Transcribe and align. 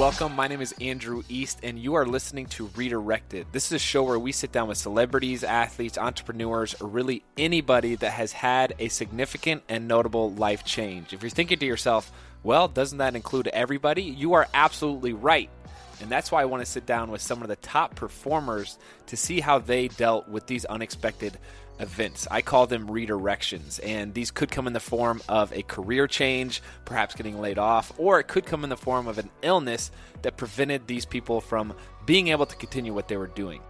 welcome. 0.00 0.34
My 0.34 0.48
name 0.48 0.62
is 0.62 0.74
Andrew 0.80 1.22
East, 1.28 1.58
and 1.62 1.78
you 1.78 1.92
are 1.92 2.06
listening 2.06 2.46
to 2.46 2.70
Redirected. 2.74 3.48
This 3.52 3.66
is 3.66 3.72
a 3.72 3.78
show 3.78 4.02
where 4.02 4.18
we 4.18 4.32
sit 4.32 4.50
down 4.50 4.66
with 4.66 4.78
celebrities, 4.78 5.44
athletes, 5.44 5.98
entrepreneurs, 5.98 6.74
or 6.80 6.88
really 6.88 7.22
anybody 7.36 7.96
that 7.96 8.12
has 8.12 8.32
had 8.32 8.72
a 8.78 8.88
significant 8.88 9.62
and 9.68 9.86
notable 9.86 10.32
life 10.32 10.64
change. 10.64 11.12
If 11.12 11.22
you're 11.22 11.28
thinking 11.28 11.58
to 11.58 11.66
yourself, 11.66 12.10
well, 12.42 12.66
doesn't 12.66 12.96
that 12.96 13.14
include 13.14 13.48
everybody? 13.48 14.02
You 14.02 14.32
are 14.32 14.48
absolutely 14.54 15.12
right. 15.12 15.50
And 16.00 16.08
that's 16.08 16.32
why 16.32 16.40
I 16.40 16.46
want 16.46 16.64
to 16.64 16.70
sit 16.70 16.86
down 16.86 17.10
with 17.10 17.20
some 17.20 17.42
of 17.42 17.48
the 17.48 17.56
top 17.56 17.94
performers 17.94 18.78
to 19.08 19.18
see 19.18 19.40
how 19.40 19.58
they 19.58 19.88
dealt 19.88 20.28
with 20.28 20.46
these 20.46 20.64
unexpected 20.64 21.36
events. 21.80 22.28
I 22.30 22.42
call 22.42 22.66
them 22.66 22.88
redirections, 22.88 23.80
and 23.82 24.14
these 24.14 24.30
could 24.30 24.50
come 24.50 24.66
in 24.66 24.72
the 24.72 24.80
form 24.80 25.22
of 25.28 25.52
a 25.52 25.62
career 25.62 26.06
change, 26.06 26.62
perhaps 26.84 27.14
getting 27.14 27.40
laid 27.40 27.58
off, 27.58 27.92
or 27.98 28.20
it 28.20 28.28
could 28.28 28.46
come 28.46 28.62
in 28.64 28.70
the 28.70 28.76
form 28.76 29.08
of 29.08 29.18
an 29.18 29.30
illness 29.42 29.90
that 30.22 30.36
prevented 30.36 30.86
these 30.86 31.06
people 31.06 31.40
from 31.40 31.74
being 32.06 32.28
able 32.28 32.46
to 32.46 32.56
continue 32.56 32.92
what 32.92 33.08
they 33.08 33.16
were 33.16 33.26
doing. 33.26 33.60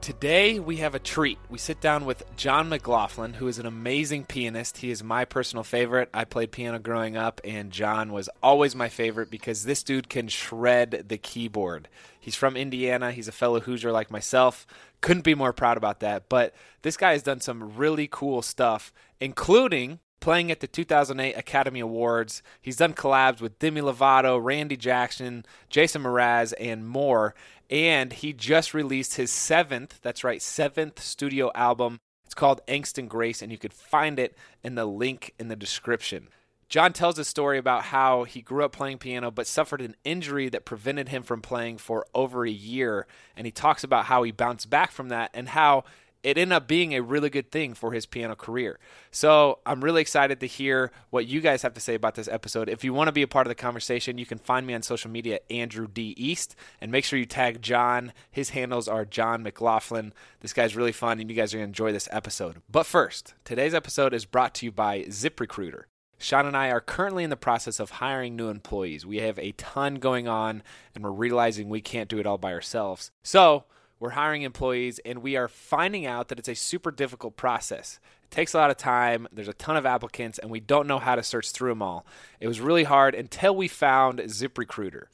Today, 0.00 0.60
we 0.60 0.76
have 0.76 0.94
a 0.94 0.98
treat. 0.98 1.38
We 1.48 1.56
sit 1.56 1.80
down 1.80 2.04
with 2.04 2.24
Jon 2.36 2.68
McLaughlin, 2.68 3.32
who 3.32 3.48
is 3.48 3.58
an 3.58 3.64
amazing 3.64 4.24
pianist. 4.24 4.76
He 4.76 4.90
is 4.90 5.02
my 5.02 5.24
personal 5.24 5.64
favorite. 5.64 6.10
I 6.12 6.24
played 6.26 6.52
piano 6.52 6.78
growing 6.78 7.16
up, 7.16 7.40
and 7.42 7.70
Jon 7.70 8.12
was 8.12 8.28
always 8.42 8.74
my 8.74 8.90
favorite 8.90 9.30
because 9.30 9.64
this 9.64 9.82
dude 9.82 10.10
can 10.10 10.28
shred 10.28 11.06
the 11.08 11.16
keyboard. 11.16 11.88
He's 12.20 12.34
from 12.34 12.54
Indiana. 12.54 13.12
He's 13.12 13.28
a 13.28 13.32
fellow 13.32 13.60
Hoosier 13.60 13.92
like 13.92 14.10
myself. 14.10 14.66
Couldn't 15.04 15.24
be 15.24 15.34
more 15.34 15.52
proud 15.52 15.76
about 15.76 16.00
that. 16.00 16.28
But 16.28 16.54
this 16.82 16.96
guy 16.96 17.12
has 17.12 17.22
done 17.22 17.40
some 17.40 17.76
really 17.76 18.08
cool 18.10 18.42
stuff, 18.42 18.92
including 19.20 20.00
playing 20.20 20.50
at 20.50 20.60
the 20.60 20.66
2008 20.66 21.34
Academy 21.34 21.80
Awards. 21.80 22.42
He's 22.60 22.76
done 22.76 22.94
collabs 22.94 23.42
with 23.42 23.58
Demi 23.58 23.82
Lovato, 23.82 24.42
Randy 24.42 24.76
Jackson, 24.76 25.44
Jason 25.68 26.02
Mraz, 26.02 26.54
and 26.58 26.88
more 26.88 27.34
and 27.70 28.12
he 28.12 28.32
just 28.32 28.74
released 28.74 29.16
his 29.16 29.30
seventh, 29.32 29.98
that's 30.02 30.24
right, 30.24 30.42
seventh 30.42 31.02
studio 31.02 31.50
album. 31.54 31.98
It's 32.24 32.34
called 32.34 32.60
Angst 32.66 32.98
and 32.98 33.08
Grace, 33.08 33.42
and 33.42 33.50
you 33.50 33.58
could 33.58 33.72
find 33.72 34.18
it 34.18 34.36
in 34.62 34.74
the 34.74 34.86
link 34.86 35.34
in 35.38 35.48
the 35.48 35.56
description. 35.56 36.28
Jon 36.68 36.92
tells 36.92 37.18
a 37.18 37.24
story 37.24 37.58
about 37.58 37.84
how 37.84 38.24
he 38.24 38.40
grew 38.40 38.64
up 38.64 38.72
playing 38.72 38.98
piano 38.98 39.30
but 39.30 39.46
suffered 39.46 39.80
an 39.80 39.96
injury 40.04 40.48
that 40.48 40.64
prevented 40.64 41.08
him 41.08 41.22
from 41.22 41.40
playing 41.40 41.78
for 41.78 42.06
over 42.14 42.44
a 42.44 42.50
year. 42.50 43.06
And 43.36 43.46
he 43.46 43.52
talks 43.52 43.84
about 43.84 44.06
how 44.06 44.22
he 44.22 44.32
bounced 44.32 44.70
back 44.70 44.90
from 44.90 45.08
that 45.08 45.30
and 45.34 45.50
how 45.50 45.84
it 46.24 46.38
ended 46.38 46.56
up 46.56 46.66
being 46.66 46.94
a 46.94 47.02
really 47.02 47.28
good 47.28 47.52
thing 47.52 47.74
for 47.74 47.92
his 47.92 48.06
piano 48.06 48.34
career. 48.34 48.78
So 49.10 49.58
I'm 49.66 49.84
really 49.84 50.00
excited 50.00 50.40
to 50.40 50.46
hear 50.46 50.90
what 51.10 51.26
you 51.26 51.42
guys 51.42 51.60
have 51.62 51.74
to 51.74 51.80
say 51.80 51.94
about 51.94 52.14
this 52.14 52.28
episode. 52.28 52.70
If 52.70 52.82
you 52.82 52.94
want 52.94 53.08
to 53.08 53.12
be 53.12 53.22
a 53.22 53.28
part 53.28 53.46
of 53.46 53.50
the 53.50 53.54
conversation, 53.54 54.16
you 54.16 54.24
can 54.24 54.38
find 54.38 54.66
me 54.66 54.72
on 54.72 54.82
social 54.82 55.10
media 55.10 55.40
Andrew 55.50 55.86
D. 55.86 56.14
East 56.16 56.56
and 56.80 56.90
make 56.90 57.04
sure 57.04 57.18
you 57.18 57.26
tag 57.26 57.60
Jon. 57.60 58.12
His 58.30 58.50
handles 58.50 58.88
are 58.88 59.04
Jon 59.04 59.42
McLaughlin. 59.42 60.14
This 60.40 60.54
guy's 60.54 60.74
really 60.74 60.92
fun 60.92 61.20
and 61.20 61.30
you 61.30 61.36
guys 61.36 61.52
are 61.52 61.58
going 61.58 61.66
to 61.66 61.70
enjoy 61.70 61.92
this 61.92 62.08
episode. 62.10 62.62
But 62.70 62.86
first, 62.86 63.34
today's 63.44 63.74
episode 63.74 64.14
is 64.14 64.24
brought 64.24 64.54
to 64.54 64.66
you 64.66 64.72
by 64.72 65.02
ZipRecruiter. 65.02 65.84
Shawn 66.18 66.46
and 66.46 66.56
I 66.56 66.70
are 66.70 66.80
currently 66.80 67.24
in 67.24 67.30
the 67.30 67.36
process 67.36 67.80
of 67.80 67.90
hiring 67.90 68.36
new 68.36 68.48
employees. 68.48 69.04
We 69.04 69.18
have 69.18 69.38
a 69.38 69.52
ton 69.52 69.96
going 69.96 70.28
on 70.28 70.62
and 70.94 71.04
we're 71.04 71.10
realizing 71.10 71.68
we 71.68 71.80
can't 71.80 72.08
do 72.08 72.18
it 72.18 72.26
all 72.26 72.38
by 72.38 72.52
ourselves. 72.52 73.10
So, 73.22 73.64
we're 74.00 74.10
hiring 74.10 74.42
employees, 74.42 75.00
and 75.04 75.22
we 75.22 75.36
are 75.36 75.48
finding 75.48 76.04
out 76.04 76.28
that 76.28 76.38
it's 76.38 76.48
a 76.48 76.54
super 76.54 76.90
difficult 76.90 77.36
process. 77.36 78.00
It 78.24 78.30
takes 78.30 78.52
a 78.52 78.58
lot 78.58 78.70
of 78.70 78.76
time. 78.76 79.28
There's 79.32 79.48
a 79.48 79.54
ton 79.54 79.76
of 79.76 79.86
applicants, 79.86 80.38
and 80.38 80.50
we 80.50 80.60
don't 80.60 80.88
know 80.88 80.98
how 80.98 81.14
to 81.14 81.22
search 81.22 81.52
through 81.52 81.70
them 81.70 81.80
all. 81.80 82.04
It 82.40 82.48
was 82.48 82.60
really 82.60 82.84
hard 82.84 83.14
until 83.14 83.54
we 83.56 83.68
found 83.68 84.18
ZipRecruiter. 84.18 85.04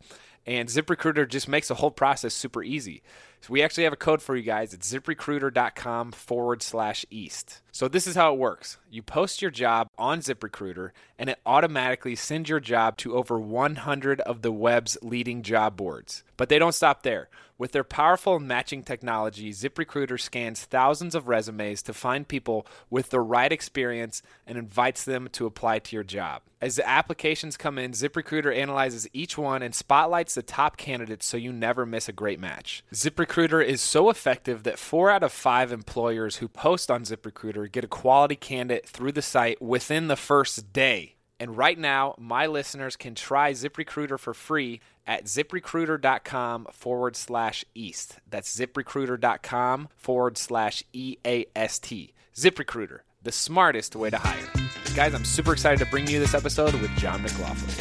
And 0.47 0.69
ZipRecruiter 0.69 1.29
just 1.29 1.49
makes 1.49 1.69
the 1.69 1.75
whole 1.75 1.91
process 1.91 2.35
super 2.35 2.63
easy. 2.63 3.03
So 3.41 3.53
we 3.53 3.63
actually 3.63 3.85
have 3.85 3.93
a 3.93 3.97
code 3.97 4.21
for 4.21 4.37
you 4.37 4.43
guys. 4.43 4.75
It's 4.75 4.93
ziprecruiter.com 4.93 6.13
forward 6.13 6.63
slash 6.63 7.07
east. 7.11 7.63
So 7.73 7.89
this 7.89 8.07
is 8.07 8.15
how 8.15 8.35
it 8.35 8.39
works. 8.39 8.79
You 8.91 9.03
post 9.03 9.41
your 9.41 9.51
job 9.51 9.89
on 9.97 10.21
ZipRecruiter 10.21 10.91
and 11.19 11.31
it 11.31 11.41
automatically 11.47 12.17
sends 12.17 12.51
your 12.51 12.61
job 12.61 12.97
to 12.99 13.17
over 13.17 13.39
100 13.39 14.21
of 14.23 14.43
the 14.43 14.53
web's 14.53 14.99
leading 15.03 15.43
job 15.43 15.77
boards. 15.77 16.23
But 16.37 16.49
they 16.49 16.59
don't 16.59 16.75
stop 16.75 17.03
there. 17.03 17.29
With 17.61 17.73
their 17.73 17.85
powerful 17.85 18.39
matching 18.39 18.83
technology, 18.83 19.53
ZipRecruiter 19.53 20.19
scans 20.19 20.65
thousands 20.65 21.15
of 21.15 21.29
resumes 21.29 21.83
to 21.83 21.93
find 21.93 22.27
people 22.27 22.67
with 22.89 23.11
the 23.11 23.21
right 23.21 23.53
experience 23.53 24.23
and 24.47 24.57
invites 24.57 25.05
them 25.05 25.29
to 25.33 25.45
apply 25.45 25.81
to 25.81 25.95
your 25.95 26.03
job. 26.03 26.41
As 26.63 26.77
the 26.77 26.89
applications 26.89 27.59
come 27.59 27.77
in, 27.77 27.91
ZipRecruiter 27.91 28.57
analyzes 28.57 29.09
each 29.13 29.37
one 29.37 29.61
and 29.61 29.75
spotlights 29.75 30.37
the 30.37 30.43
top 30.43 30.79
candidates 30.79 31.27
so 31.27 31.37
you 31.37 31.53
never 31.53 31.85
miss 31.85 32.09
a 32.09 32.15
great 32.15 32.41
match. 32.41 32.83
ZipRecruiter 32.95 33.63
is 33.63 33.83
so 33.83 34.09
effective 34.09 34.63
that 34.63 34.79
four 34.79 35.11
out 35.11 35.23
of 35.23 35.31
five 35.31 35.71
employers 35.71 36.37
who 36.37 36.49
post 36.49 36.91
on 36.91 37.03
ZipRecruiter 37.03 37.71
get 37.71 37.85
a 37.85 37.89
quality 37.89 38.37
candidate 38.37 38.89
through 38.89 39.13
the 39.13 39.21
site 39.21 39.61
within 39.61 40.09
the 40.09 40.17
first 40.17 40.73
day. 40.73 41.17
And 41.41 41.57
right 41.57 41.79
now, 41.79 42.15
my 42.19 42.47
listeners 42.47 42.97
can 42.97 43.15
try 43.15 43.53
ZipRecruiter 43.53 44.19
for 44.19 44.35
free 44.35 44.81
at 45.07 45.25
ziprecruiter.com 45.25 46.67
forward 46.71 47.17
slash 47.17 47.65
east. 47.75 48.19
That's 48.29 48.55
ziprecruiter.com 48.55 49.89
forward 49.97 50.37
slash 50.37 50.85
EAST. 50.93 52.13
ZipRecruiter, 52.37 52.99
the 53.23 53.33
smartest 53.33 53.97
way 53.97 54.11
to 54.11 54.19
hire. 54.19 54.49
Guys, 54.95 55.15
I'm 55.15 55.25
super 55.25 55.55
excited 55.55 55.83
to 55.83 55.91
bring 55.91 56.07
you 56.07 56.21
this 56.21 56.35
episode 56.35 56.75
with 56.75 56.95
Jon 56.99 57.23
McLaughlin. 57.23 57.75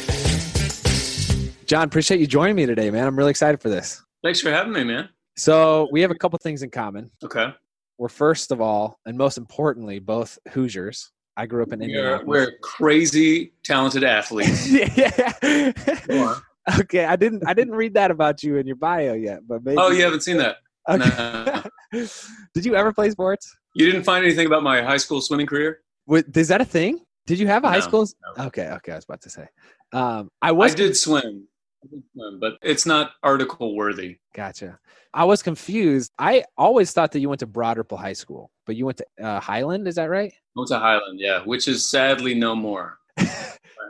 Jon, 1.66 1.84
appreciate 1.84 2.18
you 2.18 2.26
joining 2.26 2.56
me 2.56 2.64
today, 2.64 2.90
man. 2.90 3.06
I'm 3.06 3.16
really 3.16 3.30
excited 3.30 3.60
for 3.60 3.68
this. 3.68 4.02
Thanks 4.22 4.40
for 4.40 4.50
having 4.50 4.72
me, 4.72 4.84
man. 4.84 5.10
So, 5.36 5.86
we 5.92 6.00
have 6.00 6.10
a 6.10 6.14
couple 6.14 6.38
things 6.42 6.62
in 6.62 6.70
common. 6.70 7.10
Okay. 7.22 7.52
We're 7.98 8.08
first 8.08 8.52
of 8.52 8.62
all, 8.62 8.98
and 9.04 9.18
most 9.18 9.36
importantly, 9.36 9.98
both 9.98 10.38
Hoosiers. 10.52 11.12
I 11.36 11.46
grew 11.46 11.62
up 11.62 11.72
in 11.72 11.82
Indiana. 11.82 12.22
We're, 12.24 12.46
we're 12.46 12.52
crazy 12.62 13.52
talented 13.64 14.04
athletes. 14.04 14.70
yeah. 14.96 16.36
Okay, 16.78 17.04
I 17.04 17.16
didn't 17.16 17.42
I 17.46 17.54
didn't 17.54 17.74
read 17.74 17.94
that 17.94 18.10
about 18.10 18.42
you 18.42 18.56
in 18.56 18.66
your 18.66 18.76
bio 18.76 19.14
yet, 19.14 19.40
but 19.46 19.64
maybe. 19.64 19.78
Oh, 19.78 19.90
you 19.90 20.02
haven't 20.04 20.20
seen 20.20 20.36
that? 20.36 20.56
Okay. 20.88 21.08
No. 21.08 21.62
Did 22.54 22.64
you 22.64 22.74
ever 22.74 22.92
play 22.92 23.10
sports? 23.10 23.56
You 23.74 23.86
didn't 23.86 24.04
find 24.04 24.24
anything 24.24 24.46
about 24.46 24.62
my 24.62 24.82
high 24.82 24.96
school 24.96 25.20
swimming 25.20 25.46
career? 25.46 25.80
What, 26.06 26.26
is 26.34 26.48
that 26.48 26.60
a 26.60 26.64
thing? 26.64 27.00
Did 27.26 27.38
you 27.38 27.46
have 27.46 27.64
a 27.64 27.68
high 27.68 27.80
school? 27.80 28.06
no. 28.36 28.46
Okay, 28.46 28.68
okay, 28.68 28.92
I 28.92 28.96
was 28.96 29.04
about 29.04 29.20
to 29.22 29.30
say. 29.30 29.46
Um, 29.92 30.30
I 30.42 30.52
was 30.52 30.72
I 30.72 30.76
did 30.76 30.96
swim. 30.96 31.46
Swim, 31.88 32.38
but 32.40 32.54
it's 32.62 32.86
not 32.86 33.12
article 33.22 33.74
worthy. 33.74 34.18
Gotcha. 34.34 34.78
I 35.14 35.24
was 35.24 35.42
confused. 35.42 36.12
I 36.18 36.44
always 36.56 36.92
thought 36.92 37.12
that 37.12 37.20
you 37.20 37.28
went 37.28 37.40
to 37.40 37.46
Broad 37.46 37.78
Ripple 37.78 37.98
High 37.98 38.12
School, 38.12 38.50
but 38.66 38.76
you 38.76 38.86
went 38.86 38.98
to 38.98 39.06
uh, 39.24 39.40
Highland. 39.40 39.88
Is 39.88 39.94
that 39.96 40.10
right? 40.10 40.32
I 40.32 40.36
went 40.54 40.68
to 40.68 40.78
Highland, 40.78 41.18
yeah, 41.18 41.40
which 41.44 41.68
is 41.68 41.86
sadly 41.86 42.34
no 42.34 42.54
more. 42.54 42.98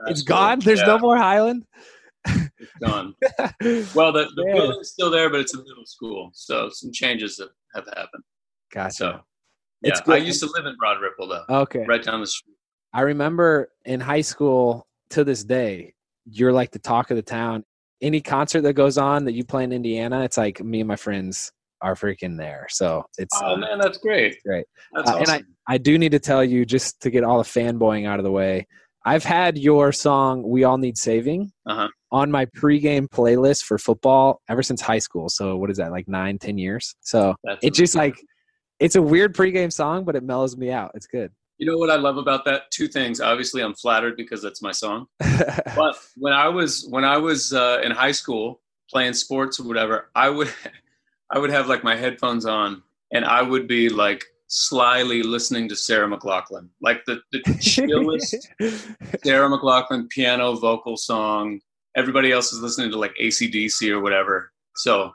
It's 0.07 0.23
gone. 0.23 0.61
There's 0.61 0.81
yeah, 0.81 0.87
no 0.87 0.99
more 0.99 1.19
Highland. 1.19 1.67
It's 2.27 2.73
gone. 2.83 3.15
Well, 3.95 4.13
the, 4.13 4.31
the 4.35 4.45
building's 4.55 4.89
still 4.89 5.11
there, 5.11 5.29
but 5.29 5.41
it's 5.41 5.53
a 5.53 5.59
middle 5.59 5.85
school, 5.85 6.31
so 6.33 6.71
some 6.71 6.91
changes 6.91 7.39
have, 7.39 7.51
have 7.75 7.87
happened. 7.95 8.23
gotcha. 8.73 8.95
So, 8.95 9.07
yeah, 9.83 9.91
It's. 9.91 10.09
I 10.09 10.17
used 10.17 10.41
to 10.41 10.47
live 10.55 10.65
in 10.65 10.75
Broad 10.79 11.03
Ripple 11.03 11.29
though, 11.29 11.45
Okay. 11.51 11.85
right 11.87 12.03
down 12.03 12.21
the 12.21 12.27
street. 12.27 12.57
I 12.95 13.03
remember 13.03 13.71
in 13.85 14.01
high 14.01 14.23
school 14.23 14.87
to 15.11 15.23
this 15.23 15.45
day, 15.45 15.93
you're 16.25 16.53
like 16.53 16.71
the 16.71 16.79
talk 16.79 17.11
of 17.11 17.17
the 17.17 17.23
town. 17.23 17.65
Any 18.03 18.21
concert 18.21 18.63
that 18.63 18.75
goes 18.75 18.99
on 18.99 19.25
that 19.27 19.33
you 19.33 19.45
play 19.45 19.65
in 19.65 19.73
Indiana, 19.73 20.23
it's 20.25 20.37
like 20.37 20.63
me 20.63 20.81
and 20.81 20.89
my 20.89 20.97
friends 20.97 21.53
are 21.83 21.95
freaking 21.95 22.37
there. 22.37 22.67
So 22.71 23.05
it's 23.19 23.35
Oh 23.43 23.57
man, 23.57 23.79
that's 23.79 23.99
great. 23.99 24.37
great. 24.45 24.67
That's 24.93 25.11
Uh, 25.11 25.17
and 25.17 25.29
awesome. 25.29 25.47
I 25.69 25.79
do 25.79 25.99
need 25.99 26.13
to 26.13 26.19
tell 26.19 26.43
you 26.45 26.65
just 26.65 27.01
to 27.03 27.11
get 27.11 27.25
all 27.25 27.39
the 27.39 27.45
fanboying 27.45 28.07
out 28.07 28.19
of 28.19 28.25
the 28.25 28.31
way. 28.31 28.67
I've 29.05 29.25
had 29.25 29.57
your 29.57 29.93
song 29.93 30.43
"We 30.43 30.65
All 30.65 30.77
Need 30.77 30.99
Saving" 30.99 31.53
Uh-huh. 31.67 31.89
on 32.13 32.31
my 32.31 32.45
pregame 32.47 33.09
playlist 33.09 33.63
for 33.63 33.79
football 33.79 34.43
ever 34.49 34.63
since 34.63 34.81
high 34.83 34.99
school. 34.99 35.29
So 35.31 35.57
what 35.57 35.71
is 35.71 35.79
that 35.79 35.91
like 35.91 36.07
nine, 36.07 36.39
ten 36.39 36.59
years? 36.59 36.95
So 37.01 37.35
That's 37.45 37.61
it's 37.63 37.79
just 37.79 37.95
like 37.95 38.15
it's 38.79 38.97
a 38.97 39.03
weird 39.03 39.35
pregame 39.35 39.73
song, 39.73 40.05
but 40.05 40.17
it 40.17 40.23
mellows 40.23 40.57
me 40.57 40.71
out. 40.71 40.91
It's 40.95 41.07
good. 41.07 41.33
You 41.61 41.67
know 41.67 41.77
what 41.77 41.91
I 41.91 41.97
love 41.97 42.17
about 42.17 42.47
that? 42.47 42.71
Two 42.71 42.89
things. 42.89 43.21
Obviously, 43.21 43.63
I'm 43.63 43.75
flattered 43.75 44.17
because 44.17 44.41
that's 44.41 44.63
my 44.63 44.73
song. 44.73 45.07
But 45.77 45.97
when 46.17 46.33
I 46.33 46.49
was 46.49 46.87
when 46.89 47.05
I 47.05 47.19
was 47.19 47.53
uh, 47.53 47.81
in 47.85 47.93
high 47.93 48.13
school 48.13 48.61
playing 48.91 49.13
sports 49.13 49.61
or 49.61 49.65
whatever, 49.65 50.11
I 50.15 50.31
would 50.31 50.51
I 51.31 51.39
would 51.39 51.51
have 51.51 51.69
like 51.69 51.85
my 51.85 51.95
headphones 51.97 52.47
on 52.47 52.83
and 53.13 53.27
I 53.27 53.43
would 53.43 53.69
be 53.69 53.91
like 53.91 54.25
slyly 54.49 55.23
listening 55.23 55.69
to 55.69 55.77
Sarah 55.77 56.09
McLachlan, 56.09 56.71
like 56.81 57.05
the 57.05 57.21
the 57.31 57.41
chillest 57.61 58.49
Sarah 59.25 59.49
McLachlan 59.49 60.09
piano 60.09 60.55
vocal 60.55 60.97
song. 60.97 61.61
Everybody 61.95 62.33
else 62.33 62.55
is 62.55 62.61
listening 62.61 62.91
to 62.91 62.99
like 62.99 63.15
ACDC 63.21 63.91
or 63.91 64.01
whatever. 64.01 64.51
So 64.77 65.13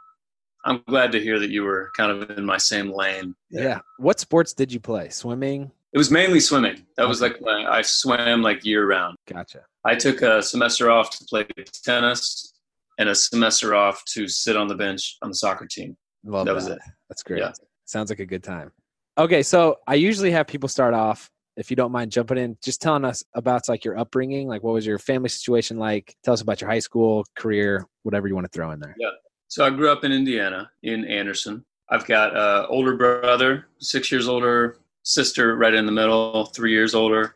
I'm 0.64 0.84
glad 0.88 1.12
to 1.14 1.20
hear 1.20 1.40
that 1.40 1.50
you 1.50 1.64
were 1.64 1.92
kind 1.98 2.12
of 2.12 2.38
in 2.38 2.46
my 2.46 2.58
same 2.58 2.92
lane. 2.92 3.36
yeah. 3.50 3.80
What 3.98 4.20
sports 4.20 4.54
did 4.54 4.72
you 4.72 4.80
play? 4.80 5.10
Swimming. 5.10 5.72
It 5.96 5.98
was 5.98 6.12
mainly 6.12 6.42
swimming. 6.42 6.86
That 6.98 7.08
was 7.08 7.22
like 7.22 7.40
my, 7.40 7.66
I 7.68 7.82
swam 7.82 8.42
like 8.42 8.66
year 8.66 8.86
round. 8.86 9.16
Gotcha. 9.28 9.62
I 9.86 9.96
took 9.96 10.22
a 10.24 10.44
semester 10.44 10.92
off 10.92 11.10
to 11.12 11.24
play 11.24 11.48
tennis, 11.86 12.54
and 13.00 13.08
a 13.08 13.16
semester 13.16 13.74
off 13.74 14.04
to 14.10 14.28
sit 14.28 14.58
on 14.58 14.68
the 14.68 14.76
bench 14.76 15.16
on 15.22 15.30
the 15.30 15.36
soccer 15.36 15.66
team. 15.66 15.96
Love 16.26 16.48
that 16.48 16.52
that. 16.52 16.56
was 16.56 16.68
it. 16.68 16.80
That's 17.08 17.24
great. 17.24 17.40
Yeah. 17.40 17.54
Sounds 17.86 18.10
like 18.10 18.20
a 18.20 18.26
good 18.26 18.44
time. 18.44 18.74
Okay, 19.18 19.42
so 19.42 19.78
I 19.88 19.96
usually 19.96 20.32
have 20.32 20.48
people 20.48 20.68
start 20.68 20.94
off, 20.94 21.30
if 21.56 21.70
you 21.70 21.78
don't 21.78 21.94
mind 21.94 22.12
jumping 22.12 22.40
in, 22.40 22.58
just 22.62 22.82
telling 22.82 23.06
us 23.06 23.24
about 23.34 23.70
like 23.70 23.86
your 23.86 23.98
upbringing, 23.98 24.50
like 24.50 24.64
what 24.64 24.74
was 24.74 24.86
your 24.86 25.00
family 25.00 25.30
situation 25.30 25.78
like? 25.78 26.14
Tell 26.26 26.34
us 26.34 26.42
about 26.42 26.60
your 26.60 26.70
high 26.70 26.80
school 26.80 27.26
career, 27.38 27.88
whatever 28.04 28.28
you 28.28 28.36
want 28.36 28.44
to 28.44 28.52
throw 28.52 28.72
in 28.72 28.82
there. 28.82 28.98
Yeah. 29.00 29.12
So 29.48 29.64
I 29.64 29.70
grew 29.70 29.90
up 29.90 30.04
in 30.04 30.12
Indiana, 30.12 30.70
in 30.84 31.06
Anderson. 31.06 31.64
I've 31.90 32.06
got 32.06 32.36
a 32.36 32.68
older 32.68 32.98
brother, 32.98 33.68
six 33.80 34.12
years 34.12 34.28
older, 34.28 34.80
sister 35.06 35.56
right 35.56 35.74
in 35.74 35.86
the 35.86 35.92
middle, 35.92 36.46
three 36.48 36.72
years 36.72 36.94
older, 36.94 37.36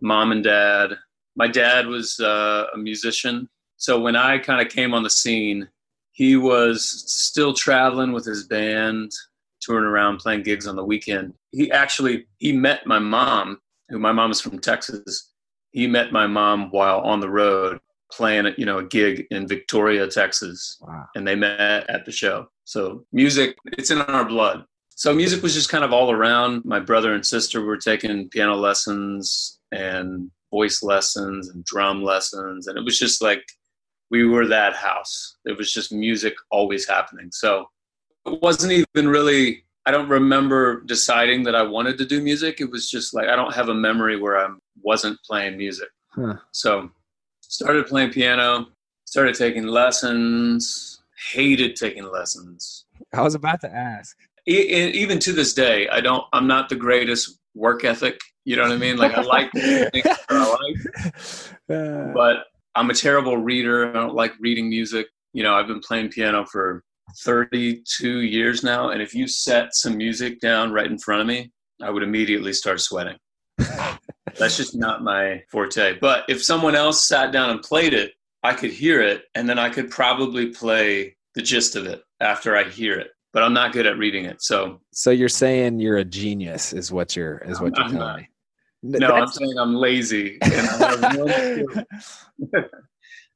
mom 0.00 0.32
and 0.32 0.42
dad. 0.42 0.94
My 1.36 1.46
dad 1.46 1.86
was 1.86 2.18
uh, 2.18 2.66
a 2.74 2.78
musician. 2.78 3.48
So 3.76 4.00
when 4.00 4.16
I 4.16 4.38
kind 4.38 4.60
of 4.60 4.72
came 4.72 4.92
on 4.92 5.02
the 5.04 5.10
scene, 5.10 5.68
he 6.12 6.36
was 6.36 6.84
still 7.06 7.54
traveling 7.54 8.12
with 8.12 8.24
his 8.24 8.46
band, 8.46 9.12
touring 9.60 9.84
around, 9.84 10.18
playing 10.18 10.42
gigs 10.42 10.66
on 10.66 10.76
the 10.76 10.84
weekend. 10.84 11.34
He 11.52 11.70
actually 11.70 12.26
he 12.38 12.52
met 12.52 12.86
my 12.86 12.98
mom, 12.98 13.60
who 13.88 13.98
my 13.98 14.12
mom 14.12 14.30
is 14.30 14.40
from 14.40 14.58
Texas. 14.58 15.32
He 15.70 15.86
met 15.86 16.12
my 16.12 16.26
mom 16.26 16.70
while 16.70 17.00
on 17.00 17.20
the 17.20 17.30
road 17.30 17.78
playing, 18.10 18.52
you 18.58 18.66
know, 18.66 18.78
a 18.78 18.84
gig 18.84 19.26
in 19.30 19.46
Victoria, 19.46 20.08
Texas 20.08 20.78
Wow. 20.80 21.06
and 21.14 21.26
they 21.26 21.36
met 21.36 21.88
at 21.88 22.04
the 22.04 22.10
show. 22.12 22.48
So 22.64 23.04
music, 23.12 23.56
it's 23.78 23.90
in 23.90 24.00
our 24.00 24.24
blood. 24.24 24.64
So 25.00 25.14
music 25.14 25.42
was 25.42 25.54
just 25.54 25.70
kind 25.70 25.82
of 25.82 25.94
all 25.94 26.10
around. 26.10 26.62
My 26.66 26.78
brother 26.78 27.14
and 27.14 27.24
sister 27.24 27.64
were 27.64 27.78
taking 27.78 28.28
piano 28.28 28.54
lessons 28.54 29.58
and 29.72 30.30
voice 30.50 30.82
lessons 30.82 31.48
and 31.48 31.64
drum 31.64 32.04
lessons. 32.04 32.66
And 32.66 32.76
it 32.76 32.84
was 32.84 32.98
just 32.98 33.22
like 33.22 33.42
we 34.10 34.26
were 34.26 34.46
that 34.48 34.74
house. 34.74 35.38
It 35.46 35.56
was 35.56 35.72
just 35.72 35.90
music 35.90 36.34
always 36.50 36.86
happening. 36.86 37.30
So 37.32 37.70
it 38.26 38.42
wasn't 38.42 38.72
even 38.74 39.08
really, 39.08 39.64
I 39.86 39.90
don't 39.90 40.10
remember 40.10 40.82
deciding 40.82 41.44
that 41.44 41.54
I 41.54 41.62
wanted 41.62 41.96
to 41.96 42.04
do 42.04 42.20
music. 42.20 42.60
It 42.60 42.70
was 42.70 42.90
just 42.90 43.14
like, 43.14 43.28
I 43.28 43.36
don't 43.36 43.54
have 43.54 43.70
a 43.70 43.74
memory 43.74 44.20
where 44.20 44.36
I 44.36 44.50
wasn't 44.82 45.18
playing 45.24 45.56
music. 45.56 45.88
Huh. 46.10 46.34
So 46.52 46.90
started 47.40 47.86
playing 47.86 48.10
piano, 48.10 48.66
started 49.06 49.34
taking 49.34 49.66
lessons, 49.66 51.00
hated 51.32 51.76
taking 51.76 52.04
lessons. 52.04 52.84
I 53.14 53.22
was 53.22 53.34
about 53.34 53.60
to 53.62 53.74
ask. 53.74 54.16
Even 54.50 55.18
to 55.20 55.32
this 55.32 55.54
day, 55.54 55.88
I 55.88 56.00
don't, 56.00 56.24
I'm 56.32 56.46
not 56.46 56.68
the 56.68 56.76
greatest 56.76 57.38
work 57.54 57.84
ethic. 57.84 58.18
You 58.44 58.56
know 58.56 58.62
what 58.62 58.72
I 58.72 58.76
mean? 58.76 58.96
Like 58.96 59.14
I 59.14 59.22
like 59.22 59.50
things 59.54 60.04
that 60.04 60.18
I 60.28 60.48
like, 60.48 61.14
Uh, 61.70 62.12
but 62.12 62.46
I'm 62.74 62.90
a 62.90 62.94
terrible 62.94 63.36
reader. 63.36 63.88
I 63.88 63.92
don't 63.92 64.14
like 64.14 64.32
reading 64.40 64.68
music. 64.68 65.06
You 65.32 65.42
know, 65.42 65.54
I've 65.54 65.68
been 65.68 65.80
playing 65.80 66.08
piano 66.08 66.44
for 66.44 66.82
32 67.22 68.20
years 68.20 68.62
now. 68.64 68.90
And 68.90 69.00
if 69.00 69.14
you 69.14 69.28
set 69.28 69.74
some 69.74 69.96
music 69.96 70.40
down 70.40 70.72
right 70.72 70.90
in 70.90 70.98
front 70.98 71.20
of 71.20 71.26
me, 71.26 71.52
I 71.82 71.90
would 71.90 72.02
immediately 72.02 72.52
start 72.52 72.80
sweating. 72.80 73.16
That's 74.38 74.56
just 74.56 74.76
not 74.76 75.02
my 75.02 75.42
forte. 75.50 75.98
But 76.00 76.24
if 76.28 76.42
someone 76.42 76.74
else 76.74 77.06
sat 77.06 77.32
down 77.32 77.50
and 77.50 77.62
played 77.62 77.94
it, 77.94 78.12
I 78.42 78.54
could 78.54 78.72
hear 78.72 79.02
it 79.02 79.24
and 79.34 79.48
then 79.48 79.58
I 79.58 79.68
could 79.68 79.90
probably 79.90 80.46
play 80.46 81.16
the 81.34 81.42
gist 81.42 81.76
of 81.76 81.86
it 81.86 82.02
after 82.20 82.56
I 82.56 82.64
hear 82.64 82.98
it. 82.98 83.10
But 83.32 83.44
I'm 83.44 83.52
not 83.52 83.72
good 83.72 83.86
at 83.86 83.96
reading 83.96 84.24
it. 84.24 84.42
So 84.42 84.80
so 84.92 85.10
you're 85.10 85.28
saying 85.28 85.80
you're 85.80 85.98
a 85.98 86.04
genius, 86.04 86.72
is 86.72 86.90
what 86.90 87.14
you're 87.14 87.38
is 87.38 87.60
what 87.60 87.76
you're 87.76 87.84
I'm 87.84 87.92
telling 87.92 88.06
not. 88.06 88.18
me. 88.18 88.98
no, 88.98 89.08
I'm 89.08 89.28
saying 89.28 89.56
I'm 89.58 89.74
lazy. 89.74 90.38
And 90.42 90.68
I 90.68 90.90
have 90.90 91.16
no 91.16 91.84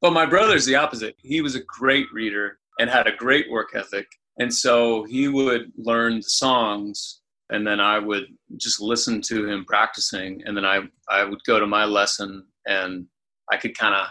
but 0.01 0.13
my 0.13 0.27
brother's 0.27 0.67
the 0.67 0.75
opposite. 0.75 1.15
He 1.19 1.41
was 1.41 1.55
a 1.55 1.63
great 1.63 2.07
reader 2.13 2.59
and 2.79 2.91
had 2.91 3.07
a 3.07 3.15
great 3.17 3.51
work 3.51 3.71
ethic. 3.75 4.07
And 4.39 4.53
so 4.53 5.05
he 5.05 5.29
would 5.29 5.71
learn 5.77 6.17
the 6.17 6.23
songs 6.23 7.21
and 7.51 7.67
then 7.67 7.79
I 7.79 7.99
would 7.99 8.25
just 8.57 8.81
listen 8.81 9.21
to 9.23 9.49
him 9.49 9.65
practicing 9.65 10.43
and 10.45 10.57
then 10.57 10.65
I 10.65 10.81
I 11.09 11.25
would 11.25 11.43
go 11.47 11.61
to 11.61 11.67
my 11.67 11.85
lesson 11.85 12.45
and 12.67 13.07
I 13.53 13.59
could 13.59 13.77
kind 13.77 13.95
of 13.95 14.09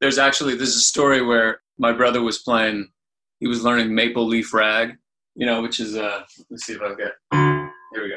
there's 0.00 0.18
actually 0.18 0.56
there's 0.56 0.76
a 0.76 0.80
story 0.80 1.22
where 1.22 1.60
my 1.78 1.92
brother 1.92 2.22
was 2.22 2.38
playing 2.38 2.88
he 3.40 3.46
was 3.46 3.64
learning 3.64 3.94
Maple 3.94 4.26
Leaf 4.26 4.52
Rag, 4.52 4.96
you 5.40 5.46
know, 5.46 5.62
which 5.62 5.80
is 5.80 5.96
uh 5.96 6.20
let's 6.50 6.66
see 6.66 6.74
if 6.74 6.82
I 6.82 6.94
get 6.94 7.12
here 7.32 8.02
we 8.02 8.08
go. 8.10 8.16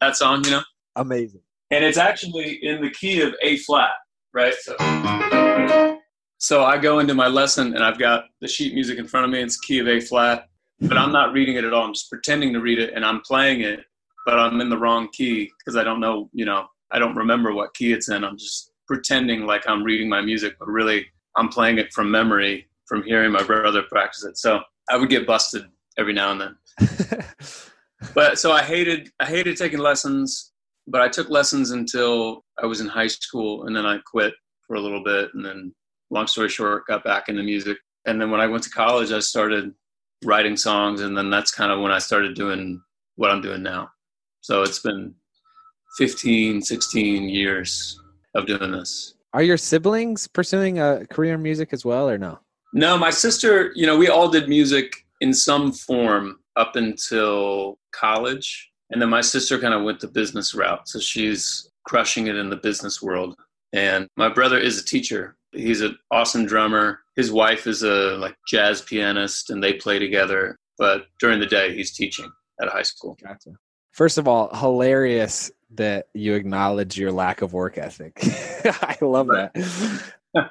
That 0.00 0.16
song, 0.16 0.44
you 0.44 0.52
know? 0.52 0.62
Amazing. 0.96 1.40
and 1.70 1.84
it's 1.84 1.98
actually 1.98 2.64
in 2.64 2.80
the 2.80 2.90
key 2.90 3.20
of 3.22 3.34
A 3.42 3.56
flat, 3.58 3.90
right? 4.32 4.54
So, 4.54 5.98
so 6.38 6.64
I 6.64 6.78
go 6.78 7.00
into 7.00 7.14
my 7.14 7.26
lesson 7.26 7.74
and 7.74 7.84
I've 7.84 7.98
got 7.98 8.24
the 8.40 8.48
sheet 8.48 8.72
music 8.72 8.98
in 8.98 9.06
front 9.06 9.26
of 9.26 9.32
me. 9.32 9.40
It's 9.40 9.58
key 9.58 9.80
of 9.80 9.88
A 9.88 10.00
flat, 10.00 10.48
but 10.80 10.96
I'm 10.96 11.12
not 11.12 11.32
reading 11.32 11.56
it 11.56 11.64
at 11.64 11.72
all. 11.72 11.84
I'm 11.84 11.92
just 11.92 12.08
pretending 12.08 12.52
to 12.54 12.60
read 12.60 12.78
it 12.78 12.94
and 12.94 13.04
I'm 13.04 13.20
playing 13.20 13.60
it, 13.62 13.80
but 14.24 14.38
I'm 14.38 14.60
in 14.60 14.70
the 14.70 14.78
wrong 14.78 15.08
key 15.12 15.50
because 15.58 15.76
I 15.76 15.84
don't 15.84 16.00
know, 16.00 16.30
you 16.32 16.44
know, 16.44 16.66
I 16.92 16.98
don't 16.98 17.16
remember 17.16 17.52
what 17.52 17.74
key 17.74 17.92
it's 17.92 18.08
in. 18.08 18.24
I'm 18.24 18.38
just 18.38 18.70
pretending 18.86 19.44
like 19.44 19.68
I'm 19.68 19.82
reading 19.82 20.08
my 20.08 20.20
music, 20.20 20.54
but 20.58 20.68
really 20.68 21.06
I'm 21.36 21.48
playing 21.48 21.78
it 21.78 21.92
from 21.92 22.10
memory 22.10 22.66
from 22.86 23.02
hearing 23.04 23.30
my 23.30 23.42
brother 23.42 23.82
practice 23.82 24.24
it. 24.24 24.36
So 24.36 24.60
I 24.90 24.96
would 24.96 25.08
get 25.08 25.26
busted 25.26 25.64
every 25.96 26.12
now 26.12 26.32
and 26.32 26.40
then 26.40 26.56
but 28.14 28.38
so 28.38 28.52
I 28.52 28.62
hated 28.62 29.10
I 29.20 29.26
hated 29.26 29.56
taking 29.56 29.78
lessons, 29.78 30.52
but 30.86 31.00
I 31.00 31.08
took 31.08 31.28
lessons 31.28 31.70
until 31.70 32.44
I 32.62 32.66
was 32.66 32.80
in 32.80 32.86
high 32.86 33.06
school, 33.06 33.66
and 33.66 33.76
then 33.76 33.86
I 33.86 33.98
quit 33.98 34.34
for 34.66 34.76
a 34.76 34.80
little 34.80 35.02
bit, 35.02 35.30
and 35.34 35.44
then 35.44 35.74
long 36.10 36.26
story 36.26 36.48
short, 36.48 36.86
got 36.86 37.04
back 37.04 37.28
into 37.28 37.42
music. 37.42 37.78
And 38.06 38.20
then 38.20 38.30
when 38.30 38.40
I 38.40 38.46
went 38.46 38.62
to 38.64 38.70
college, 38.70 39.12
I 39.12 39.20
started 39.20 39.72
writing 40.24 40.56
songs, 40.56 41.02
and 41.02 41.16
then 41.16 41.30
that's 41.30 41.52
kind 41.52 41.70
of 41.70 41.80
when 41.80 41.92
I 41.92 41.98
started 41.98 42.34
doing 42.34 42.80
what 43.16 43.30
I'm 43.30 43.42
doing 43.42 43.62
now. 43.62 43.90
So 44.40 44.62
it's 44.62 44.78
been 44.78 45.14
15, 45.98 46.62
16 46.62 47.28
years 47.28 48.00
of 48.34 48.46
doing 48.46 48.72
this. 48.72 49.14
Are 49.32 49.42
your 49.42 49.56
siblings 49.56 50.26
pursuing 50.26 50.78
a 50.80 51.06
career 51.06 51.34
in 51.34 51.42
music 51.42 51.72
as 51.72 51.84
well, 51.84 52.08
or 52.08 52.18
no? 52.18 52.38
No, 52.72 52.98
my 52.98 53.10
sister, 53.10 53.72
you 53.74 53.86
know, 53.86 53.96
we 53.96 54.08
all 54.08 54.28
did 54.28 54.48
music 54.48 55.06
in 55.20 55.32
some 55.32 55.72
form 55.72 56.38
up 56.56 56.76
until 56.76 57.78
college. 57.92 58.70
And 58.90 59.00
then 59.00 59.08
my 59.08 59.20
sister 59.20 59.58
kind 59.58 59.74
of 59.74 59.84
went 59.84 60.00
the 60.00 60.08
business 60.08 60.54
route. 60.54 60.88
So 60.88 60.98
she's 60.98 61.70
crushing 61.86 62.26
it 62.26 62.36
in 62.36 62.50
the 62.50 62.56
business 62.56 63.00
world. 63.00 63.36
And 63.72 64.08
my 64.16 64.28
brother 64.28 64.58
is 64.58 64.78
a 64.78 64.84
teacher. 64.84 65.36
He's 65.52 65.80
an 65.80 65.96
awesome 66.10 66.46
drummer. 66.46 67.00
His 67.16 67.30
wife 67.30 67.66
is 67.66 67.82
a 67.82 68.16
like 68.18 68.36
jazz 68.48 68.82
pianist 68.82 69.50
and 69.50 69.62
they 69.62 69.74
play 69.74 69.98
together. 69.98 70.56
But 70.78 71.06
during 71.20 71.40
the 71.40 71.46
day 71.46 71.74
he's 71.74 71.92
teaching 71.92 72.30
at 72.60 72.68
a 72.68 72.70
high 72.70 72.82
school. 72.82 73.16
Gotcha. 73.22 73.50
First 73.92 74.18
of 74.18 74.26
all, 74.28 74.54
hilarious 74.54 75.50
that 75.74 76.06
you 76.14 76.34
acknowledge 76.34 76.98
your 76.98 77.12
lack 77.12 77.42
of 77.42 77.52
work 77.52 77.78
ethic. 77.78 78.18
I 78.22 78.96
love 79.00 79.28
that. 79.28 80.50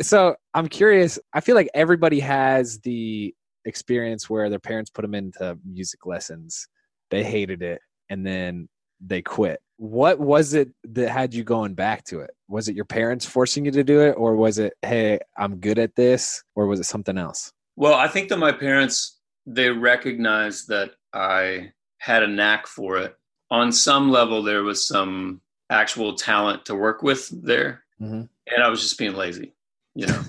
so 0.00 0.36
I'm 0.54 0.68
curious. 0.68 1.18
I 1.32 1.40
feel 1.40 1.54
like 1.54 1.70
everybody 1.74 2.20
has 2.20 2.80
the 2.80 3.34
experience 3.64 4.30
where 4.30 4.48
their 4.48 4.58
parents 4.58 4.90
put 4.90 5.02
them 5.02 5.14
into 5.14 5.58
music 5.64 6.06
lessons. 6.06 6.68
They 7.10 7.22
hated 7.22 7.62
it 7.62 7.80
and 8.10 8.26
then 8.26 8.68
they 9.00 9.22
quit. 9.22 9.60
What 9.78 10.18
was 10.18 10.54
it 10.54 10.70
that 10.84 11.10
had 11.10 11.34
you 11.34 11.44
going 11.44 11.74
back 11.74 12.04
to 12.04 12.20
it? 12.20 12.30
Was 12.48 12.68
it 12.68 12.74
your 12.74 12.86
parents 12.86 13.26
forcing 13.26 13.64
you 13.64 13.70
to 13.72 13.84
do 13.84 14.00
it, 14.00 14.12
or 14.12 14.34
was 14.34 14.58
it, 14.58 14.72
hey, 14.80 15.18
I'm 15.36 15.56
good 15.58 15.78
at 15.78 15.94
this, 15.96 16.42
or 16.54 16.66
was 16.66 16.80
it 16.80 16.84
something 16.84 17.18
else? 17.18 17.52
Well, 17.76 17.92
I 17.92 18.08
think 18.08 18.30
that 18.30 18.38
my 18.38 18.52
parents 18.52 19.18
they 19.46 19.70
recognized 19.70 20.68
that 20.68 20.92
I 21.12 21.72
had 21.98 22.22
a 22.22 22.26
knack 22.26 22.66
for 22.66 22.96
it. 22.98 23.14
On 23.50 23.70
some 23.72 24.10
level, 24.10 24.42
there 24.42 24.62
was 24.62 24.86
some 24.86 25.40
actual 25.70 26.14
talent 26.14 26.64
to 26.66 26.74
work 26.74 27.02
with 27.02 27.28
there, 27.44 27.84
Mhm. 28.00 28.28
and 28.46 28.62
I 28.62 28.68
was 28.68 28.80
just 28.80 28.98
being 28.98 29.14
lazy, 29.14 29.52
you 29.94 30.06
know. 30.06 30.22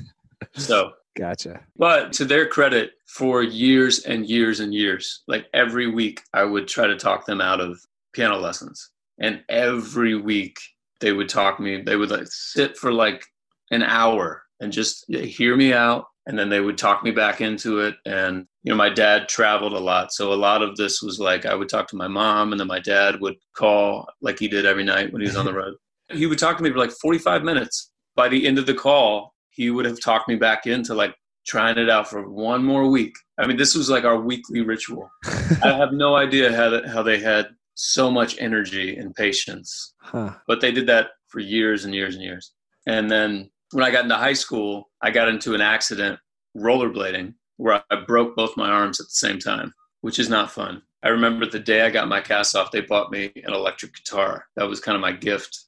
so, 0.53 0.93
Gotcha. 1.17 1.61
but 1.75 2.13
to 2.13 2.25
their 2.25 2.47
credit, 2.47 2.93
for 3.07 3.41
years 3.41 3.99
and 4.05 4.27
years 4.27 4.59
and 4.59 4.73
years, 4.73 5.23
like 5.27 5.47
every 5.53 5.87
week, 5.89 6.21
I 6.33 6.43
would 6.43 6.67
try 6.67 6.85
to 6.87 6.95
talk 6.97 7.25
them 7.25 7.41
out 7.41 7.59
of 7.59 7.79
piano 8.13 8.37
lessons, 8.37 8.91
and 9.17 9.43
every 9.49 10.15
week 10.15 10.59
they 10.99 11.13
would 11.13 11.29
talk 11.29 11.59
me. 11.59 11.81
They 11.81 11.95
would 11.95 12.11
like 12.11 12.27
sit 12.27 12.77
for 12.77 12.91
like 12.91 13.25
an 13.71 13.81
hour 13.83 14.43
and 14.59 14.71
just 14.71 15.05
hear 15.11 15.55
me 15.55 15.73
out 15.73 16.07
and 16.27 16.37
then 16.37 16.49
they 16.49 16.59
would 16.59 16.77
talk 16.77 17.03
me 17.03 17.11
back 17.11 17.41
into 17.41 17.79
it. 17.79 17.95
And 18.05 18.45
you 18.63 18.71
know 18.71 18.75
my 18.77 18.89
dad 18.89 19.27
traveled 19.27 19.73
a 19.73 19.79
lot. 19.79 20.11
So 20.13 20.31
a 20.33 20.35
lot 20.35 20.61
of 20.61 20.75
this 20.75 21.01
was 21.01 21.19
like 21.19 21.45
i 21.45 21.55
would 21.55 21.69
talk 21.69 21.87
to 21.87 21.95
my 21.95 22.07
mom 22.07 22.51
and 22.51 22.59
then 22.59 22.67
my 22.67 22.79
dad 22.79 23.19
would 23.21 23.35
call 23.55 24.07
like 24.21 24.37
he 24.37 24.47
did 24.47 24.65
every 24.65 24.83
night 24.83 25.11
when 25.11 25.21
he 25.21 25.27
was 25.27 25.37
on 25.37 25.45
the 25.45 25.53
road. 25.61 25.73
He 26.11 26.27
would 26.27 26.37
talk 26.39 26.57
to 26.57 26.63
me 26.63 26.69
for 26.71 26.77
like 26.77 26.91
45 27.01 27.43
minutes. 27.43 27.91
By 28.15 28.29
the 28.29 28.45
end 28.45 28.59
of 28.59 28.65
the 28.65 28.73
call 28.73 29.33
he 29.49 29.71
would 29.71 29.85
have 29.85 29.99
talked 29.99 30.27
me 30.29 30.35
back 30.35 30.67
into 30.67 30.93
like 30.93 31.15
trying 31.47 31.77
it 31.77 31.89
out 31.89 32.09
for 32.09 32.29
one 32.29 32.63
more 32.63 32.87
week. 32.89 33.15
I 33.39 33.47
mean 33.47 33.57
this 33.57 33.73
was 33.73 33.89
like 33.89 34.03
our 34.03 34.19
weekly 34.19 34.61
ritual. 34.61 35.09
I 35.63 35.73
have 35.77 35.93
no 35.93 36.15
idea 36.15 36.53
how, 36.55 36.69
that, 36.69 36.87
how 36.87 37.01
they 37.03 37.19
had 37.19 37.47
so 37.75 38.11
much 38.11 38.35
energy 38.39 38.97
and 38.97 39.15
patience 39.15 39.93
Huh. 40.01 40.31
but 40.47 40.61
they 40.61 40.71
did 40.71 40.87
that 40.87 41.11
for 41.27 41.39
years 41.39 41.85
and 41.85 41.93
years 41.93 42.15
and 42.15 42.23
years. 42.23 42.53
And 42.87 43.09
then 43.11 43.49
when 43.71 43.83
I 43.83 43.91
got 43.91 44.03
into 44.03 44.15
high 44.15 44.33
school, 44.33 44.86
I 45.01 45.11
got 45.11 45.29
into 45.29 45.53
an 45.53 45.61
accident 45.61 46.19
rollerblading 46.55 47.33
where 47.57 47.83
I 47.89 47.95
broke 48.07 48.35
both 48.35 48.57
my 48.57 48.69
arms 48.69 48.99
at 48.99 49.05
the 49.07 49.11
same 49.11 49.39
time, 49.39 49.73
which 50.01 50.19
is 50.19 50.29
not 50.29 50.51
fun. 50.51 50.81
I 51.03 51.09
remember 51.09 51.45
the 51.45 51.59
day 51.59 51.81
I 51.81 51.89
got 51.89 52.07
my 52.07 52.21
cast 52.21 52.55
off, 52.55 52.71
they 52.71 52.81
bought 52.81 53.11
me 53.11 53.31
an 53.35 53.53
electric 53.53 53.93
guitar. 53.95 54.45
That 54.55 54.67
was 54.67 54.79
kind 54.79 54.95
of 54.95 55.01
my 55.01 55.11
gift 55.11 55.65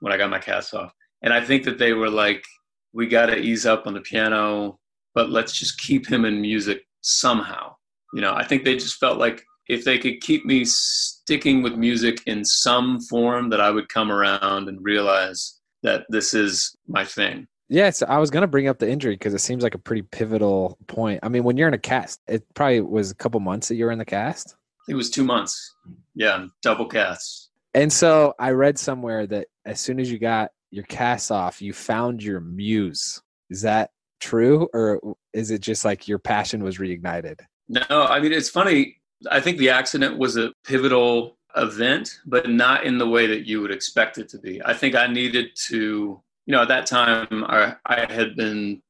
when 0.00 0.12
I 0.12 0.16
got 0.16 0.30
my 0.30 0.38
cast 0.38 0.74
off. 0.74 0.92
And 1.22 1.32
I 1.32 1.40
think 1.40 1.64
that 1.64 1.78
they 1.78 1.92
were 1.92 2.10
like, 2.10 2.44
we 2.92 3.06
got 3.06 3.26
to 3.26 3.36
ease 3.36 3.64
up 3.64 3.86
on 3.86 3.94
the 3.94 4.00
piano, 4.00 4.78
but 5.14 5.30
let's 5.30 5.52
just 5.52 5.78
keep 5.80 6.08
him 6.08 6.24
in 6.24 6.40
music 6.40 6.82
somehow. 7.00 7.74
You 8.12 8.20
know, 8.20 8.34
I 8.34 8.44
think 8.44 8.64
they 8.64 8.74
just 8.74 8.98
felt 8.98 9.18
like 9.18 9.42
if 9.68 9.84
they 9.84 9.98
could 9.98 10.20
keep 10.20 10.44
me 10.44 10.64
sticking 10.64 11.62
with 11.62 11.74
music 11.74 12.20
in 12.26 12.44
some 12.44 13.00
form, 13.00 13.48
that 13.50 13.60
I 13.60 13.70
would 13.70 13.88
come 13.88 14.10
around 14.10 14.68
and 14.68 14.84
realize 14.84 15.60
that 15.82 16.04
this 16.08 16.34
is 16.34 16.76
my 16.88 17.04
thing. 17.04 17.46
Yeah, 17.72 17.88
so 17.88 18.04
I 18.06 18.18
was 18.18 18.30
going 18.30 18.42
to 18.42 18.46
bring 18.46 18.68
up 18.68 18.78
the 18.78 18.90
injury 18.90 19.14
because 19.14 19.32
it 19.32 19.38
seems 19.38 19.62
like 19.62 19.74
a 19.74 19.78
pretty 19.78 20.02
pivotal 20.02 20.76
point. 20.88 21.20
I 21.22 21.30
mean, 21.30 21.42
when 21.42 21.56
you're 21.56 21.68
in 21.68 21.72
a 21.72 21.78
cast, 21.78 22.20
it 22.28 22.44
probably 22.52 22.82
was 22.82 23.10
a 23.10 23.14
couple 23.14 23.40
months 23.40 23.68
that 23.68 23.76
you 23.76 23.86
were 23.86 23.90
in 23.90 23.98
the 23.98 24.04
cast. 24.04 24.56
It 24.90 24.94
was 24.94 25.08
two 25.08 25.24
months. 25.24 25.74
Yeah, 26.14 26.48
double 26.62 26.84
casts. 26.84 27.48
And 27.72 27.90
so 27.90 28.34
I 28.38 28.50
read 28.50 28.78
somewhere 28.78 29.26
that 29.28 29.46
as 29.64 29.80
soon 29.80 30.00
as 30.00 30.12
you 30.12 30.18
got 30.18 30.50
your 30.70 30.84
cast 30.84 31.32
off, 31.32 31.62
you 31.62 31.72
found 31.72 32.22
your 32.22 32.40
muse. 32.40 33.22
Is 33.48 33.62
that 33.62 33.90
true, 34.20 34.68
or 34.74 35.00
is 35.32 35.50
it 35.50 35.62
just 35.62 35.82
like 35.82 36.06
your 36.06 36.18
passion 36.18 36.62
was 36.62 36.76
reignited? 36.76 37.40
No, 37.70 37.82
I 37.88 38.20
mean 38.20 38.32
it's 38.32 38.50
funny. 38.50 38.98
I 39.30 39.40
think 39.40 39.56
the 39.56 39.70
accident 39.70 40.18
was 40.18 40.36
a 40.36 40.52
pivotal 40.64 41.38
event, 41.56 42.20
but 42.26 42.50
not 42.50 42.84
in 42.84 42.98
the 42.98 43.08
way 43.08 43.26
that 43.28 43.46
you 43.46 43.62
would 43.62 43.70
expect 43.70 44.18
it 44.18 44.28
to 44.30 44.38
be. 44.38 44.60
I 44.62 44.74
think 44.74 44.94
I 44.94 45.06
needed 45.06 45.50
to, 45.68 46.20
you 46.46 46.52
know, 46.52 46.62
at 46.62 46.68
that 46.68 46.86
time 46.86 47.44
I, 47.46 47.76
I 47.86 48.12
had 48.12 48.36
been 48.36 48.82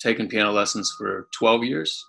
taking 0.00 0.28
piano 0.28 0.52
lessons 0.52 0.92
for 0.96 1.28
12 1.38 1.64
years 1.64 2.04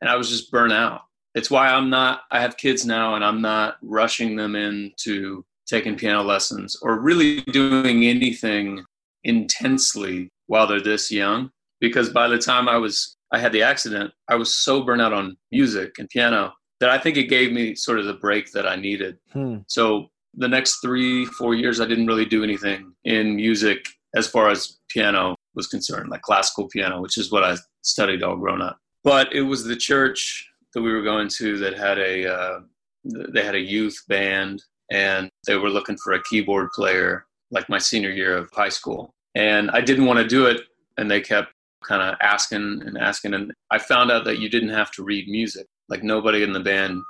and 0.00 0.08
I 0.08 0.16
was 0.16 0.28
just 0.28 0.50
burnt 0.50 0.72
out. 0.72 1.02
It's 1.34 1.50
why 1.50 1.68
I'm 1.68 1.90
not, 1.90 2.22
I 2.30 2.40
have 2.40 2.56
kids 2.56 2.84
now 2.84 3.14
and 3.14 3.24
I'm 3.24 3.40
not 3.40 3.76
rushing 3.82 4.36
them 4.36 4.56
into 4.56 5.44
taking 5.66 5.96
piano 5.96 6.22
lessons 6.22 6.76
or 6.82 6.98
really 6.98 7.42
doing 7.42 8.04
anything 8.04 8.84
intensely 9.24 10.28
while 10.46 10.66
they're 10.66 10.80
this 10.80 11.10
young. 11.10 11.50
Because 11.80 12.10
by 12.10 12.28
the 12.28 12.38
time 12.38 12.68
I 12.68 12.76
was, 12.76 13.16
I 13.32 13.38
had 13.38 13.52
the 13.52 13.62
accident, 13.62 14.12
I 14.28 14.34
was 14.34 14.54
so 14.54 14.82
burnt 14.82 15.00
out 15.00 15.12
on 15.12 15.36
music 15.52 15.92
and 15.98 16.08
piano 16.08 16.52
that 16.80 16.90
I 16.90 16.98
think 16.98 17.16
it 17.16 17.28
gave 17.28 17.52
me 17.52 17.74
sort 17.74 17.98
of 17.98 18.06
the 18.06 18.14
break 18.14 18.50
that 18.52 18.66
I 18.66 18.76
needed. 18.76 19.18
Hmm. 19.32 19.58
So 19.66 20.08
the 20.34 20.48
next 20.48 20.80
three, 20.80 21.24
four 21.26 21.54
years, 21.54 21.80
I 21.80 21.86
didn't 21.86 22.06
really 22.06 22.24
do 22.24 22.42
anything 22.42 22.92
in 23.04 23.36
music 23.36 23.86
as 24.14 24.26
far 24.26 24.50
as 24.50 24.78
piano 24.88 25.36
was 25.54 25.66
concerned, 25.66 26.10
like 26.10 26.22
classical 26.22 26.68
piano, 26.68 27.00
which 27.00 27.18
is 27.18 27.30
what 27.30 27.44
I 27.44 27.56
studied 27.82 28.22
all 28.22 28.36
grown 28.36 28.62
up. 28.62 28.78
But 29.04 29.32
it 29.32 29.42
was 29.42 29.64
the 29.64 29.76
church 29.76 30.48
that 30.74 30.82
we 30.82 30.92
were 30.92 31.02
going 31.02 31.28
to 31.28 31.58
that 31.58 31.76
had 31.76 31.98
a 31.98 32.32
uh, 32.32 32.60
they 33.04 33.44
had 33.44 33.54
a 33.54 33.60
youth 33.60 34.02
band, 34.08 34.62
and 34.90 35.28
they 35.46 35.56
were 35.56 35.70
looking 35.70 35.96
for 35.96 36.12
a 36.12 36.22
keyboard 36.24 36.68
player, 36.74 37.26
like 37.50 37.68
my 37.68 37.78
senior 37.78 38.10
year 38.10 38.36
of 38.36 38.50
high 38.52 38.68
school. 38.68 39.10
And 39.34 39.70
I 39.70 39.80
didn't 39.80 40.06
want 40.06 40.18
to 40.18 40.26
do 40.26 40.46
it, 40.46 40.62
and 40.98 41.10
they 41.10 41.20
kept 41.20 41.52
kind 41.84 42.02
of 42.02 42.16
asking 42.20 42.82
and 42.84 42.98
asking, 42.98 43.34
and 43.34 43.52
I 43.70 43.78
found 43.78 44.10
out 44.10 44.24
that 44.24 44.38
you 44.38 44.50
didn't 44.50 44.70
have 44.70 44.90
to 44.92 45.02
read 45.02 45.28
music 45.28 45.66
like 45.90 46.02
nobody 46.02 46.42
in 46.42 46.52
the 46.52 46.60
band 46.60 47.02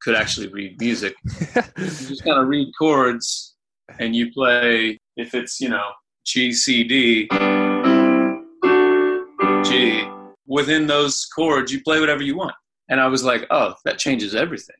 could 0.00 0.16
actually 0.16 0.48
read 0.48 0.80
music. 0.80 1.14
you 1.54 1.62
just 1.76 2.24
kind 2.24 2.40
of 2.40 2.48
read 2.48 2.72
chords 2.76 3.54
and 4.00 4.16
you 4.16 4.32
play 4.32 4.98
if 5.16 5.34
it's, 5.34 5.60
you 5.60 5.68
know, 5.68 5.90
G 6.24 6.52
C 6.52 6.84
D 6.84 7.28
G 9.64 10.08
within 10.46 10.86
those 10.86 11.26
chords 11.34 11.72
you 11.72 11.82
play 11.82 12.00
whatever 12.00 12.22
you 12.22 12.36
want. 12.36 12.54
And 12.88 13.00
I 13.00 13.06
was 13.06 13.24
like, 13.24 13.46
"Oh, 13.50 13.74
that 13.84 13.98
changes 13.98 14.34
everything. 14.34 14.76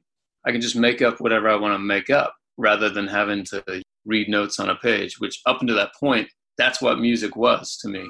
I 0.47 0.53
can 0.53 0.61
just 0.61 0.77
make 0.77 1.03
up 1.03 1.21
whatever 1.21 1.49
I 1.49 1.57
want 1.57 1.75
to 1.75 1.79
make 1.79 2.11
up 2.11 2.35
rather 2.57 2.91
than 2.91 3.07
having 3.07 3.45
to 3.45 3.83
read 4.05 4.29
notes 4.29 4.59
on 4.61 4.71
a 4.71 4.77
page, 4.77 5.19
which 5.21 5.41
up 5.47 5.61
until 5.61 5.77
that 5.77 5.95
point, 5.99 6.29
that's 6.59 6.83
what 6.83 6.99
music 6.99 7.37
was 7.37 7.77
to 7.79 7.89
me. 7.89 8.05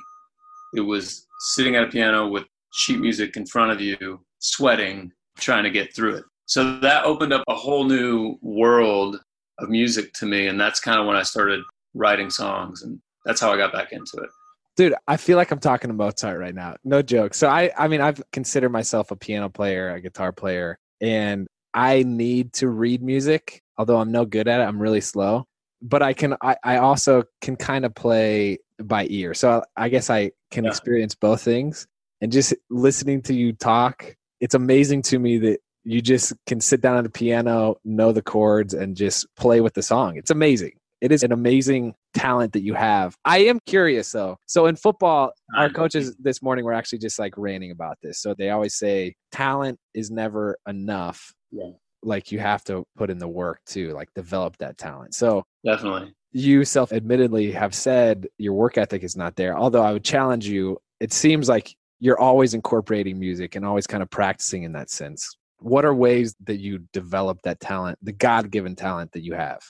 It 0.74 0.80
was 0.80 1.26
sitting 1.54 1.76
at 1.76 1.84
a 1.84 1.88
piano 1.88 2.28
with 2.28 2.44
sheet 2.72 2.98
music 2.98 3.36
in 3.36 3.46
front 3.46 3.72
of 3.72 3.80
you, 3.80 4.20
sweating, 4.38 5.12
trying 5.38 5.64
to 5.64 5.70
get 5.70 5.94
through 5.94 6.16
it. 6.16 6.24
So 6.46 6.78
that 6.80 7.04
opened 7.04 7.32
up 7.32 7.44
a 7.48 7.54
whole 7.54 7.84
new 7.84 8.38
world 8.40 9.20
of 9.58 9.68
music 9.68 10.12
to 10.14 10.26
me. 10.26 10.48
And 10.48 10.60
that's 10.60 10.80
kind 10.80 10.98
of 10.98 11.06
when 11.06 11.16
I 11.16 11.22
started 11.22 11.60
writing 11.94 12.30
songs. 12.30 12.82
And 12.82 13.00
that's 13.24 13.40
how 13.40 13.52
I 13.52 13.56
got 13.56 13.72
back 13.72 13.92
into 13.92 14.16
it. 14.18 14.30
Dude, 14.76 14.94
I 15.06 15.16
feel 15.18 15.36
like 15.36 15.50
I'm 15.50 15.58
talking 15.58 15.88
to 15.88 15.94
Mozart 15.94 16.38
right 16.38 16.54
now. 16.54 16.76
No 16.82 17.02
joke. 17.02 17.34
So 17.34 17.48
I, 17.48 17.70
I 17.76 17.88
mean, 17.88 18.00
I've 18.00 18.22
considered 18.32 18.70
myself 18.70 19.10
a 19.10 19.16
piano 19.16 19.50
player, 19.50 19.90
a 19.90 20.00
guitar 20.00 20.32
player, 20.32 20.78
and 21.00 21.46
I 21.74 22.04
need 22.04 22.54
to 22.54 22.68
read 22.68 23.02
music. 23.02 23.62
Although 23.76 23.98
I'm 23.98 24.12
no 24.12 24.24
good 24.24 24.48
at 24.48 24.60
it, 24.60 24.64
I'm 24.64 24.80
really 24.80 25.00
slow. 25.02 25.46
But 25.82 26.02
I 26.02 26.14
can, 26.14 26.36
I, 26.40 26.56
I 26.64 26.76
also 26.78 27.24
can 27.40 27.56
kind 27.56 27.84
of 27.84 27.94
play 27.94 28.58
by 28.82 29.06
ear. 29.10 29.34
So 29.34 29.62
I 29.76 29.88
guess 29.88 30.08
I 30.08 30.32
can 30.50 30.64
yeah. 30.64 30.70
experience 30.70 31.14
both 31.14 31.42
things. 31.42 31.86
And 32.20 32.32
just 32.32 32.54
listening 32.70 33.20
to 33.22 33.34
you 33.34 33.52
talk 33.52 34.16
it's 34.42 34.56
amazing 34.56 35.02
to 35.02 35.18
me 35.20 35.38
that 35.38 35.60
you 35.84 36.02
just 36.02 36.32
can 36.46 36.60
sit 36.60 36.80
down 36.80 36.98
at 36.98 37.06
a 37.06 37.10
piano, 37.10 37.76
know 37.84 38.10
the 38.10 38.22
chords, 38.22 38.74
and 38.74 38.96
just 38.96 39.24
play 39.36 39.60
with 39.60 39.74
the 39.74 39.82
song. 39.82 40.16
It's 40.16 40.32
amazing. 40.32 40.72
It 41.02 41.10
is 41.10 41.24
an 41.24 41.32
amazing 41.32 41.96
talent 42.14 42.52
that 42.52 42.62
you 42.62 42.74
have. 42.74 43.16
I 43.24 43.38
am 43.38 43.58
curious 43.66 44.12
though. 44.12 44.38
So 44.46 44.66
in 44.66 44.76
football, 44.76 45.32
our 45.56 45.68
coaches 45.68 46.14
this 46.20 46.40
morning 46.40 46.64
were 46.64 46.72
actually 46.72 47.00
just 47.00 47.18
like 47.18 47.36
ranting 47.36 47.72
about 47.72 47.98
this. 48.00 48.22
So 48.22 48.34
they 48.38 48.50
always 48.50 48.76
say 48.76 49.16
talent 49.32 49.80
is 49.94 50.12
never 50.12 50.56
enough. 50.68 51.34
Yeah. 51.50 51.72
Like 52.04 52.30
you 52.30 52.38
have 52.38 52.62
to 52.64 52.84
put 52.96 53.10
in 53.10 53.18
the 53.18 53.26
work 53.26 53.58
to 53.70 53.92
like 53.94 54.14
develop 54.14 54.56
that 54.58 54.78
talent. 54.78 55.14
So 55.14 55.42
definitely. 55.64 56.14
You 56.30 56.64
self 56.64 56.92
admittedly 56.92 57.50
have 57.50 57.74
said 57.74 58.28
your 58.38 58.54
work 58.54 58.78
ethic 58.78 59.02
is 59.02 59.16
not 59.16 59.34
there. 59.34 59.58
Although 59.58 59.82
I 59.82 59.92
would 59.92 60.04
challenge 60.04 60.46
you, 60.46 60.78
it 61.00 61.12
seems 61.12 61.48
like 61.48 61.74
you're 61.98 62.18
always 62.18 62.54
incorporating 62.54 63.18
music 63.18 63.56
and 63.56 63.66
always 63.66 63.88
kind 63.88 64.04
of 64.04 64.10
practicing 64.10 64.62
in 64.62 64.72
that 64.72 64.88
sense. 64.88 65.36
What 65.58 65.84
are 65.84 65.94
ways 65.94 66.36
that 66.44 66.58
you 66.58 66.84
develop 66.92 67.38
that 67.42 67.58
talent, 67.58 67.98
the 68.02 68.12
God 68.12 68.52
given 68.52 68.76
talent 68.76 69.10
that 69.12 69.22
you 69.22 69.34
have? 69.34 69.62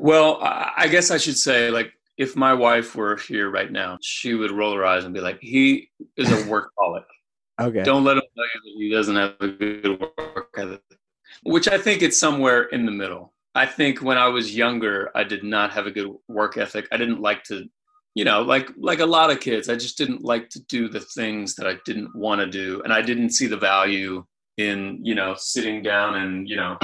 Well, 0.00 0.38
I 0.40 0.88
guess 0.90 1.10
I 1.10 1.18
should 1.18 1.36
say, 1.36 1.70
like, 1.70 1.92
if 2.16 2.34
my 2.34 2.54
wife 2.54 2.96
were 2.96 3.18
here 3.18 3.50
right 3.50 3.70
now, 3.70 3.98
she 4.00 4.32
would 4.32 4.50
roll 4.50 4.74
her 4.74 4.86
eyes 4.86 5.04
and 5.04 5.12
be 5.12 5.20
like, 5.20 5.38
he 5.42 5.90
is 6.16 6.32
a 6.32 6.36
workaholic. 6.50 7.04
okay. 7.60 7.82
Don't 7.82 8.02
let 8.02 8.16
him 8.16 8.22
tell 8.34 8.44
you 8.44 8.60
that 8.64 8.78
he 8.78 8.90
doesn't 8.90 9.16
have 9.16 9.34
a 9.40 9.48
good 9.48 10.00
work 10.00 10.54
ethic, 10.56 10.80
which 11.42 11.68
I 11.68 11.76
think 11.76 12.00
it's 12.00 12.18
somewhere 12.18 12.62
in 12.62 12.86
the 12.86 12.92
middle. 12.92 13.34
I 13.54 13.66
think 13.66 14.00
when 14.00 14.16
I 14.16 14.28
was 14.28 14.56
younger, 14.56 15.10
I 15.14 15.22
did 15.22 15.44
not 15.44 15.70
have 15.72 15.86
a 15.86 15.90
good 15.90 16.10
work 16.28 16.56
ethic. 16.56 16.88
I 16.90 16.96
didn't 16.96 17.20
like 17.20 17.44
to 17.44 17.68
you 18.14 18.24
know 18.24 18.42
like 18.42 18.72
like 18.76 18.98
a 18.98 19.06
lot 19.06 19.30
of 19.30 19.38
kids 19.38 19.68
i 19.68 19.76
just 19.76 19.96
didn't 19.96 20.24
like 20.24 20.48
to 20.48 20.60
do 20.64 20.88
the 20.88 20.98
things 20.98 21.54
that 21.54 21.64
i 21.64 21.76
didn't 21.84 22.12
want 22.12 22.40
to 22.40 22.46
do 22.48 22.82
and 22.82 22.92
i 22.92 23.00
didn't 23.00 23.30
see 23.30 23.46
the 23.46 23.56
value 23.56 24.24
in 24.56 24.98
you 25.00 25.14
know 25.14 25.32
sitting 25.38 25.80
down 25.80 26.16
and 26.16 26.48
you 26.48 26.56
know 26.56 26.76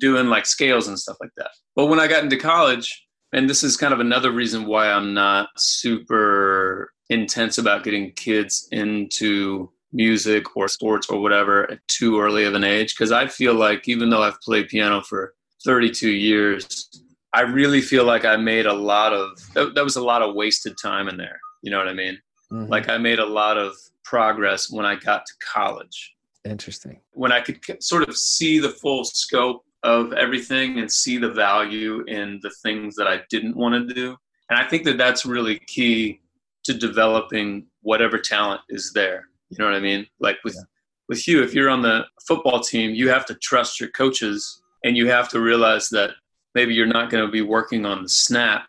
doing 0.00 0.26
like 0.26 0.46
scales 0.46 0.88
and 0.88 0.98
stuff 0.98 1.16
like 1.20 1.30
that 1.36 1.50
but 1.76 1.86
when 1.86 2.00
i 2.00 2.06
got 2.06 2.24
into 2.24 2.36
college 2.36 3.06
and 3.32 3.48
this 3.48 3.62
is 3.62 3.76
kind 3.76 3.94
of 3.94 4.00
another 4.00 4.32
reason 4.32 4.66
why 4.66 4.90
i'm 4.90 5.14
not 5.14 5.48
super 5.56 6.92
intense 7.10 7.58
about 7.58 7.84
getting 7.84 8.12
kids 8.12 8.68
into 8.72 9.70
music 9.92 10.56
or 10.56 10.68
sports 10.68 11.08
or 11.10 11.20
whatever 11.20 11.70
at 11.70 11.78
too 11.88 12.20
early 12.20 12.44
of 12.44 12.54
an 12.54 12.64
age 12.64 12.94
because 12.94 13.12
i 13.12 13.26
feel 13.26 13.54
like 13.54 13.88
even 13.88 14.10
though 14.10 14.22
i've 14.22 14.40
played 14.40 14.68
piano 14.68 15.00
for 15.02 15.34
32 15.64 16.08
years 16.08 16.88
I 17.32 17.42
really 17.42 17.80
feel 17.80 18.04
like 18.04 18.24
I 18.24 18.36
made 18.36 18.66
a 18.66 18.72
lot 18.72 19.12
of 19.12 19.30
that, 19.54 19.74
that 19.74 19.84
was 19.84 19.96
a 19.96 20.02
lot 20.02 20.22
of 20.22 20.34
wasted 20.34 20.76
time 20.82 21.08
in 21.08 21.16
there. 21.16 21.38
You 21.62 21.70
know 21.70 21.78
what 21.78 21.88
I 21.88 21.94
mean? 21.94 22.18
Mm-hmm. 22.52 22.70
Like 22.70 22.88
I 22.88 22.98
made 22.98 23.18
a 23.18 23.26
lot 23.26 23.56
of 23.56 23.74
progress 24.04 24.70
when 24.70 24.84
I 24.84 24.96
got 24.96 25.24
to 25.26 25.32
college. 25.52 26.14
Interesting. 26.44 27.00
When 27.12 27.30
I 27.30 27.40
could 27.40 27.60
sort 27.82 28.08
of 28.08 28.16
see 28.16 28.58
the 28.58 28.70
full 28.70 29.04
scope 29.04 29.64
of 29.82 30.12
everything 30.12 30.78
and 30.78 30.90
see 30.90 31.16
the 31.16 31.30
value 31.30 32.04
in 32.06 32.38
the 32.42 32.50
things 32.62 32.94
that 32.96 33.06
I 33.06 33.22
didn't 33.30 33.56
want 33.56 33.88
to 33.88 33.94
do. 33.94 34.16
And 34.50 34.58
I 34.58 34.68
think 34.68 34.84
that 34.84 34.98
that's 34.98 35.24
really 35.24 35.58
key 35.66 36.20
to 36.64 36.74
developing 36.74 37.66
whatever 37.82 38.18
talent 38.18 38.60
is 38.68 38.92
there. 38.92 39.28
You 39.48 39.56
know 39.58 39.64
what 39.66 39.74
I 39.74 39.80
mean? 39.80 40.06
Like 40.20 40.38
with 40.44 40.54
yeah. 40.54 40.62
with 41.08 41.26
you, 41.26 41.42
if 41.42 41.54
you're 41.54 41.70
on 41.70 41.82
the 41.82 42.04
football 42.26 42.60
team, 42.60 42.94
you 42.94 43.08
have 43.08 43.26
to 43.26 43.34
trust 43.36 43.80
your 43.80 43.90
coaches 43.90 44.62
and 44.84 44.96
you 44.96 45.08
have 45.08 45.28
to 45.30 45.40
realize 45.40 45.88
that 45.90 46.10
maybe 46.54 46.74
you're 46.74 46.86
not 46.86 47.10
going 47.10 47.24
to 47.24 47.30
be 47.30 47.42
working 47.42 47.86
on 47.86 48.02
the 48.02 48.08
snap 48.08 48.66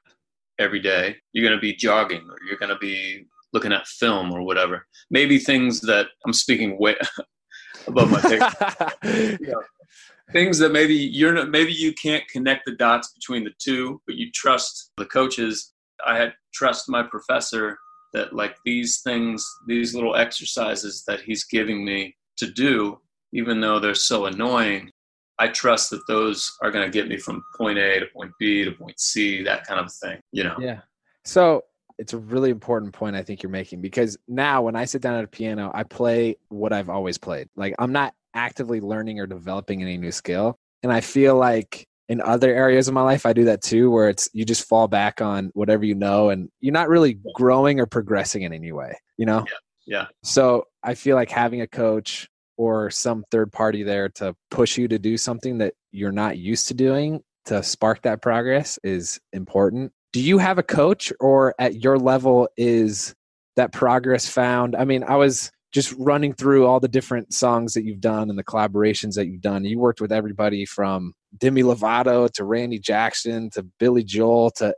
every 0.60 0.80
day. 0.80 1.18
You're 1.34 1.48
going 1.48 1.58
to 1.58 1.62
be 1.62 1.74
jogging 1.74 2.28
or 2.30 2.38
you're 2.48 2.58
going 2.58 2.70
to 2.70 2.78
be 2.78 3.26
looking 3.54 3.74
at 3.74 3.88
film 3.88 4.32
or 4.32 4.42
whatever. 4.44 4.86
Maybe 5.10 5.40
things 5.40 5.82
that 5.82 6.08
I'm 6.26 6.34
speaking 6.34 6.80
way 6.80 6.96
above 7.88 8.12
my 8.12 8.22
pay. 9.02 9.38
things 10.32 10.58
that 10.60 10.72
maybe 10.72 10.94
you're 10.96 11.34
not, 11.34 11.50
maybe 11.50 11.74
you 11.74 11.94
can't 11.94 12.28
connect 12.28 12.66
the 12.66 12.76
dots 12.76 13.14
between 13.14 13.44
the 13.44 13.54
two, 13.60 14.02
but 14.06 14.16
you 14.16 14.32
trust 14.32 14.92
the 14.98 15.06
coaches. 15.06 15.74
I 16.06 16.18
had 16.18 16.34
trust 16.54 16.90
my 16.90 17.04
professor 17.04 17.78
that 18.14 18.34
like 18.34 18.56
these 18.66 19.02
things, 19.02 19.46
these 19.68 19.96
little 19.96 20.16
exercises 20.16 21.04
that 21.08 21.22
he's 21.22 21.46
giving 21.46 21.86
me 21.86 22.16
to 22.38 22.52
do, 22.52 23.00
even 23.34 23.62
though 23.62 23.80
they're 23.80 23.96
so 23.96 24.26
annoying, 24.26 24.92
I 25.40 25.48
trust 25.48 25.90
that 25.92 26.06
those 26.08 26.52
are 26.62 26.72
going 26.72 26.86
to 26.86 26.92
get 26.92 27.08
me 27.08 27.18
from 27.18 27.44
point 27.58 27.80
A 27.80 28.00
to 28.00 28.06
point 28.08 28.32
B 28.40 28.64
to 28.66 28.72
point 28.72 29.00
C, 29.00 29.44
that 29.44 29.66
kind 29.66 29.80
of 29.80 29.92
thing, 29.94 30.20
you 30.32 30.44
know? 30.44 30.56
Yeah. 30.60 30.82
So 31.24 31.64
it's 31.98 32.14
a 32.14 32.18
really 32.18 32.50
important 32.50 32.94
point 32.94 33.16
I 33.16 33.24
think 33.24 33.44
you're 33.44 33.52
making 33.52 33.82
because 33.82 34.18
now 34.28 34.64
when 34.64 34.76
I 34.76 34.86
sit 34.86 35.02
down 35.02 35.16
at 35.16 35.24
a 35.24 35.28
piano, 35.28 35.72
I 35.74 35.84
play 35.84 36.36
what 36.50 36.74
I've 36.74 36.90
always 36.90 37.18
played. 37.18 37.48
Like 37.56 37.76
I'm 37.80 37.92
not 37.92 38.14
actively 38.34 38.80
learning 38.80 39.20
or 39.20 39.28
developing 39.28 39.82
any 39.82 39.98
new 39.98 40.12
skill. 40.12 40.58
And 40.84 40.92
I 40.92 41.02
feel 41.02 41.36
like 41.36 41.88
in 42.10 42.22
other 42.22 42.54
areas 42.54 42.88
of 42.88 42.94
my 42.94 43.02
life, 43.04 43.26
I 43.26 43.34
do 43.34 43.46
that 43.46 43.62
too, 43.62 43.90
where 43.90 44.10
it's 44.10 44.30
you 44.34 44.44
just 44.44 44.68
fall 44.68 44.88
back 44.88 45.22
on 45.22 45.52
whatever 45.54 45.86
you 45.86 45.96
know 45.96 46.30
and 46.30 46.50
you're 46.60 46.74
not 46.74 46.90
really 46.90 47.20
growing 47.36 47.80
or 47.80 47.86
progressing 47.86 48.42
in 48.42 48.54
any 48.54 48.72
way, 48.72 48.98
you 49.18 49.26
know? 49.26 49.46
Yeah. 49.86 50.00
yeah. 50.00 50.06
So 50.24 50.66
I 50.84 50.96
feel 50.96 51.16
like 51.16 51.30
having 51.30 51.62
a 51.62 51.68
coach 51.68 52.28
or 52.58 52.92
some 52.92 53.24
third 53.32 53.52
party 53.52 53.84
there 53.84 54.10
to 54.10 54.36
push 54.50 54.78
you 54.78 54.88
to 54.88 55.00
do 55.00 55.18
something 55.18 55.58
that 55.60 55.74
you're 55.92 56.12
not 56.12 56.38
used 56.38 56.68
to 56.68 56.74
doing 56.74 57.22
to 57.46 57.64
spark 57.64 58.02
that 58.04 58.22
progress 58.22 58.78
is 58.84 59.20
important. 59.34 59.92
Do 60.14 60.22
you 60.22 60.38
have 60.38 60.58
a 60.58 60.64
coach 60.64 61.14
or 61.20 61.56
at 61.60 61.82
your 61.82 61.98
level 61.98 62.50
is 62.58 63.16
that 63.56 63.72
progress 63.72 64.28
found? 64.28 64.76
I 64.76 64.86
mean, 64.86 65.04
I 65.04 65.16
was 65.16 65.52
just 65.72 65.94
running 65.98 66.34
through 66.34 66.66
all 66.66 66.80
the 66.80 66.88
different 66.88 67.34
songs 67.34 67.74
that 67.74 67.84
you've 67.84 68.02
done 68.02 68.30
and 68.30 68.38
the 68.38 68.44
collaborations 68.44 69.16
that 69.16 69.28
you've 69.28 69.42
done. 69.42 69.64
You 69.64 69.80
worked 69.80 70.02
with 70.02 70.12
everybody 70.12 70.66
from 70.66 71.14
Demi 71.38 71.64
Lovato 71.64 72.30
to 72.34 72.44
Randy 72.44 72.80
Jackson 72.80 73.50
to 73.52 73.64
Billy 73.80 74.04
Joel 74.04 74.52
to 74.52 74.76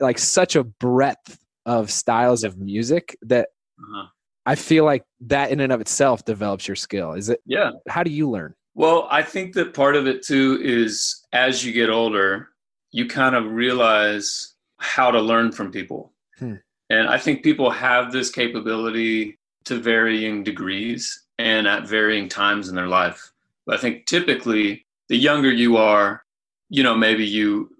like 0.00 0.18
such 0.18 0.54
a 0.56 0.64
breadth 0.64 1.38
of 1.64 1.90
styles 1.90 2.44
of 2.44 2.58
music 2.58 3.16
that 3.22 3.48
uh-huh. 3.78 4.08
I 4.46 4.54
feel 4.54 4.84
like 4.84 5.04
that 5.22 5.50
in 5.50 5.60
and 5.60 5.72
of 5.72 5.80
itself 5.80 6.24
develops 6.24 6.68
your 6.68 6.76
skill. 6.76 7.14
Is 7.14 7.30
it? 7.30 7.40
Yeah. 7.46 7.70
How 7.88 8.02
do 8.02 8.10
you 8.10 8.28
learn? 8.28 8.54
Well, 8.74 9.08
I 9.10 9.22
think 9.22 9.54
that 9.54 9.72
part 9.72 9.96
of 9.96 10.06
it 10.06 10.22
too 10.22 10.60
is 10.62 11.24
as 11.32 11.64
you 11.64 11.72
get 11.72 11.88
older, 11.88 12.48
you 12.90 13.06
kind 13.06 13.34
of 13.34 13.50
realize 13.50 14.54
how 14.78 15.10
to 15.10 15.20
learn 15.20 15.52
from 15.52 15.70
people. 15.70 16.12
Hmm. 16.38 16.56
And 16.90 17.08
I 17.08 17.16
think 17.16 17.42
people 17.42 17.70
have 17.70 18.12
this 18.12 18.30
capability 18.30 19.38
to 19.64 19.80
varying 19.80 20.44
degrees 20.44 21.24
and 21.38 21.66
at 21.66 21.88
varying 21.88 22.28
times 22.28 22.68
in 22.68 22.74
their 22.74 22.88
life. 22.88 23.32
But 23.66 23.78
I 23.78 23.80
think 23.80 24.06
typically 24.06 24.86
the 25.08 25.16
younger 25.16 25.50
you 25.50 25.76
are, 25.76 26.22
you 26.68 26.82
know, 26.82 26.94
maybe 26.94 27.24
you, 27.24 27.70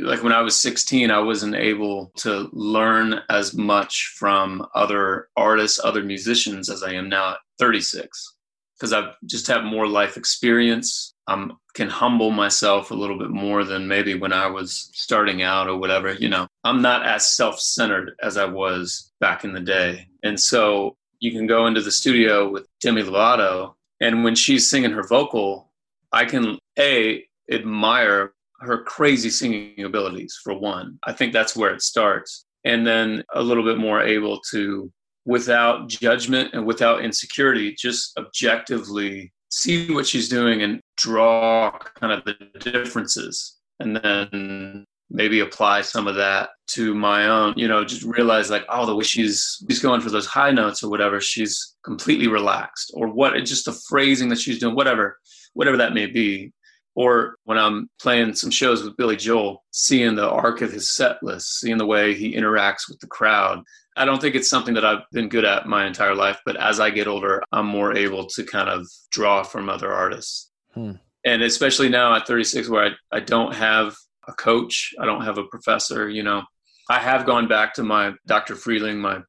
like 0.00 0.22
when 0.22 0.32
I 0.32 0.40
was 0.40 0.56
16, 0.56 1.10
I 1.10 1.18
wasn't 1.18 1.54
able 1.54 2.12
to 2.18 2.48
learn 2.52 3.20
as 3.30 3.54
much 3.54 4.14
from 4.16 4.66
other 4.74 5.28
artists, 5.36 5.80
other 5.82 6.02
musicians 6.02 6.68
as 6.68 6.82
I 6.82 6.92
am 6.92 7.08
now 7.08 7.32
at 7.32 7.38
36, 7.58 8.34
because 8.76 8.92
I 8.92 9.12
just 9.26 9.46
have 9.46 9.64
more 9.64 9.86
life 9.86 10.16
experience. 10.16 11.14
I 11.26 11.48
can 11.74 11.88
humble 11.88 12.30
myself 12.30 12.90
a 12.90 12.94
little 12.94 13.18
bit 13.18 13.30
more 13.30 13.64
than 13.64 13.88
maybe 13.88 14.14
when 14.14 14.32
I 14.32 14.46
was 14.46 14.90
starting 14.92 15.42
out 15.42 15.68
or 15.68 15.76
whatever. 15.76 16.12
You 16.12 16.28
know, 16.28 16.46
I'm 16.64 16.82
not 16.82 17.06
as 17.06 17.34
self 17.34 17.58
centered 17.58 18.12
as 18.22 18.36
I 18.36 18.44
was 18.44 19.10
back 19.20 19.44
in 19.44 19.54
the 19.54 19.60
day. 19.60 20.06
And 20.22 20.38
so 20.38 20.96
you 21.24 21.32
can 21.32 21.46
go 21.46 21.66
into 21.66 21.80
the 21.80 21.90
studio 21.90 22.50
with 22.50 22.68
Demi 22.82 23.02
Lovato, 23.02 23.72
and 24.02 24.24
when 24.24 24.34
she's 24.34 24.68
singing 24.68 24.90
her 24.90 25.06
vocal, 25.08 25.72
I 26.12 26.26
can 26.26 26.58
a 26.78 27.24
admire 27.50 28.34
her 28.60 28.82
crazy 28.82 29.30
singing 29.30 29.84
abilities 29.84 30.38
for 30.44 30.52
one. 30.52 30.98
I 31.04 31.14
think 31.14 31.32
that's 31.32 31.56
where 31.56 31.72
it 31.72 31.80
starts, 31.80 32.44
and 32.64 32.86
then 32.86 33.24
a 33.34 33.42
little 33.42 33.64
bit 33.64 33.78
more 33.78 34.02
able 34.02 34.38
to, 34.50 34.92
without 35.24 35.88
judgment 35.88 36.52
and 36.52 36.66
without 36.66 37.02
insecurity, 37.02 37.74
just 37.74 38.18
objectively 38.18 39.32
see 39.48 39.90
what 39.94 40.06
she's 40.06 40.28
doing 40.28 40.60
and 40.60 40.78
draw 40.98 41.70
kind 41.98 42.12
of 42.12 42.22
the 42.26 42.34
differences, 42.60 43.56
and 43.80 43.96
then 43.96 44.84
maybe 45.10 45.40
apply 45.40 45.82
some 45.82 46.06
of 46.06 46.16
that 46.16 46.50
to 46.66 46.94
my 46.94 47.26
own 47.26 47.52
you 47.56 47.68
know 47.68 47.84
just 47.84 48.02
realize 48.02 48.50
like 48.50 48.64
oh 48.68 48.86
the 48.86 48.94
way 48.94 49.04
she's 49.04 49.62
she's 49.68 49.80
going 49.80 50.00
for 50.00 50.10
those 50.10 50.26
high 50.26 50.50
notes 50.50 50.82
or 50.82 50.90
whatever 50.90 51.20
she's 51.20 51.74
completely 51.84 52.26
relaxed. 52.26 52.90
Or 52.94 53.08
what 53.08 53.36
it's 53.36 53.50
just 53.50 53.66
the 53.66 53.78
phrasing 53.88 54.28
that 54.30 54.38
she's 54.38 54.58
doing 54.58 54.74
whatever 54.74 55.18
whatever 55.52 55.76
that 55.76 55.94
may 55.94 56.06
be. 56.06 56.52
Or 56.96 57.36
when 57.44 57.58
i'm 57.58 57.90
playing 58.00 58.34
some 58.34 58.50
shows 58.50 58.82
with 58.82 58.96
billy 58.96 59.16
joel 59.16 59.64
seeing 59.72 60.14
the 60.14 60.28
arc 60.28 60.62
of 60.62 60.72
his 60.72 60.94
set 60.94 61.22
list 61.22 61.60
seeing 61.60 61.78
the 61.78 61.86
way 61.86 62.14
he 62.14 62.34
interacts 62.34 62.88
with 62.88 62.98
the 63.00 63.06
crowd. 63.06 63.62
I 63.96 64.04
don't 64.04 64.20
think 64.20 64.34
it's 64.34 64.50
something 64.50 64.74
that 64.74 64.84
i've 64.84 65.02
been 65.12 65.28
good 65.28 65.44
at 65.44 65.66
my 65.66 65.86
entire 65.86 66.14
life 66.14 66.40
but 66.46 66.56
as 66.56 66.80
i 66.80 66.90
get 66.90 67.08
older 67.08 67.42
i'm 67.52 67.66
more 67.66 67.96
able 67.96 68.26
to 68.26 68.44
kind 68.44 68.68
of 68.68 68.86
draw 69.10 69.42
from 69.42 69.68
other 69.68 69.92
artists. 69.92 70.50
Hmm. 70.72 70.92
and 71.24 71.42
especially 71.42 71.88
now 71.88 72.14
at 72.16 72.26
36 72.26 72.68
where 72.68 72.86
I, 72.86 73.16
I 73.16 73.20
don't 73.20 73.54
have 73.54 73.94
a 74.28 74.32
coach. 74.32 74.94
I 75.00 75.06
don't 75.06 75.24
have 75.24 75.38
a 75.38 75.44
professor. 75.44 76.08
You 76.08 76.22
know, 76.22 76.42
I 76.90 76.98
have 76.98 77.26
gone 77.26 77.48
back 77.48 77.74
to 77.74 77.82
my 77.82 78.12
Dr. 78.26 78.56
Freeling, 78.56 79.00
my 79.00 79.20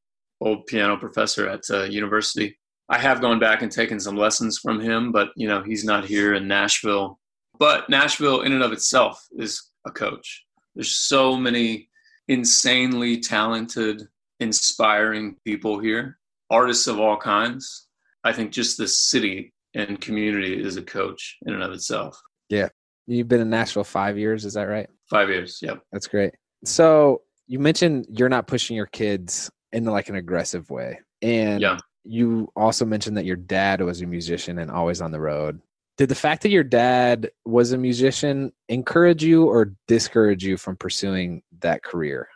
old 0.41 0.65
piano 0.67 0.97
professor 0.97 1.47
at 1.47 1.61
uh, 1.69 1.83
university. 1.83 2.57
I 2.89 2.99
have 2.99 3.21
gone 3.21 3.39
back 3.39 3.61
and 3.61 3.71
taken 3.71 3.99
some 3.99 4.15
lessons 4.15 4.59
from 4.59 4.79
him, 4.79 5.11
but 5.11 5.29
you 5.35 5.47
know, 5.47 5.63
he's 5.63 5.83
not 5.83 6.05
here 6.05 6.35
in 6.35 6.47
Nashville. 6.47 7.19
But 7.57 7.89
Nashville, 7.89 8.41
in 8.41 8.51
and 8.51 8.61
of 8.61 8.73
itself, 8.73 9.25
is 9.37 9.71
a 9.85 9.91
coach. 9.91 10.45
There's 10.75 10.93
so 10.93 11.37
many 11.37 11.89
insanely 12.27 13.19
talented, 13.19 14.03
inspiring 14.39 15.37
people 15.45 15.79
here, 15.79 16.17
artists 16.49 16.87
of 16.87 16.99
all 16.99 17.17
kinds. 17.17 17.87
I 18.23 18.33
think 18.33 18.51
just 18.51 18.77
the 18.77 18.87
city 18.87 19.53
and 19.73 20.01
community 20.01 20.61
is 20.61 20.77
a 20.77 20.81
coach 20.81 21.37
in 21.45 21.53
and 21.53 21.63
of 21.63 21.71
itself. 21.71 22.19
Yeah, 22.49 22.69
You've 23.07 23.27
been 23.27 23.41
in 23.41 23.49
Nashville 23.49 23.83
five 23.83 24.17
years, 24.17 24.45
is 24.45 24.53
that 24.53 24.63
right? 24.63 24.89
Five 25.09 25.29
years, 25.29 25.59
yep. 25.61 25.81
That's 25.91 26.07
great. 26.07 26.33
So 26.63 27.21
you 27.47 27.59
mentioned 27.59 28.07
you're 28.09 28.29
not 28.29 28.47
pushing 28.47 28.75
your 28.75 28.87
kids 28.87 29.51
in 29.71 29.85
like 29.85 30.09
an 30.09 30.15
aggressive 30.15 30.69
way. 30.69 30.99
And 31.21 31.61
yeah. 31.61 31.77
you 32.03 32.51
also 32.55 32.85
mentioned 32.85 33.17
that 33.17 33.25
your 33.25 33.35
dad 33.35 33.81
was 33.81 34.01
a 34.01 34.05
musician 34.05 34.59
and 34.59 34.71
always 34.71 35.01
on 35.01 35.11
the 35.11 35.19
road. 35.19 35.61
Did 35.97 36.09
the 36.09 36.15
fact 36.15 36.43
that 36.43 36.49
your 36.49 36.63
dad 36.63 37.31
was 37.45 37.71
a 37.71 37.77
musician 37.77 38.51
encourage 38.67 39.23
you 39.23 39.45
or 39.45 39.73
discourage 39.87 40.43
you 40.43 40.57
from 40.57 40.75
pursuing 40.75 41.41
that 41.59 41.83
career? 41.83 42.27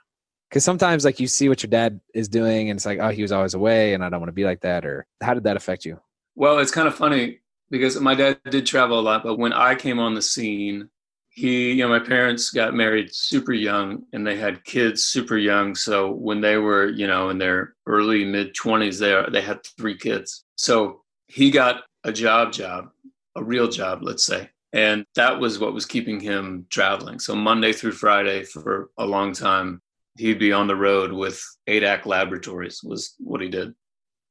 Because 0.49 0.63
sometimes, 0.63 1.05
like, 1.05 1.19
you 1.19 1.27
see 1.27 1.49
what 1.49 1.61
your 1.61 1.69
dad 1.69 1.99
is 2.15 2.27
doing, 2.27 2.69
and 2.69 2.77
it's 2.77 2.85
like, 2.85 2.99
oh, 2.99 3.09
he 3.09 3.21
was 3.21 3.31
always 3.31 3.53
away, 3.53 3.93
and 3.93 4.03
I 4.03 4.09
don't 4.09 4.19
want 4.19 4.29
to 4.29 4.33
be 4.33 4.45
like 4.45 4.61
that. 4.61 4.85
Or 4.85 5.05
how 5.21 5.33
did 5.33 5.43
that 5.43 5.57
affect 5.57 5.85
you? 5.85 5.99
Well, 6.35 6.57
it's 6.59 6.71
kind 6.71 6.87
of 6.87 6.95
funny 6.95 7.39
because 7.69 7.99
my 7.99 8.15
dad 8.15 8.39
did 8.49 8.65
travel 8.65 8.99
a 8.99 9.01
lot, 9.01 9.23
but 9.23 9.37
when 9.37 9.53
I 9.53 9.75
came 9.75 9.99
on 9.99 10.13
the 10.13 10.21
scene, 10.21 10.89
he, 11.29 11.73
you 11.73 11.83
know, 11.83 11.89
my 11.89 11.99
parents 12.05 12.49
got 12.49 12.73
married 12.73 13.13
super 13.13 13.53
young 13.53 14.03
and 14.11 14.25
they 14.25 14.35
had 14.35 14.63
kids 14.65 15.05
super 15.05 15.37
young. 15.37 15.75
So 15.75 16.11
when 16.11 16.41
they 16.41 16.57
were, 16.57 16.89
you 16.89 17.07
know, 17.07 17.29
in 17.29 17.37
their 17.37 17.75
early 17.85 18.25
mid 18.25 18.55
20s, 18.55 18.99
they, 18.99 19.31
they 19.31 19.45
had 19.45 19.63
three 19.77 19.97
kids. 19.97 20.43
So 20.55 21.03
he 21.27 21.51
got 21.51 21.83
a 22.03 22.11
job, 22.11 22.51
job, 22.51 22.89
a 23.35 23.43
real 23.43 23.69
job, 23.69 23.99
let's 24.01 24.25
say. 24.25 24.49
And 24.73 25.05
that 25.15 25.39
was 25.39 25.59
what 25.59 25.73
was 25.73 25.85
keeping 25.85 26.19
him 26.19 26.65
traveling. 26.69 27.19
So 27.19 27.35
Monday 27.35 27.73
through 27.73 27.93
Friday 27.93 28.43
for 28.43 28.89
a 28.97 29.05
long 29.05 29.33
time, 29.33 29.81
he'd 30.17 30.39
be 30.39 30.51
on 30.51 30.67
the 30.67 30.75
road 30.75 31.11
with 31.11 31.41
ADAC 31.67 32.05
Laboratories, 32.05 32.83
was 32.83 33.15
what 33.17 33.41
he 33.41 33.49
did. 33.49 33.73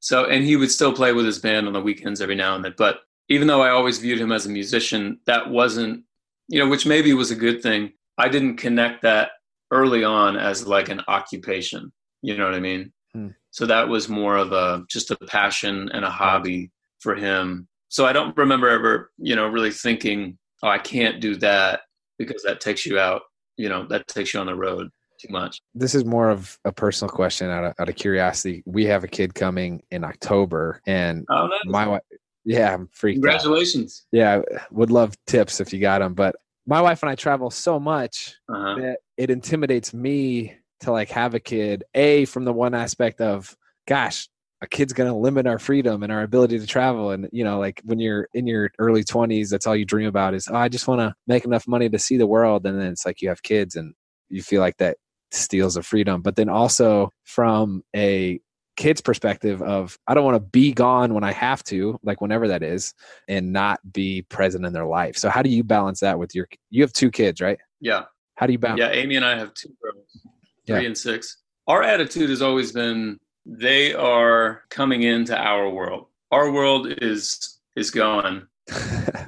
So, 0.01 0.27
and 0.27 0.45
he 0.45 0.57
would 0.57 0.71
still 0.71 0.93
play 0.93 1.13
with 1.13 1.27
his 1.27 1.39
band 1.39 1.67
on 1.67 1.73
the 1.73 1.81
weekends 1.81 2.21
every 2.21 2.37
now 2.37 2.55
and 2.55 2.65
then. 2.65 2.75
But 2.77 3.01
even 3.29 3.47
though 3.47 3.63
I 3.63 3.71
always 3.71 3.99
viewed 3.99 4.21
him 4.21 4.33
as 4.33 4.47
a 4.47 4.51
musician, 4.51 5.21
that 5.27 5.51
wasn't, 5.51 6.05
you 6.49 6.59
know, 6.59 6.69
which 6.69 6.87
maybe 6.87 7.13
was 7.13 7.31
a 7.31 7.37
good 7.37 7.63
thing. 7.63 7.93
I 8.17 8.29
didn't 8.29 8.57
connect 8.57 9.03
that 9.03 9.31
early 9.71 10.05
on 10.05 10.37
as 10.37 10.67
like 10.67 10.89
an 10.89 11.03
occupation. 11.09 11.93
You 12.23 12.37
know 12.37 12.45
what 12.45 12.55
I 12.55 12.61
mean? 12.61 12.93
Hmm. 13.13 13.29
So 13.51 13.67
that 13.67 13.89
was 13.89 14.09
more 14.09 14.37
of 14.37 14.53
a 14.53 14.85
just 14.89 15.11
a 15.11 15.17
passion 15.17 15.91
and 15.93 16.05
a 16.05 16.11
hobby 16.11 16.71
for 17.01 17.15
him. 17.15 17.69
So 17.89 18.07
I 18.07 18.13
don't 18.13 18.37
remember 18.37 18.69
ever, 18.69 19.11
you 19.19 19.37
know, 19.37 19.47
really 19.47 19.71
thinking, 19.71 20.39
oh, 20.63 20.69
I 20.69 20.79
can't 20.79 21.21
do 21.21 21.37
that 21.37 21.81
because 22.19 22.43
that 22.43 22.61
takes 22.61 22.85
you 22.85 22.99
out, 22.99 23.23
you 23.57 23.69
know, 23.69 23.87
that 23.89 24.07
takes 24.09 24.35
you 24.35 24.41
on 24.41 24.47
the 24.47 24.55
road 24.55 24.89
too 25.21 25.29
much. 25.31 25.61
This 25.75 25.95
is 25.95 26.05
more 26.05 26.31
of 26.31 26.59
a 26.65 26.73
personal 26.73 27.11
question 27.11 27.51
out 27.51 27.65
of, 27.65 27.75
out 27.79 27.89
of 27.89 27.97
curiosity. 27.97 28.63
We 28.67 28.85
have 28.87 29.05
a 29.05 29.09
kid 29.09 29.35
coming 29.35 29.83
in 29.91 30.05
October, 30.05 30.81
and 30.87 31.25
oh, 31.31 31.47
nice. 31.47 31.61
my 31.67 31.87
wife, 31.87 32.03
yeah, 32.49 32.73
I'm 32.73 32.89
freaked. 32.93 33.17
Congratulations. 33.17 34.07
Out. 34.07 34.19
Yeah, 34.19 34.41
would 34.71 34.91
love 34.91 35.15
tips 35.27 35.61
if 35.61 35.71
you 35.71 35.81
got 35.81 35.99
them. 35.99 36.15
But 36.15 36.35
my 36.67 36.81
wife 36.81 37.03
and 37.03 37.11
I 37.11 37.15
travel 37.15 37.51
so 37.51 37.79
much 37.79 38.37
uh-huh. 38.49 38.77
that 38.81 38.99
it 39.19 39.31
intimidates 39.31 39.93
me 39.93 40.55
to 40.81 40.91
like 40.91 41.11
have 41.11 41.35
a 41.35 41.41
kid. 41.41 41.85
A 41.95 42.25
from 42.25 42.47
the 42.47 42.53
one 42.53 42.75
aspect 42.75 43.21
of, 43.21 43.55
gosh, 43.87 44.31
a 44.63 44.67
kid's 44.67 44.95
going 44.95 45.11
to 45.11 45.17
limit 45.17 45.47
our 45.47 45.59
freedom 45.59 46.03
and 46.03 46.11
our 46.11 46.23
ability 46.23 46.59
to 46.59 46.67
travel 46.67 47.13
and 47.13 47.29
you 47.31 47.45
know 47.45 47.61
like 47.61 47.81
when 47.85 48.01
you're 48.01 48.27
in 48.35 48.45
your 48.45 48.73
early 48.81 49.05
20s 49.05 49.51
that's 49.51 49.69
all 49.69 49.77
you 49.77 49.85
dream 49.85 50.09
about 50.09 50.35
is 50.35 50.49
oh, 50.49 50.57
i 50.57 50.69
just 50.69 50.89
want 50.89 51.01
to 51.01 51.15
make 51.29 51.45
enough 51.45 51.69
money 51.69 51.89
to 51.89 51.97
see 51.97 52.17
the 52.17 52.27
world 52.27 52.67
and 52.67 52.77
then 52.77 52.89
it's 52.89 53.07
like 53.07 53.23
you 53.23 53.29
have 53.29 53.41
kids 53.45 53.77
and 53.77 53.95
you 54.29 54.43
feel 54.43 54.61
like 54.61 54.77
that 54.79 54.97
steals 55.31 55.75
the 55.75 55.83
freedom 55.85 56.23
but 56.23 56.35
then 56.35 56.49
also 56.49 57.09
from 57.23 57.85
a 57.95 58.41
kid's 58.79 59.01
perspective 59.01 59.61
of 59.61 59.99
i 60.07 60.15
don't 60.15 60.25
want 60.25 60.37
to 60.37 60.51
be 60.51 60.73
gone 60.73 61.13
when 61.13 61.25
i 61.25 61.33
have 61.33 61.63
to 61.65 61.99
like 62.03 62.21
whenever 62.21 62.47
that 62.47 62.63
is 62.63 62.95
and 63.27 63.53
not 63.53 63.81
be 63.93 64.23
present 64.23 64.65
in 64.65 64.73
their 64.73 64.87
life 64.87 65.17
so 65.17 65.29
how 65.29 65.43
do 65.43 65.51
you 65.51 65.65
balance 65.65 66.01
that 66.01 66.19
with 66.19 66.35
your 66.35 66.49
you 66.71 66.83
have 66.83 66.93
two 66.93 67.11
kids 67.11 67.41
right 67.41 67.59
yeah 67.81 68.05
how 68.37 68.47
do 68.47 68.53
you 68.53 68.59
balance 68.59 68.79
yeah 68.79 68.91
amy 68.91 69.17
and 69.17 69.25
i 69.25 69.37
have 69.37 69.53
two 69.55 69.71
girls 69.83 70.21
three 70.67 70.81
yeah. 70.81 70.87
and 70.87 70.97
six 70.97 71.39
our 71.67 71.83
attitude 71.83 72.31
has 72.31 72.41
always 72.41 72.73
been 72.73 73.19
they 73.49 73.95
are 73.95 74.63
coming 74.69 75.03
into 75.03 75.37
our 75.37 75.71
world. 75.71 76.07
Our 76.31 76.53
world 76.53 76.93
is 77.01 77.59
is 77.77 77.91
gone. 77.91 78.47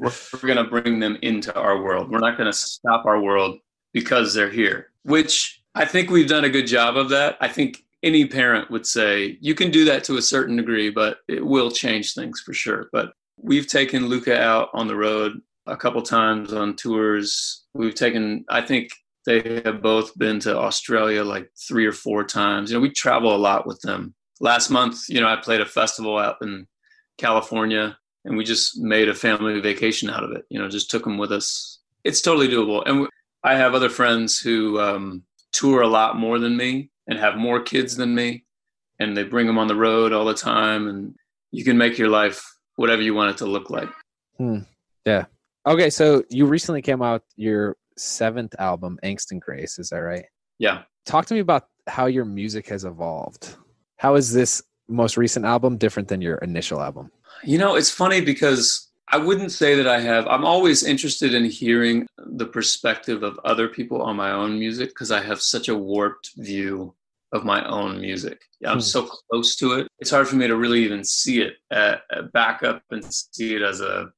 we're, 0.01 0.13
we're 0.35 0.55
going 0.55 0.57
to 0.57 0.65
bring 0.65 1.01
them 1.01 1.17
into 1.23 1.55
our 1.59 1.83
world. 1.83 2.11
We're 2.11 2.19
not 2.19 2.37
going 2.37 2.51
to 2.51 2.57
stop 2.57 3.07
our 3.07 3.21
world 3.23 3.59
because 3.95 4.35
they're 4.35 4.51
here. 4.51 4.91
Which 5.05 5.63
I 5.75 5.87
think 5.87 6.11
we've 6.11 6.29
done 6.29 6.45
a 6.45 6.51
good 6.51 6.67
job 6.67 6.99
of 6.99 7.09
that. 7.09 7.39
I 7.41 7.49
think 7.49 7.83
any 8.03 8.27
parent 8.27 8.71
would 8.71 8.87
say 8.87 9.37
you 9.41 9.55
can 9.55 9.71
do 9.71 9.85
that 9.85 10.05
to 10.05 10.17
a 10.17 10.23
certain 10.23 10.57
degree, 10.57 10.91
but 10.91 11.19
it 11.29 11.45
will 11.45 11.71
change 11.71 12.15
things 12.15 12.41
for 12.41 12.53
sure. 12.53 12.89
But 12.93 13.13
we've 13.37 13.67
taken 13.67 14.07
Luca 14.07 14.41
out 14.41 14.71
on 14.73 14.89
the 14.89 14.97
road 14.97 15.41
a 15.67 15.77
couple 15.77 16.03
times 16.03 16.53
on 16.53 16.77
tours. 16.77 17.65
We've 17.75 17.95
taken, 17.95 18.45
I 18.49 18.63
think 18.63 18.91
they 19.27 19.63
have 19.65 19.83
both 19.83 20.17
been 20.19 20.41
to 20.41 20.57
Australia 20.57 21.23
like 21.25 21.51
three 21.69 21.87
or 21.87 21.93
four 21.93 22.25
times. 22.25 22.71
You 22.71 22.77
know, 22.77 22.81
we 22.81 22.91
travel 22.91 23.35
a 23.35 23.39
lot 23.39 23.67
with 23.67 23.81
them. 23.83 24.15
Last 24.41 24.71
month, 24.71 25.09
you 25.09 25.21
know, 25.21 25.29
I 25.29 25.37
played 25.37 25.61
a 25.61 25.67
festival 25.67 26.19
out 26.19 26.37
in 26.41 26.67
California 27.19 27.99
and 28.25 28.37
we 28.37 28.45
just 28.45 28.79
made 28.79 29.09
a 29.09 29.15
family 29.15 29.61
vacation 29.61 30.09
out 30.09 30.25
of 30.25 30.33
it. 30.33 30.45
You 30.49 30.59
know, 30.59 30.69
just 30.69 30.91
took 30.91 31.05
them 31.05 31.19
with 31.19 31.33
us. 31.33 31.81
It's 32.05 32.23
totally 32.23 32.49
doable. 32.49 32.83
And 32.87 33.07
I 33.45 33.57
have 33.57 33.75
other 33.75 33.91
friends 33.91 34.39
who 34.39 34.81
um, 34.81 35.23
tour 35.53 35.83
a 35.83 35.89
lot 35.89 36.19
more 36.19 36.39
than 36.39 36.57
me 36.57 36.91
and 37.11 37.19
have 37.19 37.37
more 37.37 37.61
kids 37.61 37.97
than 37.97 38.15
me. 38.15 38.45
And 38.99 39.17
they 39.17 39.25
bring 39.25 39.47
them 39.47 39.59
on 39.59 39.67
the 39.67 39.75
road 39.75 40.13
all 40.13 40.25
the 40.25 40.35
time. 40.35 40.89
And 40.89 41.15
you 41.51 41.65
can 41.65 41.77
make 41.77 41.99
your 41.99 42.09
life 42.09 42.43
whatever 42.77 43.03
you 43.03 43.15
want 43.15 43.33
it 43.33 43.37
to 43.39 43.47
look 43.47 43.69
like. 43.69 43.89
Hmm. 44.39 44.61
Yeah. 45.05 45.27
Okay. 45.67 45.91
So 45.91 46.23
you 46.31 46.47
recently 46.47 46.81
came 46.81 47.03
out 47.03 47.23
your 47.37 47.77
seventh 47.99 48.55
album, 48.59 48.99
Angst 49.03 49.33
and 49.33 49.43
Grace. 49.43 49.79
Is 49.79 49.91
that 49.91 49.99
right? 49.99 50.25
Yeah. 50.59 50.83
Talk 51.05 51.27
to 51.27 51.35
me 51.35 51.41
about 51.41 51.67
how 51.87 52.07
your 52.07 52.25
music 52.25 52.69
has 52.69 52.85
evolved. 52.85 53.57
How 53.97 54.15
is 54.15 54.33
this 54.33 54.63
most 54.89 55.17
recent 55.17 55.45
album 55.45 55.77
different 55.77 56.09
than 56.09 56.21
your 56.21 56.37
initial 56.37 56.81
album? 56.81 57.11
You 57.43 57.59
know, 57.59 57.75
it's 57.75 57.91
funny 57.91 58.21
because 58.21 58.89
I 59.09 59.17
wouldn't 59.17 59.51
say 59.51 59.75
that 59.75 59.89
I 59.89 60.01
have. 60.01 60.27
I'm 60.29 60.45
always 60.45 60.85
interested 60.85 61.35
in 61.35 61.45
hearing 61.45 62.07
the 62.19 62.47
perspective 62.47 63.23
of 63.23 63.41
other 63.45 63.67
people 63.67 64.03
on 64.03 64.17
my 64.17 64.31
own 64.31 64.59
music 64.59 64.91
because 64.91 65.11
I 65.11 65.23
have 65.23 65.43
such 65.43 65.69
a 65.69 65.77
warped 65.77 66.31
view 66.37 66.95
of 67.33 67.45
my 67.45 67.65
own 67.67 68.01
music. 68.01 68.43
I'm 68.67 68.75
hmm. 68.75 68.81
so 68.81 69.07
close 69.07 69.57
to 69.57 69.73
it. 69.75 69.89
It's 69.99 70.11
hard 70.11 70.29
for 70.29 70.37
me 70.37 70.47
to 70.49 70.57
really 70.57 70.85
even 70.85 71.05
see 71.05 71.43
it, 71.43 71.55
uh, 71.71 71.97
back 72.33 72.63
up 72.63 72.83
and 72.91 73.05
see 73.05 73.55
it 73.55 73.63
as 73.63 73.81
a 73.81 74.11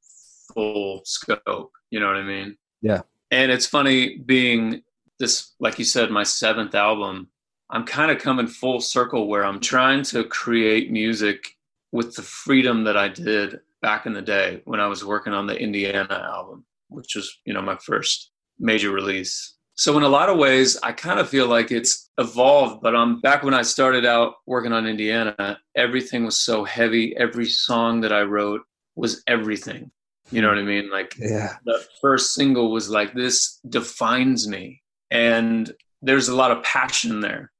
full 0.52 1.02
scope. 1.04 1.72
You 1.90 2.00
know 2.00 2.06
what 2.06 2.16
I 2.16 2.22
mean? 2.22 2.56
Yeah. 2.80 3.02
And 3.30 3.50
it's 3.50 3.66
funny 3.66 4.18
being 4.18 4.82
this, 5.18 5.54
like 5.60 5.78
you 5.78 5.84
said, 5.84 6.10
my 6.10 6.22
seventh 6.22 6.74
album. 6.74 7.28
I'm 7.70 7.84
kind 7.84 8.10
of 8.10 8.18
coming 8.18 8.46
full 8.46 8.80
circle 8.80 9.28
where 9.28 9.44
I'm 9.44 9.60
trying 9.60 10.02
to 10.04 10.24
create 10.24 10.90
music 10.90 11.56
with 11.90 12.14
the 12.14 12.22
freedom 12.22 12.84
that 12.84 12.96
I 12.96 13.08
did 13.08 13.60
back 13.80 14.06
in 14.06 14.12
the 14.12 14.22
day 14.22 14.60
when 14.64 14.80
I 14.80 14.86
was 14.86 15.04
working 15.04 15.32
on 15.32 15.46
the 15.46 15.58
Indiana 15.58 16.30
album, 16.34 16.64
which 16.88 17.14
was, 17.14 17.38
you 17.44 17.54
know, 17.54 17.62
my 17.62 17.76
first 17.76 18.30
major 18.58 18.90
release. 18.90 19.54
So 19.82 19.96
in 19.96 20.04
a 20.04 20.08
lot 20.08 20.28
of 20.28 20.38
ways, 20.38 20.78
I 20.84 20.92
kind 20.92 21.18
of 21.18 21.28
feel 21.28 21.48
like 21.48 21.72
it's 21.72 22.08
evolved, 22.16 22.82
but 22.82 22.94
I'm 22.94 23.20
back 23.20 23.42
when 23.42 23.52
I 23.52 23.62
started 23.62 24.06
out 24.06 24.34
working 24.46 24.72
on 24.72 24.86
Indiana, 24.86 25.58
everything 25.74 26.24
was 26.24 26.38
so 26.38 26.62
heavy. 26.62 27.16
Every 27.16 27.46
song 27.46 28.00
that 28.02 28.12
I 28.12 28.22
wrote 28.22 28.60
was 28.94 29.24
everything. 29.26 29.90
You 30.30 30.40
know 30.40 30.46
what 30.46 30.58
I 30.58 30.62
mean? 30.62 30.88
Like 30.88 31.16
yeah. 31.18 31.56
the 31.64 31.84
first 32.00 32.32
single 32.32 32.70
was 32.70 32.90
like 32.90 33.12
this 33.12 33.58
defines 33.68 34.46
me. 34.46 34.82
And 35.10 35.72
there's 36.00 36.28
a 36.28 36.36
lot 36.36 36.52
of 36.52 36.62
passion 36.62 37.18
there. 37.18 37.50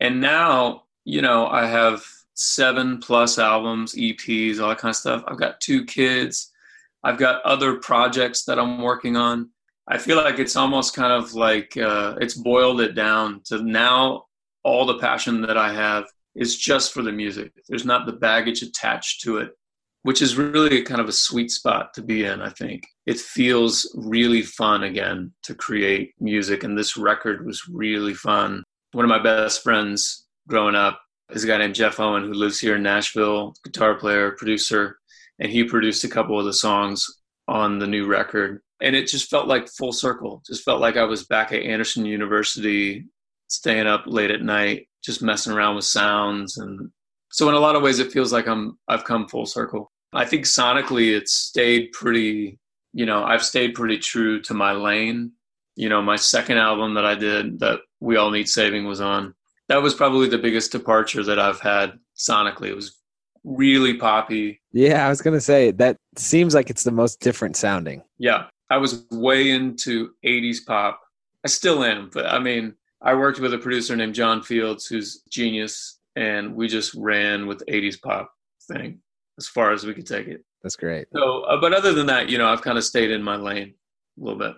And 0.00 0.20
now, 0.20 0.82
you 1.04 1.22
know, 1.22 1.46
I 1.46 1.66
have 1.66 2.04
seven 2.34 2.98
plus 2.98 3.38
albums, 3.38 3.94
EPs, 3.94 4.60
all 4.60 4.70
that 4.70 4.78
kind 4.78 4.90
of 4.90 4.96
stuff. 4.96 5.22
I've 5.28 5.38
got 5.38 5.60
two 5.60 5.84
kids. 5.84 6.50
I've 7.04 7.18
got 7.18 7.40
other 7.42 7.76
projects 7.76 8.46
that 8.46 8.58
I'm 8.58 8.82
working 8.82 9.16
on. 9.16 9.50
I 9.88 9.98
feel 9.98 10.16
like 10.16 10.38
it's 10.38 10.56
almost 10.56 10.94
kind 10.94 11.12
of 11.12 11.34
like 11.34 11.76
uh, 11.76 12.16
it's 12.20 12.34
boiled 12.34 12.80
it 12.80 12.94
down 12.94 13.40
to 13.46 13.62
now 13.62 14.24
all 14.62 14.84
the 14.84 14.98
passion 14.98 15.40
that 15.42 15.56
I 15.56 15.72
have 15.72 16.04
is 16.34 16.56
just 16.56 16.92
for 16.92 17.02
the 17.02 17.12
music. 17.12 17.52
There's 17.68 17.86
not 17.86 18.06
the 18.06 18.12
baggage 18.12 18.62
attached 18.62 19.22
to 19.22 19.38
it 19.38 19.52
which 20.02 20.22
is 20.22 20.36
really 20.36 20.82
kind 20.82 21.00
of 21.00 21.08
a 21.08 21.12
sweet 21.12 21.50
spot 21.50 21.92
to 21.94 22.02
be 22.02 22.24
in, 22.24 22.40
I 22.40 22.50
think. 22.50 22.86
It 23.06 23.18
feels 23.18 23.90
really 23.94 24.42
fun 24.42 24.84
again 24.84 25.32
to 25.42 25.54
create 25.54 26.14
music, 26.20 26.64
and 26.64 26.78
this 26.78 26.96
record 26.96 27.44
was 27.44 27.68
really 27.68 28.14
fun. 28.14 28.62
One 28.92 29.04
of 29.04 29.10
my 29.10 29.22
best 29.22 29.62
friends 29.62 30.26
growing 30.48 30.74
up 30.74 31.00
is 31.30 31.44
a 31.44 31.46
guy 31.46 31.58
named 31.58 31.74
Jeff 31.74 32.00
Owen 32.00 32.24
who 32.24 32.32
lives 32.32 32.58
here 32.58 32.76
in 32.76 32.82
Nashville, 32.82 33.54
guitar 33.64 33.96
player, 33.96 34.30
producer, 34.32 34.98
and 35.40 35.50
he 35.52 35.64
produced 35.64 36.04
a 36.04 36.08
couple 36.08 36.38
of 36.38 36.46
the 36.46 36.54
songs 36.54 37.06
on 37.46 37.78
the 37.78 37.86
new 37.86 38.06
record. 38.06 38.62
And 38.80 38.94
it 38.94 39.08
just 39.08 39.28
felt 39.28 39.48
like 39.48 39.68
full 39.68 39.92
circle. 39.92 40.42
Just 40.46 40.64
felt 40.64 40.80
like 40.80 40.96
I 40.96 41.04
was 41.04 41.24
back 41.24 41.52
at 41.52 41.62
Anderson 41.62 42.06
University, 42.06 43.06
staying 43.48 43.86
up 43.86 44.04
late 44.06 44.30
at 44.30 44.42
night, 44.42 44.88
just 45.04 45.22
messing 45.22 45.52
around 45.52 45.76
with 45.76 45.84
sounds 45.84 46.58
and 46.58 46.90
so 47.30 47.48
in 47.48 47.54
a 47.54 47.60
lot 47.60 47.76
of 47.76 47.82
ways, 47.82 47.98
it 47.98 48.12
feels 48.12 48.32
like 48.32 48.46
I'm 48.46 48.78
I've 48.88 49.04
come 49.04 49.28
full 49.28 49.46
circle. 49.46 49.92
I 50.12 50.24
think 50.24 50.44
sonically, 50.44 51.16
it's 51.16 51.34
stayed 51.34 51.92
pretty. 51.92 52.58
You 52.92 53.06
know, 53.06 53.22
I've 53.22 53.44
stayed 53.44 53.74
pretty 53.74 53.98
true 53.98 54.40
to 54.42 54.54
my 54.54 54.72
lane. 54.72 55.32
You 55.76 55.88
know, 55.88 56.02
my 56.02 56.16
second 56.16 56.58
album 56.58 56.94
that 56.94 57.04
I 57.04 57.14
did 57.14 57.60
that 57.60 57.80
we 58.00 58.16
all 58.16 58.30
need 58.30 58.48
saving 58.48 58.86
was 58.86 59.00
on. 59.00 59.34
That 59.68 59.82
was 59.82 59.94
probably 59.94 60.28
the 60.28 60.38
biggest 60.38 60.72
departure 60.72 61.22
that 61.22 61.38
I've 61.38 61.60
had 61.60 61.98
sonically. 62.16 62.68
It 62.68 62.76
was 62.76 62.98
really 63.44 63.94
poppy. 63.94 64.60
Yeah, 64.72 65.06
I 65.06 65.10
was 65.10 65.20
gonna 65.20 65.40
say 65.40 65.70
that 65.72 65.98
seems 66.16 66.54
like 66.54 66.70
it's 66.70 66.84
the 66.84 66.90
most 66.90 67.20
different 67.20 67.56
sounding. 67.56 68.02
Yeah, 68.16 68.46
I 68.70 68.78
was 68.78 69.06
way 69.10 69.50
into 69.50 70.10
'80s 70.24 70.64
pop. 70.66 71.00
I 71.44 71.48
still 71.48 71.84
am, 71.84 72.10
but 72.12 72.26
I 72.26 72.38
mean, 72.38 72.74
I 73.00 73.14
worked 73.14 73.38
with 73.38 73.54
a 73.54 73.58
producer 73.58 73.94
named 73.96 74.14
John 74.14 74.42
Fields, 74.42 74.86
who's 74.86 75.22
genius 75.30 75.98
and 76.18 76.54
we 76.56 76.66
just 76.66 76.94
ran 76.94 77.46
with 77.46 77.60
the 77.60 77.66
80s 77.66 78.00
pop 78.00 78.32
thing 78.66 79.00
as 79.38 79.46
far 79.46 79.72
as 79.72 79.86
we 79.86 79.94
could 79.94 80.06
take 80.06 80.26
it. 80.26 80.44
That's 80.62 80.74
great. 80.74 81.06
So, 81.12 81.42
uh, 81.42 81.60
but 81.60 81.72
other 81.72 81.92
than 81.92 82.06
that, 82.06 82.28
you 82.28 82.38
know, 82.38 82.48
I've 82.48 82.62
kind 82.62 82.76
of 82.76 82.82
stayed 82.82 83.12
in 83.12 83.22
my 83.22 83.36
lane 83.36 83.74
a 84.20 84.24
little 84.24 84.38
bit. 84.38 84.54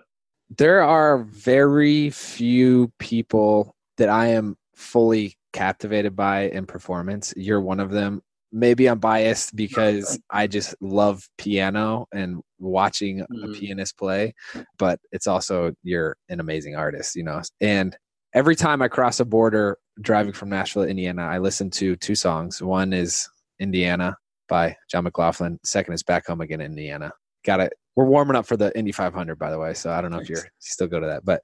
There 0.57 0.81
are 0.81 1.19
very 1.19 2.09
few 2.09 2.91
people 2.97 3.75
that 3.97 4.09
I 4.09 4.27
am 4.27 4.57
fully 4.75 5.37
captivated 5.53 6.15
by 6.15 6.49
in 6.49 6.65
performance. 6.65 7.31
You're 7.37 7.61
one 7.61 7.79
of 7.79 7.91
them. 7.91 8.23
Maybe 8.51 8.87
I'm 8.87 8.99
biased 8.99 9.55
because 9.55 10.19
I 10.29 10.47
just 10.47 10.75
love 10.81 11.27
piano 11.37 12.07
and 12.13 12.41
watching 12.59 13.19
mm-hmm. 13.19 13.51
a 13.51 13.53
pianist 13.53 13.97
play, 13.97 14.33
but 14.77 14.99
it's 15.11 15.27
also 15.27 15.73
you're 15.83 16.17
an 16.29 16.39
amazing 16.39 16.75
artist, 16.75 17.15
you 17.15 17.23
know. 17.23 17.41
And 17.59 17.95
every 18.33 18.55
time 18.55 18.81
I 18.81 18.87
cross 18.87 19.19
a 19.19 19.25
border 19.25 19.77
driving 20.01 20.33
from 20.33 20.49
Nashville 20.49 20.83
to 20.83 20.89
Indiana, 20.89 21.23
I 21.23 21.37
listen 21.37 21.69
to 21.71 21.95
two 21.95 22.15
songs. 22.15 22.61
One 22.61 22.93
is 22.93 23.27
Indiana 23.59 24.15
by 24.47 24.75
Jon 24.89 25.05
McLaughlin. 25.05 25.59
Second 25.63 25.93
is 25.93 26.03
Back 26.03 26.27
Home 26.27 26.41
Again, 26.41 26.61
Indiana. 26.61 27.11
Got 27.45 27.61
it. 27.61 27.73
We're 27.95 28.05
warming 28.05 28.35
up 28.35 28.45
for 28.45 28.57
the 28.57 28.77
Indy 28.77 28.91
500, 28.91 29.37
by 29.37 29.51
the 29.51 29.59
way. 29.59 29.73
So 29.73 29.91
I 29.91 30.01
don't 30.01 30.11
know 30.11 30.17
Thanks. 30.17 30.29
if 30.29 30.35
you're 30.35 30.45
you 30.45 30.51
still 30.59 30.87
go 30.87 30.99
to 30.99 31.07
that, 31.07 31.25
but 31.25 31.41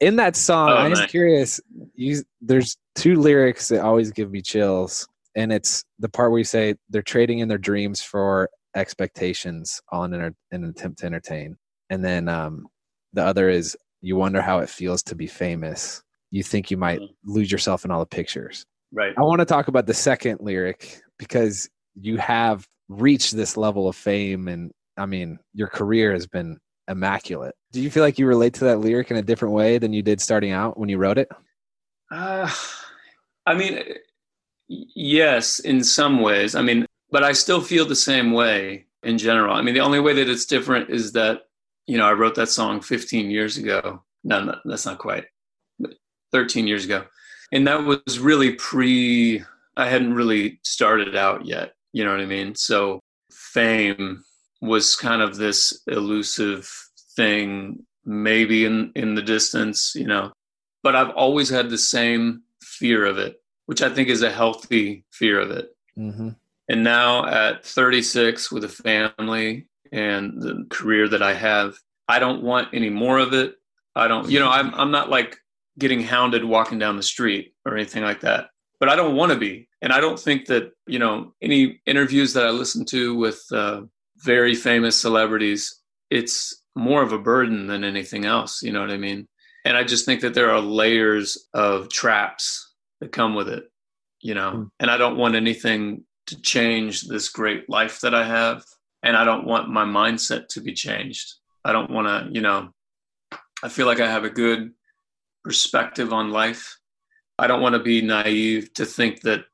in 0.00 0.16
that 0.16 0.34
song, 0.34 0.70
oh, 0.70 0.76
I'm 0.76 0.90
just 0.90 1.08
curious. 1.08 1.60
You, 1.94 2.22
there's 2.40 2.76
two 2.96 3.14
lyrics 3.16 3.68
that 3.68 3.82
always 3.82 4.10
give 4.10 4.32
me 4.32 4.42
chills, 4.42 5.06
and 5.34 5.52
it's 5.52 5.84
the 5.98 6.08
part 6.08 6.30
where 6.30 6.38
you 6.38 6.44
say 6.44 6.74
they're 6.90 7.02
trading 7.02 7.40
in 7.40 7.48
their 7.48 7.58
dreams 7.58 8.02
for 8.02 8.48
expectations 8.74 9.80
on 9.90 10.12
an, 10.14 10.34
an 10.50 10.64
attempt 10.64 11.00
to 11.00 11.06
entertain, 11.06 11.56
and 11.90 12.04
then 12.04 12.28
um, 12.28 12.66
the 13.12 13.24
other 13.24 13.48
is 13.48 13.76
you 14.00 14.16
wonder 14.16 14.42
how 14.42 14.58
it 14.58 14.68
feels 14.68 15.02
to 15.04 15.14
be 15.14 15.26
famous 15.26 16.02
you 16.32 16.42
think 16.42 16.70
you 16.70 16.76
might 16.76 17.00
mm-hmm. 17.00 17.32
lose 17.32 17.52
yourself 17.52 17.84
in 17.84 17.92
all 17.92 18.00
the 18.00 18.06
pictures. 18.06 18.64
Right. 18.90 19.14
I 19.16 19.20
want 19.20 19.38
to 19.38 19.44
talk 19.44 19.68
about 19.68 19.86
the 19.86 19.94
second 19.94 20.40
lyric 20.40 21.00
because 21.18 21.68
you 21.94 22.16
have 22.16 22.66
reached 22.88 23.36
this 23.36 23.56
level 23.56 23.86
of 23.86 23.94
fame 23.94 24.48
and 24.48 24.72
I 24.96 25.06
mean, 25.06 25.38
your 25.54 25.68
career 25.68 26.12
has 26.12 26.26
been 26.26 26.58
immaculate. 26.88 27.54
Do 27.72 27.80
you 27.80 27.90
feel 27.90 28.02
like 28.02 28.18
you 28.18 28.26
relate 28.26 28.54
to 28.54 28.64
that 28.64 28.80
lyric 28.80 29.10
in 29.10 29.16
a 29.16 29.22
different 29.22 29.54
way 29.54 29.78
than 29.78 29.92
you 29.92 30.02
did 30.02 30.20
starting 30.20 30.52
out 30.52 30.78
when 30.78 30.88
you 30.88 30.98
wrote 30.98 31.16
it? 31.16 31.28
Uh, 32.10 32.50
I 33.46 33.54
mean, 33.54 33.82
yes, 34.94 35.58
in 35.58 35.82
some 35.84 36.20
ways. 36.20 36.54
I 36.54 36.62
mean, 36.62 36.86
but 37.10 37.22
I 37.22 37.32
still 37.32 37.60
feel 37.60 37.84
the 37.84 37.96
same 37.96 38.32
way 38.32 38.86
in 39.02 39.18
general. 39.18 39.54
I 39.54 39.62
mean, 39.62 39.74
the 39.74 39.80
only 39.80 40.00
way 40.00 40.14
that 40.14 40.28
it's 40.28 40.46
different 40.46 40.90
is 40.90 41.12
that, 41.12 41.42
you 41.86 41.98
know, 41.98 42.06
I 42.06 42.12
wrote 42.12 42.34
that 42.36 42.48
song 42.48 42.80
15 42.80 43.30
years 43.30 43.56
ago. 43.58 44.02
No, 44.24 44.42
no 44.42 44.56
that's 44.64 44.86
not 44.86 44.98
quite, 44.98 45.24
13 46.32 46.66
years 46.66 46.84
ago. 46.84 47.04
And 47.52 47.66
that 47.66 47.84
was 47.84 48.18
really 48.18 48.52
pre, 48.54 49.42
I 49.76 49.88
hadn't 49.88 50.14
really 50.14 50.60
started 50.62 51.16
out 51.16 51.44
yet. 51.44 51.74
You 51.92 52.04
know 52.04 52.10
what 52.10 52.20
I 52.20 52.26
mean? 52.26 52.54
So 52.54 53.00
fame 53.30 54.24
was 54.62 54.96
kind 54.96 55.20
of 55.20 55.36
this 55.36 55.82
elusive 55.88 56.70
thing, 57.16 57.84
maybe 58.04 58.64
in, 58.64 58.92
in 58.94 59.14
the 59.14 59.22
distance, 59.22 59.92
you 59.94 60.06
know, 60.06 60.32
but 60.82 60.96
I've 60.96 61.10
always 61.10 61.50
had 61.50 61.68
the 61.68 61.78
same 61.78 62.42
fear 62.62 63.04
of 63.04 63.18
it, 63.18 63.41
which 63.72 63.80
I 63.80 63.88
think 63.88 64.10
is 64.10 64.20
a 64.20 64.30
healthy 64.30 65.02
fear 65.12 65.40
of 65.40 65.50
it. 65.50 65.74
Mm-hmm. 65.96 66.28
And 66.68 66.84
now 66.84 67.24
at 67.24 67.64
36 67.64 68.52
with 68.52 68.64
a 68.64 68.68
family 68.68 69.66
and 69.90 70.42
the 70.42 70.66
career 70.68 71.08
that 71.08 71.22
I 71.22 71.32
have, 71.32 71.78
I 72.06 72.18
don't 72.18 72.42
want 72.42 72.68
any 72.74 72.90
more 72.90 73.18
of 73.18 73.32
it. 73.32 73.54
I 73.96 74.08
don't, 74.08 74.28
you 74.28 74.38
know, 74.38 74.50
I'm, 74.50 74.74
I'm 74.74 74.90
not 74.90 75.08
like 75.08 75.38
getting 75.78 76.02
hounded 76.02 76.44
walking 76.44 76.78
down 76.78 76.98
the 76.98 77.02
street 77.02 77.54
or 77.64 77.74
anything 77.74 78.02
like 78.02 78.20
that, 78.20 78.50
but 78.78 78.90
I 78.90 78.94
don't 78.94 79.16
want 79.16 79.32
to 79.32 79.38
be. 79.38 79.70
And 79.80 79.90
I 79.90 80.00
don't 80.00 80.20
think 80.20 80.48
that, 80.48 80.72
you 80.86 80.98
know, 80.98 81.32
any 81.40 81.80
interviews 81.86 82.34
that 82.34 82.46
I 82.46 82.50
listen 82.50 82.84
to 82.90 83.16
with 83.16 83.42
uh, 83.52 83.84
very 84.18 84.54
famous 84.54 85.00
celebrities, 85.00 85.80
it's 86.10 86.62
more 86.76 87.00
of 87.00 87.12
a 87.12 87.18
burden 87.18 87.68
than 87.68 87.84
anything 87.84 88.26
else. 88.26 88.62
You 88.62 88.72
know 88.72 88.82
what 88.82 88.90
I 88.90 88.98
mean? 88.98 89.26
And 89.64 89.78
I 89.78 89.84
just 89.84 90.04
think 90.04 90.20
that 90.20 90.34
there 90.34 90.50
are 90.50 90.60
layers 90.60 91.48
of 91.54 91.88
traps 91.88 92.61
that 93.02 93.10
come 93.10 93.34
with 93.34 93.48
it, 93.48 93.64
you 94.20 94.32
know, 94.32 94.52
mm. 94.52 94.70
and 94.78 94.88
I 94.88 94.96
don't 94.96 95.18
want 95.18 95.34
anything 95.34 96.04
to 96.28 96.40
change 96.40 97.02
this 97.02 97.28
great 97.28 97.68
life 97.68 98.00
that 98.00 98.14
I 98.14 98.24
have. 98.24 98.64
And 99.02 99.16
I 99.16 99.24
don't 99.24 99.44
want 99.44 99.68
my 99.68 99.84
mindset 99.84 100.46
to 100.50 100.60
be 100.60 100.72
changed. 100.72 101.34
I 101.64 101.72
don't 101.72 101.90
want 101.90 102.06
to, 102.06 102.32
you 102.32 102.40
know, 102.40 102.70
I 103.64 103.68
feel 103.68 103.86
like 103.86 103.98
I 103.98 104.08
have 104.08 104.22
a 104.22 104.30
good 104.30 104.70
perspective 105.42 106.12
on 106.12 106.30
life. 106.30 106.78
I 107.40 107.48
don't 107.48 107.60
want 107.60 107.74
to 107.74 107.82
be 107.82 108.00
naive 108.02 108.72
to 108.74 108.86
think 108.86 109.22
that 109.22 109.44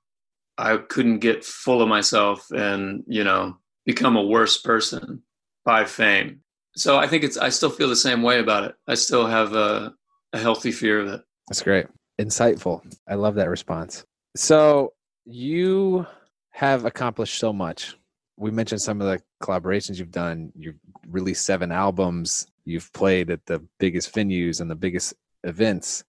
I 0.58 0.76
couldn't 0.76 1.20
get 1.20 1.42
full 1.42 1.80
of 1.80 1.88
myself 1.88 2.46
and, 2.50 3.02
you 3.06 3.24
know, 3.24 3.56
become 3.87 4.16
a 4.16 4.22
worse 4.22 4.61
person 4.61 5.22
by 5.64 5.87
fame. 5.87 6.40
So 6.76 6.98
I 6.98 7.06
think 7.06 7.24
it's, 7.24 7.38
I 7.38 7.48
still 7.48 7.70
feel 7.70 7.88
the 7.88 7.96
same 7.96 8.22
way 8.22 8.40
about 8.40 8.64
it. 8.64 8.74
I 8.87 8.94
still 8.94 9.26
have 9.26 9.54
a, 9.54 9.94
a 10.34 10.38
healthy 10.38 10.72
fear 10.72 11.00
of 11.00 11.08
it. 11.08 11.22
That's 11.48 11.62
great. 11.62 11.87
Insightful. 12.20 12.83
I 13.09 13.14
love 13.14 13.35
that 13.37 13.48
response. 13.48 14.04
So 14.37 14.92
you 15.24 16.07
have 16.50 16.85
accomplished 16.85 17.38
so 17.38 17.52
much. 17.52 17.96
We 18.37 18.50
mentioned 18.50 18.81
some 18.81 19.00
of 19.00 19.07
the 19.07 19.20
collaborations 19.42 19.98
you've 19.98 20.11
done. 20.11 20.52
You've 20.57 20.78
released 21.09 21.44
seven 21.44 21.72
albums. 21.72 22.46
You've 22.64 22.92
played 22.92 23.31
at 23.31 23.46
the 23.46 23.62
biggest 23.78 24.14
venues 24.14 24.61
and 24.61 24.70
the 24.70 24.74
biggest 24.74 25.14
events. 25.44 26.04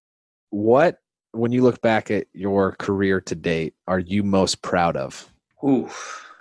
What, 0.50 1.00
when 1.32 1.52
you 1.52 1.62
look 1.62 1.82
back 1.82 2.12
at 2.12 2.28
your 2.34 2.74
career 2.74 3.22
to 3.22 3.36
date, 3.36 3.76
are 3.88 4.00
you 4.00 4.24
most 4.24 4.62
proud 4.62 4.98
of? 4.98 5.32
Ooh, 5.64 5.90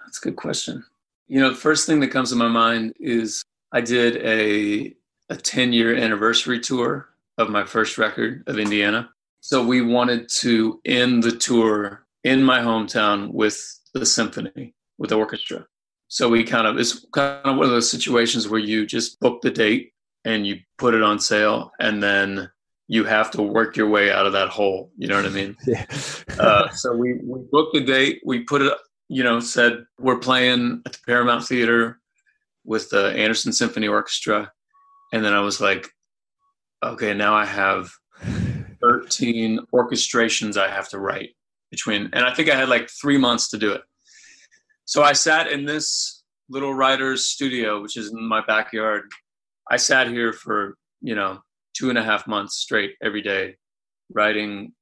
that's 0.05 0.19
a 0.19 0.23
good 0.23 0.37
question. 0.37 0.85
You 1.27 1.41
know, 1.41 1.51
the 1.51 1.57
first 1.57 1.87
thing 1.87 2.01
that 2.01 2.09
comes 2.09 2.31
to 2.31 2.37
my 2.37 2.49
mind 2.49 2.95
is 2.99 3.43
I 3.73 3.83
did 3.83 4.17
a 4.17 4.95
a 5.31 5.37
10 5.37 5.73
year 5.73 5.95
anniversary 5.95 6.61
tour 6.61 7.09
of 7.37 7.51
my 7.51 7.65
first 7.65 7.99
record 7.99 8.45
of 8.47 8.59
Indiana. 8.59 9.11
So 9.41 9.65
we 9.65 9.83
wanted 9.83 10.29
to 10.41 10.81
end 10.85 11.23
the 11.23 11.33
tour 11.33 12.07
in 12.25 12.43
my 12.43 12.61
hometown 12.61 13.33
with 13.33 13.59
the 13.95 14.05
symphony 14.05 14.75
with 14.99 15.11
the 15.11 15.17
orchestra. 15.17 15.67
So 16.09 16.29
we 16.29 16.45
kind 16.45 16.67
of 16.67 16.79
it's 16.79 17.07
kind 17.13 17.41
of 17.45 17.57
one 17.57 17.67
of 17.67 17.71
those 17.71 17.91
situations 17.91 18.49
where 18.49 18.61
you 18.61 18.87
just 18.87 19.21
book 19.21 19.41
the 19.43 19.51
date 19.51 19.93
and 20.25 20.47
you 20.47 20.61
put 20.77 20.95
it 20.95 21.03
on 21.03 21.19
sale, 21.19 21.71
and 21.79 22.03
then 22.03 22.51
you 22.89 23.05
have 23.05 23.31
to 23.31 23.43
work 23.43 23.77
your 23.77 23.89
way 23.89 24.11
out 24.11 24.27
of 24.27 24.33
that 24.33 24.49
hole. 24.49 24.91
You 24.97 25.09
know 25.09 25.17
what 25.17 25.27
I 25.27 25.31
mean? 25.31 25.57
yeah. 25.67 25.87
uh, 26.39 26.71
so 26.71 26.95
we 26.95 27.15
we 27.23 27.41
booked 27.53 27.75
the 27.75 27.81
date. 27.81 28.21
We 28.25 28.41
put 28.41 28.63
it, 28.63 28.73
you 29.09 29.23
know, 29.23 29.41
said 29.41 29.85
we're 29.99 30.19
playing 30.19 30.83
at 30.87 30.93
the 30.93 30.99
Paramount 31.07 31.45
Theater 31.45 32.01
with 32.65 32.91
the 32.91 33.11
Anderson 33.13 33.53
Symphony 33.53 33.89
Orchestra, 33.89 34.51
and 35.13 35.25
then 35.25 35.35
I 35.35 35.41
was 35.41 35.61
like, 35.61 35.89
okay, 36.83 37.15
now 37.15 37.35
I 37.35 37.45
have 37.45 37.91
13 38.83 39.61
orchestrations 39.73 40.57
I 40.57 40.69
have 40.71 40.89
to 40.91 40.99
write 40.99 41.31
between, 41.71 42.11
and 42.13 42.25
I 42.25 42.35
think 42.35 42.51
I 42.51 42.57
had 42.57 42.69
like 42.69 42.89
three 42.91 43.19
months 43.19 43.49
to 43.51 43.59
do 43.59 43.73
it. 43.73 43.83
So 44.85 45.03
I 45.03 45.13
sat 45.13 45.51
in 45.51 45.65
this 45.65 46.23
little 46.49 46.73
writer's 46.73 47.27
studio, 47.27 47.83
which 47.83 47.97
is 47.97 48.11
in 48.11 48.27
my 48.27 48.43
backyard. 48.47 49.03
I 49.71 49.77
sat 49.77 50.09
here 50.09 50.33
for, 50.33 50.77
you 51.01 51.15
know, 51.15 51.41
two 51.75 51.91
and 51.91 51.99
a 51.99 52.03
half 52.03 52.27
months 52.27 52.57
straight 52.57 52.95
every 53.03 53.23
day, 53.23 53.57
writing 54.13 54.73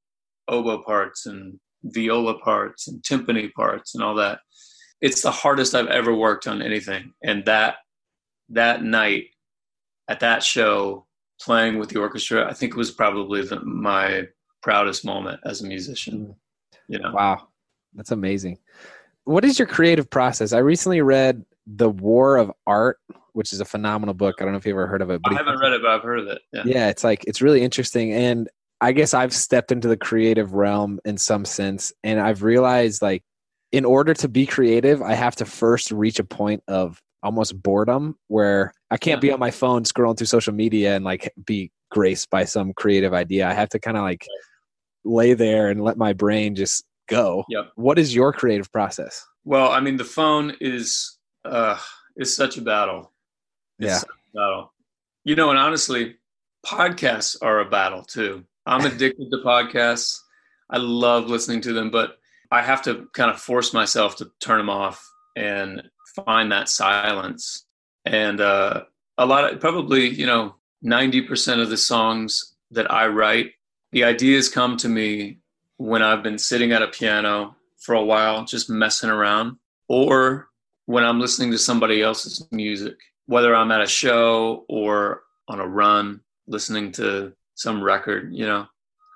oboe 0.48 0.82
parts 0.82 1.26
and 1.26 1.58
viola 1.82 2.38
parts 2.38 2.88
and 2.88 3.02
timpani 3.02 3.52
parts 3.52 3.94
and 3.94 4.02
all 4.02 4.14
that. 4.14 4.40
It's 5.00 5.22
the 5.22 5.30
hardest 5.30 5.74
I've 5.74 5.88
ever 5.88 6.14
worked 6.14 6.46
on 6.46 6.62
anything. 6.62 7.12
And 7.22 7.44
that 7.46 7.76
that 8.50 8.82
night 8.82 9.26
at 10.08 10.20
that 10.20 10.42
show 10.42 11.05
playing 11.40 11.78
with 11.78 11.90
the 11.90 12.00
orchestra, 12.00 12.48
I 12.48 12.52
think 12.52 12.72
it 12.72 12.78
was 12.78 12.90
probably 12.90 13.42
the, 13.42 13.60
my 13.60 14.24
proudest 14.62 15.04
moment 15.04 15.40
as 15.44 15.62
a 15.62 15.66
musician. 15.66 16.18
Mm. 16.18 16.34
You 16.88 16.98
know 17.00 17.12
wow. 17.12 17.48
That's 17.94 18.10
amazing. 18.10 18.58
What 19.24 19.44
is 19.44 19.58
your 19.58 19.66
creative 19.66 20.08
process? 20.08 20.52
I 20.52 20.58
recently 20.58 21.00
read 21.00 21.44
the 21.66 21.88
war 21.88 22.36
of 22.36 22.52
art 22.66 22.98
which 23.32 23.52
is 23.52 23.60
a 23.60 23.66
phenomenal 23.66 24.14
book. 24.14 24.36
I 24.40 24.44
don't 24.44 24.52
know 24.52 24.58
if 24.58 24.64
you've 24.64 24.72
ever 24.72 24.86
heard 24.86 25.02
of 25.02 25.10
it 25.10 25.20
but 25.20 25.34
i 25.34 25.36
haven't 25.36 25.60
read 25.60 25.72
it 25.72 25.82
but 25.82 25.90
i've 25.90 26.02
heard 26.02 26.20
of 26.20 26.28
it. 26.28 26.40
Yeah. 26.54 26.62
yeah 26.64 26.88
it's 26.88 27.04
like 27.04 27.22
it's 27.26 27.42
really 27.42 27.62
interesting. 27.62 28.12
And 28.12 28.48
i 28.80 28.92
guess 28.92 29.14
i've 29.14 29.32
stepped 29.32 29.72
into 29.72 29.88
the 29.88 29.96
creative 29.96 30.52
realm 30.52 31.00
in 31.04 31.18
some 31.18 31.44
sense. 31.44 31.92
And 32.02 32.20
i've 32.20 32.42
realized 32.42 33.02
like 33.02 33.22
in 33.72 33.84
order 33.84 34.14
to 34.14 34.28
be 34.28 34.46
creative 34.46 35.02
i 35.02 35.12
have 35.12 35.36
to 35.36 35.44
first 35.44 35.90
reach 35.90 36.18
a 36.18 36.24
point 36.24 36.62
of 36.68 37.02
almost 37.26 37.60
boredom 37.62 38.16
where 38.28 38.72
i 38.90 38.96
can't 38.96 39.20
be 39.20 39.30
on 39.30 39.38
my 39.38 39.50
phone 39.50 39.82
scrolling 39.84 40.16
through 40.16 40.26
social 40.26 40.54
media 40.54 40.96
and 40.96 41.04
like 41.04 41.30
be 41.44 41.70
graced 41.90 42.30
by 42.30 42.44
some 42.44 42.72
creative 42.72 43.12
idea 43.12 43.46
i 43.46 43.52
have 43.52 43.68
to 43.68 43.78
kind 43.78 43.96
of 43.96 44.02
like 44.02 44.26
lay 45.04 45.34
there 45.34 45.68
and 45.68 45.82
let 45.82 45.96
my 45.96 46.12
brain 46.12 46.54
just 46.54 46.84
go. 47.08 47.44
Yep. 47.48 47.72
What 47.76 47.98
is 47.98 48.14
your 48.14 48.32
creative 48.32 48.70
process? 48.72 49.24
Well, 49.44 49.70
I 49.70 49.80
mean, 49.80 49.96
the 49.96 50.04
phone 50.04 50.56
is 50.60 51.18
uh, 51.44 51.78
is 52.16 52.36
such 52.36 52.58
a 52.58 52.62
battle. 52.62 53.12
It's 53.78 53.88
yeah, 53.88 54.00
a 54.00 54.38
battle. 54.38 54.72
You 55.24 55.36
know, 55.36 55.50
and 55.50 55.58
honestly, 55.58 56.16
podcasts 56.64 57.36
are 57.40 57.60
a 57.60 57.70
battle 57.70 58.02
too. 58.02 58.44
I'm 58.66 58.84
addicted 58.92 59.30
to 59.30 59.38
podcasts. 59.38 60.18
I 60.68 60.78
love 60.78 61.28
listening 61.28 61.60
to 61.62 61.72
them, 61.72 61.90
but 61.90 62.18
I 62.50 62.62
have 62.62 62.82
to 62.82 63.08
kind 63.12 63.30
of 63.30 63.40
force 63.40 63.72
myself 63.72 64.16
to 64.16 64.30
turn 64.40 64.58
them 64.58 64.70
off 64.70 65.08
and 65.36 65.82
find 66.24 66.50
that 66.52 66.68
silence. 66.68 67.64
And 68.04 68.40
uh, 68.40 68.84
a 69.18 69.26
lot 69.26 69.52
of 69.52 69.60
probably, 69.60 70.08
you 70.08 70.26
know, 70.26 70.54
90% 70.84 71.60
of 71.60 71.70
the 71.70 71.76
songs 71.76 72.54
that 72.70 72.90
I 72.90 73.06
write 73.06 73.52
the 73.92 74.04
ideas 74.04 74.48
come 74.48 74.76
to 74.78 74.88
me 74.88 75.38
when 75.78 76.02
I've 76.02 76.22
been 76.22 76.38
sitting 76.38 76.72
at 76.72 76.82
a 76.82 76.88
piano 76.88 77.56
for 77.78 77.94
a 77.94 78.04
while, 78.04 78.44
just 78.44 78.68
messing 78.68 79.10
around, 79.10 79.56
or 79.88 80.48
when 80.86 81.04
I'm 81.04 81.20
listening 81.20 81.50
to 81.52 81.58
somebody 81.58 82.02
else's 82.02 82.46
music, 82.50 82.96
whether 83.26 83.54
I'm 83.54 83.70
at 83.70 83.80
a 83.80 83.86
show 83.86 84.64
or 84.68 85.22
on 85.48 85.60
a 85.60 85.66
run, 85.66 86.20
listening 86.46 86.92
to 86.92 87.32
some 87.54 87.82
record, 87.82 88.32
you 88.32 88.46
know, 88.46 88.66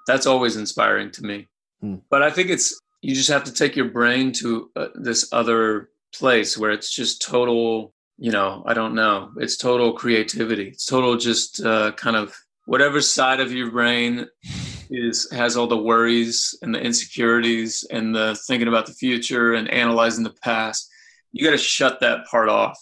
that's 0.06 0.26
always 0.26 0.56
inspiring 0.56 1.10
to 1.12 1.24
me. 1.24 1.48
Hmm. 1.80 1.96
But 2.08 2.22
I 2.22 2.30
think 2.30 2.50
it's, 2.50 2.80
you 3.02 3.14
just 3.14 3.30
have 3.30 3.44
to 3.44 3.52
take 3.52 3.76
your 3.76 3.88
brain 3.88 4.32
to 4.32 4.70
uh, 4.76 4.88
this 4.94 5.32
other 5.32 5.90
place 6.14 6.56
where 6.58 6.70
it's 6.70 6.94
just 6.94 7.22
total, 7.22 7.94
you 8.18 8.30
know, 8.30 8.62
I 8.66 8.74
don't 8.74 8.94
know, 8.94 9.30
it's 9.36 9.56
total 9.56 9.92
creativity. 9.92 10.68
It's 10.68 10.86
total 10.86 11.16
just 11.16 11.64
uh, 11.64 11.92
kind 11.92 12.16
of 12.16 12.34
whatever 12.66 13.00
side 13.00 13.40
of 13.40 13.52
your 13.52 13.70
brain 13.70 14.26
is 14.90 15.30
has 15.30 15.56
all 15.56 15.66
the 15.66 15.76
worries 15.76 16.56
and 16.62 16.74
the 16.74 16.80
insecurities 16.80 17.84
and 17.90 18.14
the 18.14 18.38
thinking 18.46 18.68
about 18.68 18.86
the 18.86 18.92
future 18.92 19.54
and 19.54 19.70
analyzing 19.70 20.24
the 20.24 20.34
past 20.42 20.88
you 21.32 21.44
got 21.44 21.52
to 21.52 21.58
shut 21.58 22.00
that 22.00 22.26
part 22.26 22.48
off 22.48 22.76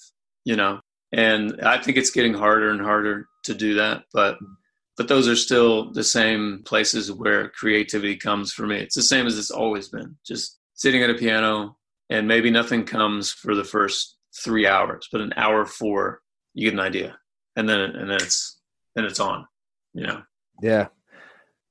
you 0.45 0.57
know? 0.57 0.81
And 1.13 1.61
i 1.63 1.77
think 1.79 1.99
it's 1.99 2.11
getting 2.11 2.33
harder 2.33 2.71
and 2.71 2.81
harder 2.81 3.27
to 3.45 3.55
do 3.55 3.75
that 3.75 4.05
but 4.13 4.39
but 4.99 5.07
those 5.07 5.29
are 5.29 5.37
still 5.37 5.93
the 5.93 6.05
same 6.05 6.63
places 6.65 7.11
where 7.11 7.51
creativity 7.51 8.17
comes 8.17 8.53
for 8.53 8.67
me. 8.67 8.79
It's 8.81 8.97
the 8.97 9.03
same 9.03 9.29
as 9.29 9.39
it's 9.39 9.53
always 9.53 9.89
been. 9.89 10.17
Just 10.27 10.59
sitting 10.75 11.05
at 11.05 11.09
a 11.09 11.15
piano 11.15 11.78
and 12.11 12.29
maybe 12.29 12.51
nothing 12.51 12.85
comes 12.85 13.33
for 13.33 13.55
the 13.55 13.65
first 13.65 14.17
three 14.35 14.67
hours 14.67 15.09
but 15.11 15.21
an 15.21 15.33
hour 15.37 15.65
four 15.65 16.21
you 16.55 16.65
get 16.65 16.75
an 16.75 16.81
idea 16.81 17.17
and 17.57 17.69
then 17.69 17.81
and 17.81 18.11
then 18.11 18.17
it's 18.17 18.61
then 18.95 19.05
it's 19.05 19.21
on 19.21 19.47
you 19.95 20.07
know 20.07 20.23
yeah 20.63 20.89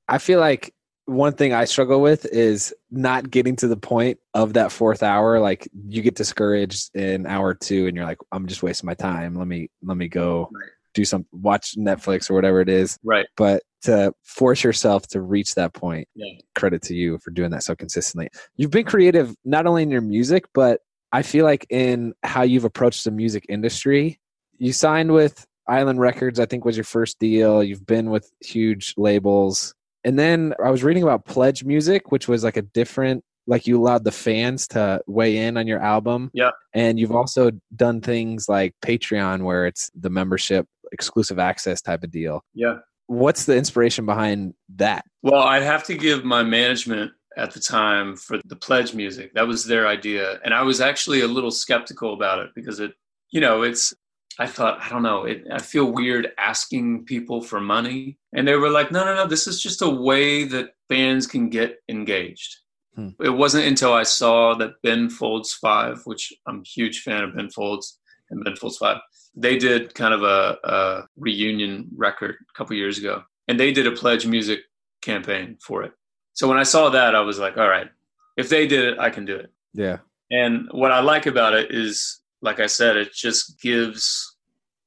I 0.08 0.18
feel 0.18 0.40
like 0.40 0.74
one 1.04 1.34
thing 1.34 1.52
I 1.52 1.66
struggle 1.66 2.00
with 2.00 2.26
is 2.26 2.74
not 2.90 3.30
getting 3.30 3.56
to 3.56 3.68
the 3.68 3.76
point 3.76 4.18
of 4.34 4.54
that 4.54 4.72
fourth 4.72 5.02
hour. 5.02 5.38
Like 5.38 5.68
you 5.86 6.02
get 6.02 6.14
discouraged 6.14 6.94
in 6.94 7.26
hour 7.26 7.54
two 7.54 7.86
and 7.86 7.96
you're 7.96 8.06
like, 8.06 8.18
I'm 8.32 8.46
just 8.46 8.62
wasting 8.62 8.86
my 8.86 8.94
time. 8.94 9.34
Let 9.34 9.46
me, 9.46 9.70
let 9.82 9.96
me 9.96 10.08
go 10.08 10.50
right. 10.52 10.70
do 10.94 11.04
some, 11.04 11.26
watch 11.32 11.76
Netflix 11.76 12.30
or 12.30 12.34
whatever 12.34 12.60
it 12.60 12.68
is. 12.68 12.98
Right. 13.02 13.26
But 13.36 13.62
to 13.82 14.12
force 14.22 14.64
yourself 14.64 15.06
to 15.08 15.20
reach 15.20 15.54
that 15.54 15.72
point, 15.72 16.08
yeah. 16.14 16.40
credit 16.54 16.82
to 16.82 16.94
you 16.94 17.18
for 17.18 17.30
doing 17.30 17.50
that 17.50 17.62
so 17.62 17.74
consistently. 17.74 18.28
You've 18.56 18.70
been 18.70 18.84
creative, 18.84 19.34
not 19.44 19.66
only 19.66 19.82
in 19.82 19.90
your 19.90 20.00
music, 20.00 20.46
but 20.54 20.80
I 21.12 21.22
feel 21.22 21.44
like 21.44 21.66
in 21.70 22.14
how 22.22 22.42
you've 22.42 22.64
approached 22.64 23.04
the 23.04 23.10
music 23.10 23.46
industry. 23.48 24.20
You 24.58 24.72
signed 24.72 25.12
with 25.12 25.46
Island 25.68 26.00
Records, 26.00 26.40
I 26.40 26.46
think 26.46 26.64
was 26.64 26.76
your 26.76 26.84
first 26.84 27.18
deal. 27.18 27.62
You've 27.62 27.86
been 27.86 28.10
with 28.10 28.30
huge 28.40 28.94
labels 28.96 29.74
and 30.04 30.18
then 30.18 30.54
I 30.64 30.70
was 30.70 30.84
reading 30.84 31.02
about 31.02 31.24
Pledge 31.24 31.64
Music, 31.64 32.12
which 32.12 32.28
was 32.28 32.44
like 32.44 32.56
a 32.56 32.62
different 32.62 33.24
like 33.46 33.66
you 33.66 33.78
allowed 33.78 34.04
the 34.04 34.12
fans 34.12 34.68
to 34.68 35.00
weigh 35.06 35.38
in 35.38 35.56
on 35.56 35.66
your 35.66 35.80
album. 35.80 36.30
Yeah. 36.34 36.50
And 36.74 36.98
you've 36.98 37.14
also 37.14 37.50
done 37.74 38.02
things 38.02 38.46
like 38.46 38.74
Patreon 38.84 39.42
where 39.42 39.66
it's 39.66 39.90
the 39.98 40.10
membership 40.10 40.66
exclusive 40.92 41.38
access 41.38 41.80
type 41.80 42.04
of 42.04 42.10
deal. 42.10 42.42
Yeah. 42.54 42.78
What's 43.08 43.44
the 43.44 43.56
inspiration 43.56 44.06
behind 44.06 44.54
that? 44.76 45.04
Well, 45.22 45.42
I'd 45.42 45.62
have 45.62 45.84
to 45.84 45.94
give 45.94 46.24
my 46.24 46.42
management 46.42 47.10
at 47.36 47.52
the 47.52 47.60
time 47.60 48.16
for 48.16 48.38
the 48.44 48.56
pledge 48.56 48.94
music. 48.94 49.34
That 49.34 49.46
was 49.46 49.64
their 49.64 49.86
idea. 49.86 50.38
And 50.44 50.54
I 50.54 50.62
was 50.62 50.80
actually 50.80 51.20
a 51.20 51.26
little 51.26 51.50
skeptical 51.50 52.14
about 52.14 52.38
it 52.38 52.50
because 52.54 52.80
it, 52.80 52.92
you 53.30 53.40
know, 53.40 53.62
it's 53.62 53.94
I 54.38 54.46
thought, 54.46 54.80
I 54.80 54.88
don't 54.88 55.02
know, 55.02 55.24
it, 55.24 55.44
I 55.50 55.58
feel 55.58 55.90
weird 55.90 56.28
asking 56.38 57.06
people 57.06 57.42
for 57.42 57.60
money. 57.60 58.18
And 58.32 58.46
they 58.46 58.54
were 58.54 58.70
like, 58.70 58.92
no, 58.92 59.04
no, 59.04 59.14
no, 59.14 59.26
this 59.26 59.48
is 59.48 59.60
just 59.60 59.82
a 59.82 59.88
way 59.88 60.44
that 60.44 60.74
fans 60.88 61.26
can 61.26 61.48
get 61.48 61.78
engaged. 61.88 62.58
Hmm. 62.94 63.10
It 63.20 63.30
wasn't 63.30 63.66
until 63.66 63.92
I 63.92 64.04
saw 64.04 64.54
that 64.54 64.80
Ben 64.82 65.10
Folds 65.10 65.54
5, 65.54 66.02
which 66.04 66.32
I'm 66.46 66.60
a 66.60 66.68
huge 66.68 67.00
fan 67.02 67.24
of 67.24 67.34
Ben 67.34 67.50
Folds 67.50 67.98
and 68.30 68.44
Ben 68.44 68.54
Folds 68.54 68.78
5, 68.78 68.98
they 69.38 69.56
did 69.56 69.94
kind 69.94 70.12
of 70.12 70.22
a, 70.22 70.58
a 70.64 71.06
reunion 71.16 71.88
record 71.96 72.34
a 72.34 72.58
couple 72.58 72.74
years 72.76 72.98
ago. 72.98 73.22
And 73.46 73.58
they 73.58 73.72
did 73.72 73.86
a 73.86 73.92
pledge 73.92 74.26
music 74.26 74.60
campaign 75.00 75.56
for 75.64 75.84
it. 75.84 75.92
So 76.32 76.48
when 76.48 76.58
I 76.58 76.64
saw 76.64 76.90
that, 76.90 77.14
I 77.14 77.20
was 77.20 77.38
like, 77.38 77.56
all 77.56 77.68
right, 77.68 77.88
if 78.36 78.48
they 78.48 78.66
did 78.66 78.84
it, 78.84 78.98
I 78.98 79.10
can 79.10 79.24
do 79.24 79.36
it. 79.36 79.52
Yeah. 79.72 79.98
And 80.30 80.68
what 80.72 80.92
I 80.92 81.00
like 81.00 81.26
about 81.26 81.54
it 81.54 81.72
is 81.74 82.20
like 82.42 82.60
I 82.60 82.66
said, 82.66 82.96
it 82.96 83.12
just 83.14 83.60
gives 83.60 84.36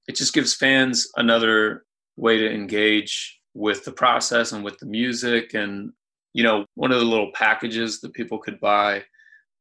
it 0.08 0.16
just 0.16 0.34
gives 0.34 0.54
fans 0.54 1.08
another 1.16 1.86
way 2.18 2.38
to 2.38 2.52
engage 2.52 3.40
with 3.54 3.86
the 3.86 3.92
process 3.92 4.52
and 4.52 4.64
with 4.64 4.78
the 4.80 4.86
music. 4.86 5.54
And 5.54 5.92
you 6.34 6.44
know, 6.44 6.66
one 6.76 6.92
of 6.92 7.00
the 7.00 7.06
little 7.06 7.32
packages 7.34 8.02
that 8.02 8.14
people 8.14 8.38
could 8.38 8.60
buy 8.60 9.04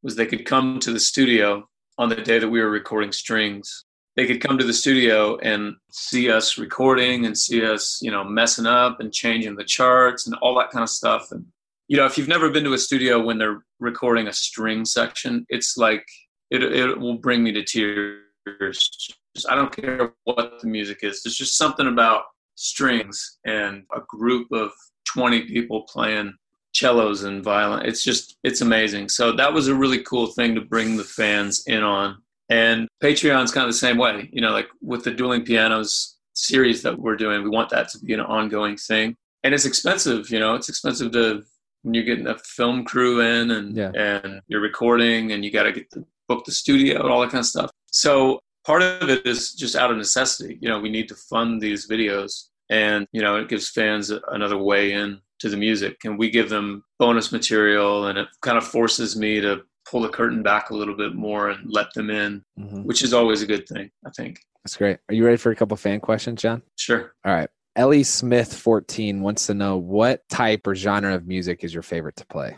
was 0.03 0.17
they 0.17 0.27
could 0.27 0.47
come 0.47 0.81
to 0.81 0.93
the 0.93 1.01
studio 1.01 1.69
on 1.99 2.09
the 2.09 2.17
day 2.17 2.39
that 2.39 2.49
we 2.49 2.61
were 2.61 2.71
recording 2.71 3.13
strings. 3.13 3.85
They 4.21 4.27
could 4.27 4.43
come 4.43 4.59
to 4.59 4.67
the 4.67 4.75
studio 4.75 5.39
and 5.39 5.77
see 5.91 6.31
us 6.31 6.59
recording 6.59 7.25
and 7.25 7.39
see 7.39 7.65
us, 7.65 8.03
you 8.03 8.11
know, 8.11 8.23
messing 8.23 8.67
up 8.67 9.01
and 9.01 9.11
changing 9.11 9.57
the 9.57 9.65
charts 9.65 10.27
and 10.27 10.37
all 10.43 10.55
that 10.59 10.69
kind 10.69 10.83
of 10.83 10.91
stuff. 10.91 11.33
And 11.33 11.47
you 11.89 11.97
know, 11.97 12.05
if 12.05 12.19
you've 12.19 12.29
never 12.29 12.51
been 12.51 12.65
to 12.65 12.75
a 12.75 12.79
studio 12.79 13.19
when 13.19 13.39
they're 13.39 13.65
recording 13.79 14.29
a 14.29 14.33
string 14.35 14.85
section, 14.85 15.47
it's 15.49 15.79
like 15.79 16.05
it, 16.51 16.63
it 16.63 17.01
will 17.01 17.17
bring 17.17 17.43
me 17.43 17.51
to 17.53 17.63
tears. 17.63 19.11
I 19.49 19.55
don't 19.55 19.75
care 19.75 20.13
what 20.25 20.61
the 20.61 20.67
music 20.67 20.99
is. 21.01 21.23
There's 21.23 21.39
just 21.39 21.57
something 21.57 21.87
about 21.87 22.25
strings 22.57 23.39
and 23.47 23.85
a 23.97 24.03
group 24.07 24.53
of 24.53 24.71
20 25.07 25.47
people 25.47 25.87
playing 25.91 26.35
cellos 26.75 27.23
and 27.23 27.43
violin. 27.43 27.87
It's 27.87 28.05
just, 28.05 28.37
it's 28.45 28.61
amazing. 28.61 29.09
So 29.09 29.33
that 29.33 29.55
was 29.55 29.69
a 29.69 29.75
really 29.75 30.03
cool 30.03 30.27
thing 30.27 30.55
to 30.57 30.61
bring 30.61 30.99
the 30.99 31.05
fans 31.05 31.65
in 31.67 31.83
on. 31.83 32.21
And 32.51 32.89
Patreon's 33.03 33.53
kind 33.53 33.65
of 33.65 33.73
the 33.73 33.79
same 33.79 33.97
way, 33.97 34.29
you 34.33 34.41
know, 34.41 34.51
like 34.51 34.69
with 34.83 35.05
the 35.05 35.13
dueling 35.13 35.45
pianos 35.45 36.17
series 36.35 36.83
that 36.83 36.99
we're 36.99 37.17
doing, 37.17 37.45
we 37.45 37.49
want 37.49 37.71
that 37.71 37.89
to 37.91 37.99
be 38.01 38.13
an 38.13 38.21
ongoing 38.21 38.77
thing. 38.77 39.17
And 39.45 39.55
it's 39.55 39.65
expensive, 39.65 40.31
you 40.31 40.41
know, 40.41 40.55
it's 40.55 40.69
expensive 40.69 41.13
to 41.13 41.45
when 41.83 41.95
you're 41.95 42.05
getting 42.05 42.27
a 42.27 42.37
film 42.39 42.85
crew 42.85 43.21
in 43.21 43.53
and 43.53 43.77
yeah. 43.77 43.93
and 43.95 44.43
you're 44.49 44.61
recording 44.61 45.33
and 45.33 45.45
you 45.45 45.51
got 45.51 45.63
to 45.63 45.73
get 45.73 45.89
the 45.91 46.05
book 46.29 46.45
the 46.45 46.53
studio 46.53 47.01
and 47.01 47.11
all 47.11 47.21
that 47.21 47.31
kind 47.31 47.41
of 47.41 47.47
stuff. 47.47 47.71
So 47.87 48.41
part 48.67 48.83
of 48.83 49.09
it 49.09 49.25
is 49.27 49.55
just 49.55 49.77
out 49.77 49.91
of 49.91 49.97
necessity. 49.97 50.59
You 50.61 50.69
know, 50.69 50.79
we 50.79 50.91
need 50.91 51.09
to 51.09 51.15
fund 51.15 51.61
these 51.61 51.89
videos 51.89 52.49
and, 52.69 53.07
you 53.13 53.23
know, 53.23 53.37
it 53.37 53.49
gives 53.49 53.71
fans 53.71 54.13
another 54.29 54.59
way 54.59 54.93
in 54.93 55.21
to 55.39 55.49
the 55.49 55.57
music 55.57 55.99
and 56.05 56.19
we 56.19 56.31
give 56.31 56.51
them 56.51 56.85
bonus 56.99 57.33
material 57.33 58.07
and 58.07 58.19
it 58.19 58.29
kind 58.43 58.59
of 58.59 58.67
forces 58.67 59.17
me 59.17 59.41
to 59.41 59.63
pull 59.89 60.03
the 60.03 60.09
curtain 60.09 60.43
back 60.43 60.71
a 60.71 60.75
little 60.75 60.97
bit 60.97 61.15
more 61.15 61.51
and 61.51 61.71
let 61.71 61.93
them 61.95 62.11
in, 62.11 62.45
mm-hmm. 62.59 62.83
which 62.83 63.03
is 63.03 63.13
always 63.13 63.43
a 63.43 63.47
good 63.47 63.69
thing, 63.69 63.91
I 64.07 64.11
think. 64.11 64.41
That's 64.65 64.77
great. 64.77 64.99
Are 65.09 65.15
you 65.15 65.25
ready 65.25 65.37
for 65.37 65.51
a 65.51 65.57
couple 65.57 65.77
fan 65.77 66.01
questions, 66.01 66.43
Jon? 66.43 66.63
Sure. 66.77 67.15
All 67.25 67.35
right. 67.35 67.49
Ellie 67.77 68.03
Smith 68.03 68.53
14 68.55 69.21
wants 69.21 69.47
to 69.47 69.55
know 69.55 69.79
what 69.79 70.29
type 70.29 70.67
or 70.67 70.75
genre 70.75 71.15
of 71.15 71.27
music 71.27 71.65
is 71.65 71.73
your 71.73 71.83
favorite 71.83 72.17
to 72.17 72.27
play? 72.27 72.57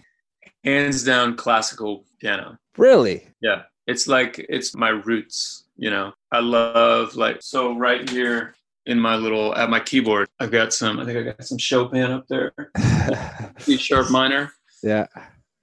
Hands 0.64 1.02
down 1.04 1.36
classical 1.36 2.04
piano. 2.20 2.58
Really? 2.76 3.28
Yeah. 3.40 3.62
It's 3.86 4.06
like 4.06 4.44
it's 4.48 4.74
my 4.74 4.90
roots, 4.90 5.64
you 5.76 5.90
know. 5.90 6.12
I 6.30 6.40
love 6.40 7.14
like 7.14 7.38
so 7.40 7.76
right 7.76 8.08
here 8.08 8.54
in 8.86 8.98
my 8.98 9.16
little 9.16 9.54
at 9.54 9.70
my 9.70 9.80
keyboard, 9.80 10.28
I've 10.40 10.50
got 10.50 10.72
some 10.72 10.98
I 10.98 11.04
think 11.04 11.18
I 11.18 11.22
got 11.22 11.44
some 11.44 11.58
Chopin 11.58 12.10
up 12.10 12.26
there. 12.28 12.52
C 13.58 13.76
sharp 13.76 14.10
minor. 14.10 14.52
Yeah. 14.82 15.06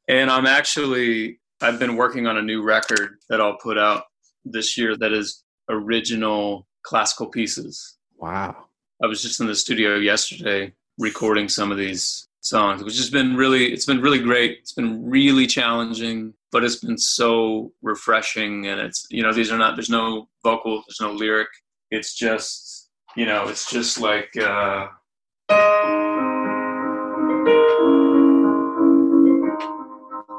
And 0.07 0.29
I'm 0.29 0.45
actually 0.45 1.39
I've 1.61 1.79
been 1.79 1.97
working 1.97 2.25
on 2.25 2.37
a 2.37 2.41
new 2.41 2.63
record 2.63 3.17
that 3.29 3.41
I'll 3.41 3.57
put 3.57 3.77
out 3.77 4.03
this 4.45 4.77
year 4.77 4.95
that 4.97 5.11
is 5.11 5.43
original 5.69 6.67
classical 6.83 7.27
pieces. 7.27 7.97
Wow. 8.17 8.55
I 9.03 9.07
was 9.07 9.21
just 9.21 9.41
in 9.41 9.47
the 9.47 9.55
studio 9.55 9.95
yesterday 9.95 10.73
recording 10.97 11.49
some 11.49 11.71
of 11.71 11.77
these 11.77 12.27
songs, 12.41 12.83
which 12.83 12.97
has 12.97 13.09
been 13.09 13.35
really 13.35 13.73
it's 13.73 13.85
been 13.85 14.01
really 14.01 14.19
great. 14.19 14.59
It's 14.59 14.71
been 14.71 15.09
really 15.09 15.47
challenging, 15.47 16.33
but 16.51 16.63
it's 16.63 16.77
been 16.77 16.97
so 16.97 17.73
refreshing 17.81 18.67
and 18.67 18.79
it's 18.79 19.05
you 19.09 19.21
know, 19.21 19.33
these 19.33 19.51
are 19.51 19.57
not 19.57 19.75
there's 19.75 19.89
no 19.89 20.29
vocal, 20.43 20.83
there's 20.87 21.01
no 21.01 21.11
lyric. 21.11 21.49
It's 21.91 22.15
just 22.15 22.89
you 23.17 23.25
know, 23.25 23.49
it's 23.49 23.69
just 23.69 23.99
like 23.99 24.31
uh 24.37 24.87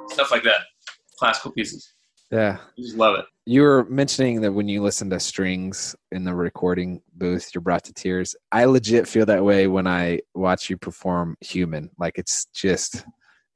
stuff 0.09 0.31
like 0.31 0.45
that. 0.45 0.61
Classical 1.21 1.53
pieces. 1.53 1.93
Yeah. 2.31 2.57
I 2.61 2.81
just 2.81 2.97
love 2.97 3.19
it. 3.19 3.27
You 3.45 3.63
were 3.63 3.85
mentioning 3.91 4.41
that 4.41 4.53
when 4.53 4.69
you 4.69 4.83
listen 4.83 5.11
to 5.11 5.21
strings 5.21 5.95
in 6.13 6.25
the 6.25 6.35
recording 6.35 7.03
booth, 7.15 7.51
you're 7.53 7.61
brought 7.61 7.85
to 7.85 7.93
tears. 7.93 8.35
I 8.53 8.65
legit 8.65 9.07
feel 9.07 9.27
that 9.27 9.45
way 9.45 9.67
when 9.67 9.87
I 9.87 10.21
watch 10.35 10.71
you 10.71 10.79
perform 10.79 11.37
human. 11.41 11.91
Like 11.99 12.17
it's 12.17 12.47
just 12.55 13.05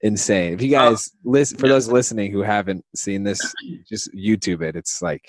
insane. 0.03 0.53
If 0.53 0.61
you 0.61 0.77
oh. 0.77 0.91
guys 0.91 1.11
oh, 1.15 1.19
listen, 1.25 1.57
for 1.57 1.67
yeah. 1.67 1.73
those 1.73 1.89
listening 1.89 2.33
who 2.33 2.43
haven't 2.43 2.85
seen 2.95 3.23
this, 3.25 3.41
just 3.89 4.13
YouTube 4.15 4.63
it. 4.63 4.77
It's 4.77 5.01
like 5.01 5.27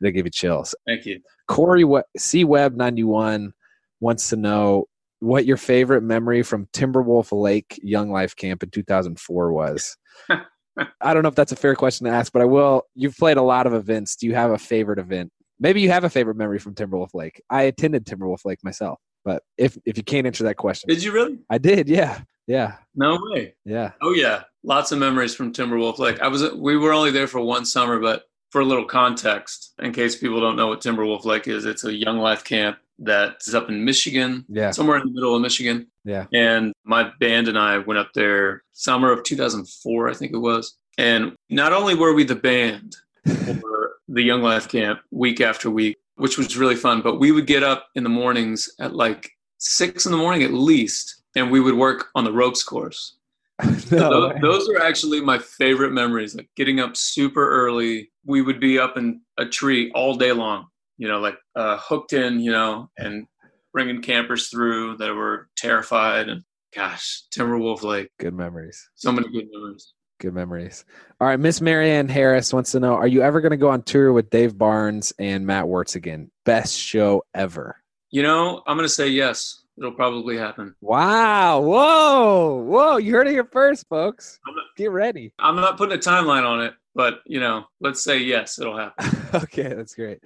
they 0.00 0.12
give 0.12 0.26
you 0.26 0.30
chills. 0.30 0.74
Thank 0.86 1.04
you. 1.06 1.20
Corey 1.48 1.82
what 1.82 2.06
C 2.16 2.44
Web 2.44 2.76
91 2.76 3.52
wants 4.00 4.28
to 4.30 4.36
know 4.36 4.86
what 5.18 5.46
your 5.46 5.56
favorite 5.56 6.02
memory 6.02 6.42
from 6.42 6.68
Timberwolf 6.74 7.32
Lake 7.32 7.80
Young 7.82 8.10
Life 8.10 8.36
Camp 8.36 8.62
in 8.62 8.70
2004 8.70 9.52
was. 9.52 9.96
I 11.00 11.14
don't 11.14 11.22
know 11.22 11.28
if 11.28 11.34
that's 11.34 11.52
a 11.52 11.56
fair 11.56 11.74
question 11.74 12.06
to 12.06 12.12
ask, 12.12 12.32
but 12.32 12.42
I 12.42 12.46
will. 12.46 12.82
You've 12.94 13.16
played 13.16 13.36
a 13.36 13.42
lot 13.42 13.66
of 13.66 13.74
events. 13.74 14.16
Do 14.16 14.26
you 14.26 14.34
have 14.34 14.50
a 14.50 14.58
favorite 14.58 14.98
event? 14.98 15.30
Maybe 15.60 15.80
you 15.80 15.90
have 15.90 16.04
a 16.04 16.10
favorite 16.10 16.36
memory 16.36 16.58
from 16.58 16.74
Timberwolf 16.74 17.14
Lake. 17.14 17.40
I 17.48 17.62
attended 17.62 18.04
Timberwolf 18.04 18.44
Lake 18.44 18.58
myself, 18.64 18.98
but 19.24 19.42
if 19.56 19.78
if 19.84 19.96
you 19.96 20.02
can't 20.02 20.26
answer 20.26 20.44
that 20.44 20.56
question, 20.56 20.88
did 20.88 21.02
you 21.02 21.12
really? 21.12 21.38
I 21.48 21.58
did. 21.58 21.88
Yeah, 21.88 22.20
yeah. 22.46 22.76
No 22.94 23.18
way. 23.30 23.54
Yeah. 23.64 23.92
Oh 24.02 24.12
yeah, 24.12 24.44
lots 24.64 24.90
of 24.90 24.98
memories 24.98 25.34
from 25.34 25.52
Timberwolf 25.52 25.98
Lake. 25.98 26.20
I 26.20 26.28
was 26.28 26.52
we 26.54 26.76
were 26.76 26.92
only 26.92 27.12
there 27.12 27.28
for 27.28 27.40
one 27.40 27.64
summer, 27.64 28.00
but 28.00 28.24
for 28.50 28.60
a 28.60 28.64
little 28.64 28.84
context, 28.84 29.74
in 29.80 29.92
case 29.92 30.16
people 30.16 30.40
don't 30.40 30.56
know 30.56 30.68
what 30.68 30.80
Timberwolf 30.80 31.24
Lake 31.24 31.48
is, 31.48 31.64
it's 31.66 31.84
a 31.84 31.94
young 31.94 32.18
life 32.18 32.44
camp 32.44 32.78
that's 32.98 33.54
up 33.54 33.68
in 33.68 33.84
Michigan, 33.84 34.44
yeah, 34.48 34.70
somewhere 34.70 34.98
in 34.98 35.06
the 35.06 35.12
middle 35.12 35.34
of 35.34 35.42
Michigan. 35.42 35.86
Yeah. 36.04 36.26
And 36.32 36.72
my 36.84 37.10
band 37.18 37.48
and 37.48 37.58
I 37.58 37.78
went 37.78 37.98
up 37.98 38.10
there 38.14 38.62
summer 38.72 39.10
of 39.10 39.22
2004, 39.24 40.08
I 40.08 40.14
think 40.14 40.32
it 40.32 40.38
was. 40.38 40.76
And 40.98 41.34
not 41.50 41.72
only 41.72 41.94
were 41.94 42.14
we 42.14 42.24
the 42.24 42.36
band 42.36 42.94
for 43.26 43.94
the 44.08 44.22
Young 44.22 44.42
Life 44.42 44.68
Camp 44.68 45.00
week 45.10 45.40
after 45.40 45.70
week, 45.70 45.96
which 46.16 46.38
was 46.38 46.56
really 46.56 46.76
fun, 46.76 47.00
but 47.00 47.18
we 47.18 47.32
would 47.32 47.46
get 47.46 47.62
up 47.62 47.88
in 47.94 48.02
the 48.02 48.08
mornings 48.08 48.68
at 48.78 48.94
like 48.94 49.30
six 49.58 50.06
in 50.06 50.12
the 50.12 50.18
morning 50.18 50.42
at 50.42 50.52
least, 50.52 51.22
and 51.34 51.50
we 51.50 51.60
would 51.60 51.74
work 51.74 52.08
on 52.14 52.24
the 52.24 52.32
ropes 52.32 52.62
course. 52.62 53.16
no 53.62 54.32
those, 54.32 54.34
those, 54.40 54.68
are 54.68 54.82
actually 54.82 55.20
my 55.20 55.38
favorite 55.38 55.92
memories, 55.92 56.34
like 56.34 56.48
getting 56.56 56.80
up 56.80 56.96
super 56.96 57.48
early. 57.50 58.10
We 58.26 58.42
would 58.42 58.58
be 58.58 58.78
up 58.78 58.96
in 58.96 59.20
a 59.38 59.46
tree 59.46 59.92
all 59.94 60.16
day 60.16 60.32
long, 60.32 60.66
you 60.96 61.08
know, 61.08 61.20
like 61.20 61.36
uh, 61.56 61.78
hooked 61.78 62.12
in, 62.12 62.40
you 62.40 62.52
know, 62.52 62.90
and 62.98 63.26
bringing 63.72 64.02
campers 64.02 64.48
through 64.48 64.96
that 64.98 65.14
were 65.14 65.48
terrified 65.56 66.28
and 66.28 66.42
gosh, 66.74 67.24
Timberwolf 67.34 67.82
Lake. 67.82 68.08
Good 68.18 68.34
memories. 68.34 68.88
So 68.94 69.12
many 69.12 69.28
good 69.30 69.48
memories. 69.52 69.92
Good 70.20 70.34
memories. 70.34 70.84
All 71.20 71.28
right, 71.28 71.38
Miss 71.38 71.60
Marianne 71.60 72.08
Harris 72.08 72.52
wants 72.52 72.72
to 72.72 72.80
know: 72.80 72.94
Are 72.94 73.06
you 73.06 73.22
ever 73.22 73.40
going 73.40 73.50
to 73.50 73.56
go 73.56 73.68
on 73.68 73.82
tour 73.82 74.12
with 74.12 74.30
Dave 74.30 74.56
Barnes 74.56 75.12
and 75.18 75.46
Matt 75.46 75.68
Wertz 75.68 75.96
again? 75.96 76.30
Best 76.44 76.78
show 76.78 77.24
ever. 77.34 77.76
You 78.10 78.22
know, 78.22 78.62
I'm 78.66 78.76
going 78.76 78.88
to 78.88 78.94
say 78.94 79.08
yes. 79.08 79.62
It'll 79.76 79.92
probably 79.92 80.36
happen. 80.38 80.76
Wow! 80.80 81.60
Whoa! 81.60 82.62
Whoa! 82.64 82.96
You 82.98 83.12
heard 83.12 83.26
it 83.26 83.32
here 83.32 83.48
first, 83.52 83.88
folks. 83.88 84.38
Not, 84.46 84.54
Get 84.76 84.92
ready. 84.92 85.32
I'm 85.40 85.56
not 85.56 85.76
putting 85.76 85.98
a 85.98 86.00
timeline 86.00 86.46
on 86.46 86.60
it, 86.60 86.74
but 86.94 87.20
you 87.26 87.40
know, 87.40 87.64
let's 87.80 88.04
say 88.04 88.18
yes, 88.18 88.60
it'll 88.60 88.78
happen. 88.78 89.18
okay, 89.34 89.74
that's 89.74 89.96
great. 89.96 90.20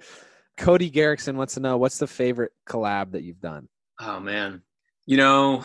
Cody 0.59 0.91
Garrickson 0.91 1.35
wants 1.35 1.53
to 1.53 1.61
know 1.61 1.77
what's 1.77 1.97
the 1.97 2.07
favorite 2.07 2.51
collab 2.67 3.11
that 3.13 3.23
you've 3.23 3.39
done. 3.39 3.69
Oh 3.99 4.19
man, 4.19 4.61
you 5.05 5.17
know, 5.17 5.63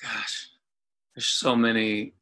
gosh, 0.00 0.48
there's 1.14 1.26
so 1.26 1.56
many. 1.56 2.14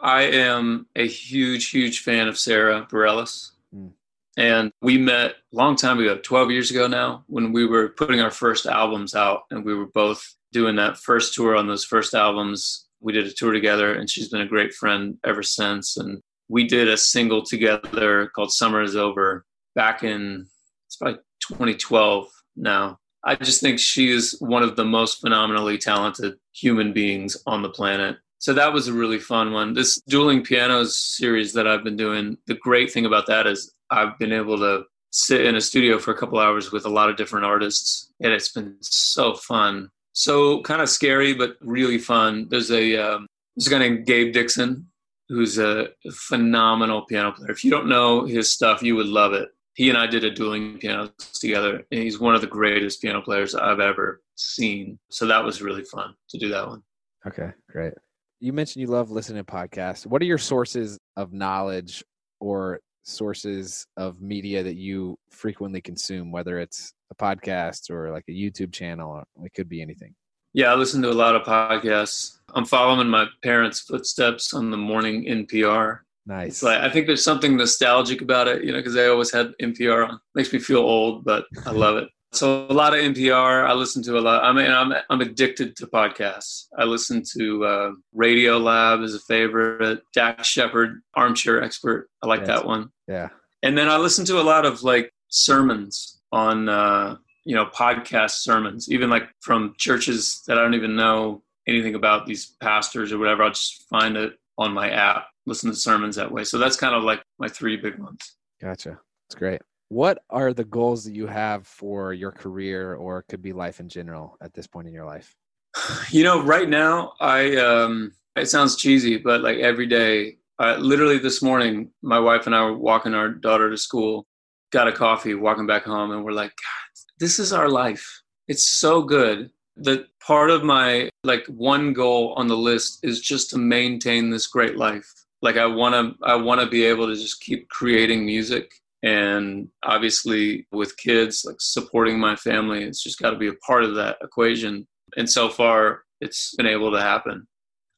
I 0.00 0.22
am 0.22 0.86
a 0.94 1.06
huge, 1.06 1.70
huge 1.70 2.00
fan 2.00 2.28
of 2.28 2.38
Sara 2.38 2.86
Bareilles. 2.90 3.50
Mm. 3.74 3.92
And 4.36 4.72
we 4.82 4.98
met 4.98 5.30
a 5.30 5.56
long 5.56 5.76
time 5.76 5.98
ago, 5.98 6.18
12 6.22 6.50
years 6.50 6.70
ago 6.70 6.86
now, 6.86 7.24
when 7.26 7.52
we 7.52 7.66
were 7.66 7.88
putting 7.88 8.20
our 8.20 8.30
first 8.30 8.66
albums 8.66 9.14
out 9.14 9.42
and 9.50 9.64
we 9.64 9.74
were 9.74 9.86
both 9.86 10.34
doing 10.52 10.76
that 10.76 10.98
first 10.98 11.34
tour 11.34 11.56
on 11.56 11.66
those 11.66 11.84
first 11.84 12.14
albums. 12.14 12.86
We 13.00 13.12
did 13.12 13.26
a 13.26 13.32
tour 13.32 13.52
together 13.52 13.94
and 13.94 14.08
she's 14.08 14.28
been 14.28 14.40
a 14.40 14.46
great 14.46 14.74
friend 14.74 15.18
ever 15.24 15.42
since. 15.42 15.96
And 15.96 16.20
we 16.48 16.66
did 16.66 16.88
a 16.88 16.96
single 16.96 17.42
together 17.42 18.30
called 18.34 18.52
Summer 18.52 18.82
is 18.82 18.96
Over 18.96 19.44
back 19.74 20.02
in, 20.02 20.46
it's 20.94 20.98
probably 20.98 21.20
2012 21.40 22.28
now. 22.56 22.98
I 23.24 23.34
just 23.34 23.60
think 23.60 23.80
she 23.80 24.10
is 24.10 24.36
one 24.40 24.62
of 24.62 24.76
the 24.76 24.84
most 24.84 25.20
phenomenally 25.20 25.76
talented 25.76 26.34
human 26.52 26.92
beings 26.92 27.36
on 27.46 27.62
the 27.62 27.70
planet. 27.70 28.16
So 28.38 28.52
that 28.52 28.72
was 28.72 28.86
a 28.86 28.92
really 28.92 29.18
fun 29.18 29.52
one. 29.52 29.72
This 29.74 30.00
dueling 30.02 30.44
pianos 30.44 30.96
series 30.96 31.52
that 31.54 31.66
I've 31.66 31.82
been 31.82 31.96
doing, 31.96 32.36
the 32.46 32.54
great 32.54 32.92
thing 32.92 33.06
about 33.06 33.26
that 33.26 33.46
is 33.46 33.72
I've 33.90 34.18
been 34.18 34.32
able 34.32 34.58
to 34.58 34.84
sit 35.10 35.46
in 35.46 35.56
a 35.56 35.60
studio 35.60 35.98
for 35.98 36.12
a 36.12 36.16
couple 36.16 36.38
hours 36.38 36.70
with 36.70 36.84
a 36.84 36.90
lot 36.90 37.08
of 37.08 37.16
different 37.16 37.46
artists, 37.46 38.12
and 38.20 38.32
it's 38.32 38.52
been 38.52 38.76
so 38.82 39.34
fun. 39.34 39.90
So 40.12 40.60
kind 40.62 40.82
of 40.82 40.88
scary, 40.88 41.32
but 41.34 41.56
really 41.60 41.98
fun. 41.98 42.46
There's 42.50 42.70
a 42.70 42.96
um, 42.96 43.26
there's 43.56 43.66
a 43.66 43.70
guy 43.70 43.78
named 43.78 44.06
Gabe 44.06 44.32
Dixon 44.32 44.86
who's 45.28 45.58
a 45.58 45.88
phenomenal 46.12 47.02
piano 47.02 47.32
player. 47.32 47.50
If 47.50 47.64
you 47.64 47.70
don't 47.70 47.88
know 47.88 48.26
his 48.26 48.50
stuff, 48.50 48.82
you 48.82 48.94
would 48.96 49.06
love 49.06 49.32
it. 49.32 49.48
He 49.74 49.88
and 49.88 49.98
I 49.98 50.06
did 50.06 50.24
a 50.24 50.30
dueling 50.30 50.78
piano 50.78 51.10
together, 51.32 51.84
and 51.90 52.02
he's 52.02 52.20
one 52.20 52.34
of 52.34 52.40
the 52.40 52.46
greatest 52.46 53.02
piano 53.02 53.20
players 53.20 53.54
I've 53.54 53.80
ever 53.80 54.22
seen. 54.36 54.98
So 55.10 55.26
that 55.26 55.44
was 55.44 55.62
really 55.62 55.84
fun 55.84 56.14
to 56.30 56.38
do 56.38 56.48
that 56.50 56.66
one. 56.66 56.82
Okay, 57.26 57.50
great. 57.68 57.94
You 58.40 58.52
mentioned 58.52 58.82
you 58.82 58.88
love 58.88 59.10
listening 59.10 59.44
to 59.44 59.52
podcasts. 59.52 60.06
What 60.06 60.22
are 60.22 60.26
your 60.26 60.38
sources 60.38 60.98
of 61.16 61.32
knowledge 61.32 62.04
or 62.40 62.80
sources 63.02 63.86
of 63.96 64.20
media 64.20 64.62
that 64.62 64.76
you 64.76 65.18
frequently 65.30 65.80
consume, 65.80 66.30
whether 66.30 66.58
it's 66.58 66.92
a 67.10 67.14
podcast 67.14 67.90
or 67.90 68.12
like 68.12 68.24
a 68.28 68.32
YouTube 68.32 68.72
channel? 68.72 69.24
It 69.42 69.54
could 69.54 69.68
be 69.68 69.82
anything. 69.82 70.14
Yeah, 70.52 70.72
I 70.72 70.76
listen 70.76 71.02
to 71.02 71.10
a 71.10 71.12
lot 71.12 71.34
of 71.34 71.42
podcasts. 71.42 72.38
I'm 72.54 72.64
following 72.64 73.08
my 73.08 73.26
parents' 73.42 73.80
footsteps 73.80 74.54
on 74.54 74.70
the 74.70 74.76
morning 74.76 75.24
NPR. 75.24 76.00
Nice. 76.26 76.48
It's 76.48 76.62
like 76.62 76.80
I 76.80 76.90
think 76.90 77.06
there's 77.06 77.22
something 77.24 77.56
nostalgic 77.56 78.22
about 78.22 78.48
it, 78.48 78.64
you 78.64 78.72
know, 78.72 78.78
because 78.78 78.96
I 78.96 79.06
always 79.06 79.32
had 79.32 79.52
NPR 79.60 80.08
on. 80.08 80.20
Makes 80.34 80.52
me 80.52 80.58
feel 80.58 80.78
old, 80.78 81.24
but 81.24 81.44
I 81.66 81.70
love 81.84 81.96
it. 81.98 82.08
So 82.32 82.66
a 82.68 82.72
lot 82.72 82.94
of 82.94 83.00
NPR. 83.00 83.64
I 83.66 83.74
listen 83.74 84.02
to 84.04 84.18
a 84.18 84.20
lot. 84.20 84.42
I 84.42 84.52
mean, 84.52 84.70
I'm 84.70 84.92
I'm 85.10 85.20
addicted 85.20 85.76
to 85.76 85.86
podcasts. 85.86 86.66
I 86.78 86.84
listen 86.84 87.22
to 87.36 87.64
uh, 87.64 87.90
Radio 88.14 88.58
Lab 88.58 89.02
is 89.02 89.14
a 89.14 89.20
favorite. 89.20 90.00
Dax 90.14 90.48
Shepard, 90.48 91.02
Armchair 91.14 91.62
Expert. 91.62 92.08
I 92.22 92.26
like 92.26 92.40
Yes. 92.40 92.48
that 92.48 92.64
one. 92.66 92.88
Yeah. 93.06 93.28
And 93.62 93.76
then 93.78 93.88
I 93.88 93.98
listen 93.98 94.24
to 94.26 94.40
a 94.40 94.42
lot 94.42 94.64
of 94.66 94.82
like 94.82 95.12
sermons 95.28 96.20
on 96.32 96.68
uh, 96.68 97.16
you 97.44 97.54
know 97.54 97.66
podcast 97.66 98.38
sermons, 98.42 98.90
even 98.90 99.10
like 99.10 99.28
from 99.40 99.74
churches 99.78 100.42
that 100.46 100.58
I 100.58 100.62
don't 100.62 100.74
even 100.74 100.96
know 100.96 101.42
anything 101.68 101.94
about 101.94 102.26
these 102.26 102.46
pastors 102.60 103.12
or 103.12 103.18
whatever. 103.18 103.42
I'll 103.42 103.50
just 103.50 103.86
find 103.88 104.16
it 104.16 104.38
on 104.58 104.72
my 104.72 104.90
app, 104.90 105.26
listen 105.46 105.70
to 105.70 105.76
sermons 105.76 106.16
that 106.16 106.30
way. 106.30 106.44
So 106.44 106.58
that's 106.58 106.76
kind 106.76 106.94
of 106.94 107.02
like 107.02 107.22
my 107.38 107.48
three 107.48 107.76
big 107.76 107.98
ones. 107.98 108.36
Gotcha. 108.60 108.98
That's 109.28 109.38
great. 109.38 109.60
What 109.88 110.22
are 110.30 110.52
the 110.52 110.64
goals 110.64 111.04
that 111.04 111.14
you 111.14 111.26
have 111.26 111.66
for 111.66 112.12
your 112.12 112.32
career 112.32 112.94
or 112.94 113.22
could 113.28 113.42
be 113.42 113.52
life 113.52 113.80
in 113.80 113.88
general 113.88 114.36
at 114.40 114.54
this 114.54 114.66
point 114.66 114.88
in 114.88 114.94
your 114.94 115.04
life? 115.04 115.34
You 116.10 116.22
know, 116.22 116.42
right 116.42 116.68
now, 116.68 117.14
I 117.20 117.56
um, 117.56 118.12
it 118.36 118.48
sounds 118.48 118.76
cheesy, 118.76 119.16
but 119.16 119.40
like 119.42 119.58
every 119.58 119.86
day, 119.86 120.38
uh, 120.58 120.76
literally 120.78 121.18
this 121.18 121.42
morning, 121.42 121.90
my 122.02 122.18
wife 122.18 122.46
and 122.46 122.54
I 122.54 122.62
were 122.64 122.76
walking 122.76 123.14
our 123.14 123.28
daughter 123.28 123.70
to 123.70 123.76
school, 123.76 124.26
got 124.70 124.88
a 124.88 124.92
coffee, 124.92 125.34
walking 125.34 125.66
back 125.66 125.84
home, 125.84 126.12
and 126.12 126.24
we're 126.24 126.32
like, 126.32 126.50
God, 126.50 127.02
this 127.18 127.38
is 127.38 127.52
our 127.52 127.68
life. 127.68 128.22
It's 128.48 128.68
so 128.68 129.02
good. 129.02 129.50
That 129.76 130.06
part 130.24 130.50
of 130.50 130.62
my 130.62 131.10
like 131.24 131.46
one 131.48 131.92
goal 131.92 132.34
on 132.36 132.46
the 132.46 132.56
list 132.56 133.00
is 133.02 133.20
just 133.20 133.50
to 133.50 133.58
maintain 133.58 134.30
this 134.30 134.46
great 134.46 134.76
life. 134.76 135.10
Like 135.42 135.56
I 135.56 135.66
want 135.66 135.94
to, 135.94 136.24
I 136.24 136.36
want 136.36 136.60
to 136.60 136.66
be 136.66 136.84
able 136.84 137.06
to 137.08 137.14
just 137.14 137.40
keep 137.40 137.68
creating 137.68 138.24
music, 138.24 138.72
and 139.02 139.68
obviously 139.82 140.66
with 140.72 140.96
kids, 140.96 141.44
like 141.44 141.56
supporting 141.58 142.18
my 142.18 142.36
family, 142.36 142.84
it's 142.84 143.02
just 143.02 143.20
got 143.20 143.30
to 143.30 143.36
be 143.36 143.48
a 143.48 143.54
part 143.66 143.84
of 143.84 143.94
that 143.96 144.16
equation. 144.22 144.86
And 145.16 145.28
so 145.28 145.48
far 145.48 146.04
it's 146.20 146.54
been 146.56 146.66
able 146.66 146.90
to 146.92 147.00
happen. 147.00 147.46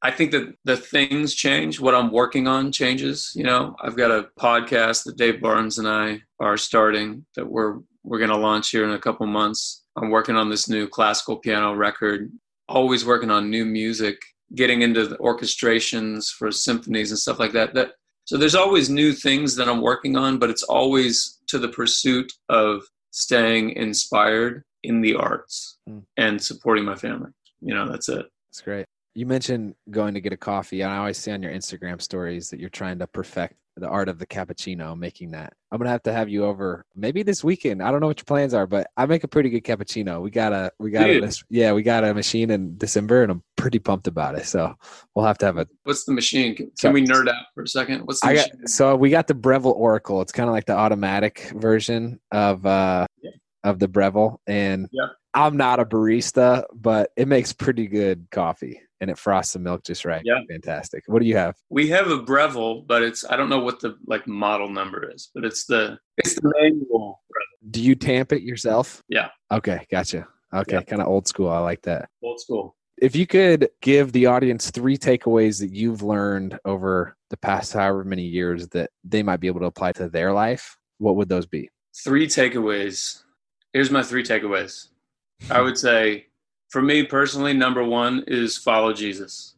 I 0.02 0.10
think 0.10 0.32
that 0.32 0.54
the 0.64 0.76
things 0.76 1.34
change 1.34 1.80
what 1.80 1.94
i'm 1.94 2.12
working 2.12 2.46
on 2.46 2.70
changes 2.70 3.32
you 3.34 3.44
know? 3.44 3.74
I've 3.82 3.96
got 3.96 4.10
a 4.10 4.28
podcast 4.38 5.04
that 5.04 5.16
dave 5.16 5.40
barnes 5.40 5.78
and 5.78 5.88
i 5.88 6.20
are 6.38 6.56
starting 6.56 7.24
that 7.34 7.46
we're 7.46 7.78
we're 8.04 8.18
going 8.18 8.30
to 8.30 8.36
launch 8.36 8.70
here 8.70 8.84
in 8.84 8.90
a 8.90 8.98
couple 8.98 9.26
months 9.26 9.84
i'm 9.96 10.10
working 10.10 10.36
on 10.36 10.48
this 10.50 10.68
new 10.68 10.86
classical 10.88 11.36
piano 11.36 11.74
record 11.74 12.30
always 12.68 13.04
working 13.04 13.30
on 13.30 13.50
new 13.50 13.64
music 13.64 14.16
getting 14.54 14.82
into 14.82 15.06
the 15.06 15.16
orchestrations 15.16 16.30
for 16.32 16.50
symphonies 16.52 17.10
and 17.10 17.18
stuff 17.18 17.38
like 17.38 17.52
that 17.52 17.74
that 17.74 17.92
so 18.24 18.36
there's 18.36 18.54
always 18.54 18.88
new 18.90 19.12
things 19.12 19.56
that 19.56 19.68
i'm 19.68 19.80
working 19.80 20.16
on 20.16 20.38
but 20.38 20.50
it's 20.50 20.62
always 20.64 21.38
to 21.48 21.58
the 21.58 21.68
pursuit 21.68 22.32
of 22.48 22.82
staying 23.10 23.70
inspired 23.70 24.62
in 24.82 25.00
the 25.00 25.14
arts 25.14 25.78
Mm. 25.88 26.02
and 26.16 26.42
supporting 26.42 26.84
my 26.84 26.96
family. 26.96 27.30
You 27.60 27.72
know, 27.72 27.88
that's 27.88 28.08
it. 28.08 28.26
That's 28.50 28.60
great. 28.60 28.86
You 29.14 29.24
mentioned 29.24 29.76
going 29.88 30.14
to 30.14 30.20
get 30.20 30.32
a 30.32 30.36
coffee. 30.36 30.80
and 30.82 30.92
I 30.92 30.96
always 30.98 31.16
see 31.16 31.30
on 31.30 31.40
your 31.42 31.52
Instagram 31.52 32.02
stories 32.02 32.50
that 32.50 32.58
you're 32.58 32.68
trying 32.70 32.98
to 32.98 33.06
perfect 33.06 33.54
the 33.76 33.88
art 33.88 34.08
of 34.08 34.18
the 34.18 34.26
cappuccino, 34.26 34.96
making 34.98 35.32
that. 35.32 35.52
I'm 35.70 35.78
gonna 35.78 35.90
have 35.90 36.02
to 36.04 36.12
have 36.12 36.28
you 36.28 36.44
over 36.44 36.84
maybe 36.94 37.22
this 37.22 37.44
weekend. 37.44 37.82
I 37.82 37.90
don't 37.90 38.00
know 38.00 38.06
what 38.06 38.18
your 38.18 38.24
plans 38.24 38.54
are, 38.54 38.66
but 38.66 38.86
I 38.96 39.04
make 39.06 39.24
a 39.24 39.28
pretty 39.28 39.50
good 39.50 39.64
cappuccino. 39.64 40.22
We 40.22 40.30
got 40.30 40.52
a 40.52 40.72
we 40.78 40.90
got 40.90 41.06
Dude. 41.06 41.24
a 41.24 41.32
yeah, 41.50 41.72
we 41.72 41.82
got 41.82 42.04
a 42.04 42.14
machine 42.14 42.50
in 42.50 42.78
December 42.78 43.22
and 43.22 43.32
I'm 43.32 43.42
pretty 43.56 43.78
pumped 43.78 44.06
about 44.06 44.36
it. 44.38 44.46
So 44.46 44.74
we'll 45.14 45.26
have 45.26 45.38
to 45.38 45.46
have 45.46 45.58
a 45.58 45.66
What's 45.84 46.04
the 46.04 46.12
machine? 46.12 46.54
Can, 46.54 46.70
can 46.80 46.92
we 46.92 47.04
nerd 47.04 47.28
out 47.28 47.44
for 47.54 47.62
a 47.64 47.68
second? 47.68 48.06
What's 48.06 48.20
the 48.20 48.28
I 48.28 48.34
got 48.36 48.48
so 48.66 48.96
we 48.96 49.10
got 49.10 49.26
the 49.26 49.34
Breville 49.34 49.72
Oracle. 49.76 50.22
It's 50.22 50.32
kind 50.32 50.48
of 50.48 50.54
like 50.54 50.66
the 50.66 50.76
automatic 50.76 51.50
version 51.56 52.20
of 52.32 52.64
uh 52.64 53.06
Yeah. 53.22 53.32
of 53.64 53.78
the 53.78 53.88
Breville. 53.88 54.40
And 54.46 54.88
Yeah. 54.92 55.08
I'm 55.34 55.58
not 55.58 55.80
a 55.80 55.84
barista, 55.84 56.64
but 56.72 57.10
it 57.16 57.28
makes 57.28 57.52
pretty 57.52 57.88
good 57.88 58.28
coffee 58.30 58.80
and 59.00 59.10
it 59.10 59.18
frosts 59.18 59.52
the 59.52 59.58
milk 59.58 59.84
just 59.84 60.04
right. 60.04 60.22
Yeah. 60.24 60.40
Fantastic. 60.50 61.04
What 61.06 61.20
do 61.20 61.26
you 61.28 61.36
have? 61.36 61.54
we 61.70 61.88
have 61.88 62.08
a 62.10 62.18
Breville, 62.22 62.82
but 62.86 63.02
it's 63.02 63.24
I 63.28 63.36
don't 63.36 63.48
know 63.48 63.60
what 63.60 63.80
the 63.80 63.96
like 64.06 64.26
model 64.26 64.68
number 64.68 65.10
is, 65.10 65.30
but 65.34 65.44
it's 65.44 65.66
the 65.66 65.98
it's 66.18 66.34
the 66.34 66.52
manual 66.58 67.22
Breville. 67.30 67.70
Do 67.72 67.82
you 67.82 67.94
tamp 67.94 68.32
it 68.32 68.42
yourself? 68.42 69.02
Yeah. 69.08 69.28
Okay, 69.52 69.86
gotcha. 69.90 70.26
Okay, 70.54 70.76
Yeah. 70.76 70.82
kind 70.82 71.02
of 71.02 71.08
old 71.08 71.26
school. 71.26 71.48
I 71.48 71.58
like 71.58 71.82
that. 71.82 72.08
Old 72.22 72.40
school. 72.40 72.76
If 72.98 73.14
you 73.14 73.26
could 73.26 73.68
give 73.82 74.12
the 74.12 74.26
audience 74.26 74.70
three 74.70 74.96
takeaways 74.96 75.60
that 75.60 75.70
you've 75.74 76.02
learned 76.02 76.58
over 76.64 77.14
the 77.28 77.36
past 77.36 77.74
however 77.74 78.04
many 78.04 78.22
years 78.22 78.68
that 78.68 78.90
they 79.04 79.22
might 79.22 79.40
be 79.40 79.48
able 79.48 79.60
to 79.60 79.66
apply 79.66 79.92
to 79.92 80.08
their 80.08 80.32
life, 80.32 80.78
what 80.98 81.16
would 81.16 81.28
those 81.28 81.44
be? 81.44 81.68
Three 82.04 82.26
takeaways. 82.26 83.22
Here's 83.74 83.90
my 83.90 84.02
three 84.02 84.22
takeaways. 84.22 84.88
I 85.50 85.60
would 85.60 85.76
say 85.76 86.28
for 86.68 86.82
me 86.82 87.04
personally, 87.04 87.52
number 87.52 87.84
one 87.84 88.24
is 88.26 88.56
follow 88.56 88.92
Jesus. 88.92 89.54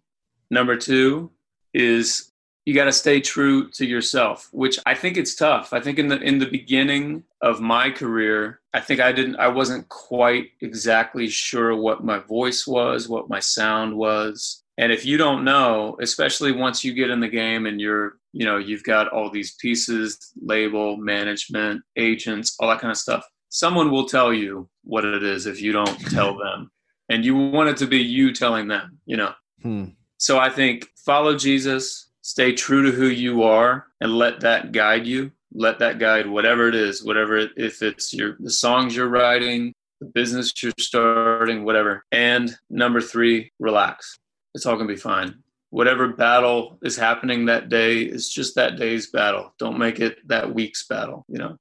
Number 0.51 0.77
two 0.77 1.31
is 1.75 2.33
you 2.69 2.75
got 2.75 2.85
to 2.85 2.93
stay 2.93 3.19
true 3.19 3.71
to 3.71 3.87
yourself, 3.87 4.49
which 4.53 4.79
I 4.85 4.95
think 4.95 5.17
it's 5.17 5.35
tough. 5.35 5.73
I 5.73 5.81
think 5.81 5.99
in 5.99 6.09
the 6.09 6.21
in 6.21 6.39
the 6.39 6.51
beginning 6.51 7.25
of 7.41 7.61
my 7.61 7.91
career, 7.91 8.61
I 8.75 8.81
think 8.81 9.01
I 9.01 9.11
didn't 9.13 9.37
I 9.37 9.49
wasn't 9.49 9.89
quite 9.89 10.51
exactly 10.61 11.29
sure 11.29 11.75
what 11.75 12.05
my 12.05 12.19
voice 12.19 12.67
was, 12.67 13.09
what 13.09 13.31
my 13.31 13.41
sound 13.41 13.97
was. 13.97 14.63
And 14.77 14.93
if 14.93 15.07
you 15.07 15.17
don't 15.17 15.45
know, 15.45 15.97
especially 16.01 16.53
once 16.53 16.85
you 16.85 16.93
get 16.93 17.11
in 17.11 17.21
the 17.21 17.29
game 17.29 17.65
and 17.67 17.81
you're, 17.81 18.19
you 18.33 18.45
know, 18.45 18.59
you've 18.59 18.85
got 18.85 19.09
all 19.09 19.31
these 19.31 19.55
pieces, 19.55 20.33
label, 20.41 20.99
management, 20.99 21.83
agents, 21.97 22.55
all 22.61 22.69
that 22.69 22.81
kind 22.81 22.93
of 22.93 22.99
stuff. 22.99 23.25
Someone 23.49 23.91
will 23.91 24.07
tell 24.07 24.33
you 24.33 24.69
what 24.85 25.07
it 25.07 25.23
is 25.23 25.47
if 25.47 25.61
you 25.61 25.73
don't 25.73 25.99
tell 26.11 26.37
them. 26.37 26.71
And 27.09 27.25
you 27.25 27.37
want 27.37 27.71
it 27.71 27.77
to 27.79 27.87
be 27.87 27.99
you 27.99 28.33
telling 28.33 28.69
them, 28.69 28.99
you 29.07 29.17
know. 29.17 29.33
Hmm. 29.63 29.85
So 30.19 30.39
I 30.39 30.51
think 30.51 30.89
follow 30.97 31.37
Jesus, 31.37 32.11
stay 32.23 32.53
true 32.53 32.83
to 32.83 32.93
who 32.93 33.07
you 33.07 33.43
are, 33.45 33.87
and 34.01 34.15
let 34.15 34.41
that 34.41 34.73
guide 34.73 35.07
you. 35.07 35.33
Let 35.55 35.79
that 35.79 35.99
guide 35.99 36.27
whatever 36.27 36.69
it 36.69 36.75
is, 36.75 37.03
whatever 37.03 37.39
it, 37.39 37.53
if 37.57 37.83
it's 37.83 38.13
your 38.13 38.37
the 38.39 38.51
songs 38.51 38.95
you're 38.95 39.09
writing, 39.09 39.73
the 40.01 40.07
business 40.07 40.53
you're 40.63 40.73
starting, 40.79 41.65
whatever. 41.65 42.05
And 42.13 42.55
number 42.69 43.01
three, 43.01 43.51
relax. 43.59 44.19
It's 44.55 44.67
all 44.67 44.77
gonna 44.77 44.89
be 44.89 44.97
fine. 44.97 45.43
Whatever 45.71 46.09
battle 46.09 46.79
is 46.83 46.97
happening 46.97 47.47
that 47.47 47.69
day 47.69 48.03
is 48.03 48.29
just 48.29 48.55
that 48.57 48.77
day's 48.77 49.11
battle. 49.11 49.55
Don't 49.59 49.79
make 49.79 50.01
it 50.01 50.19
that 50.29 50.55
week's 50.55 50.87
battle, 50.87 51.25
you 51.29 51.39
know. 51.39 51.57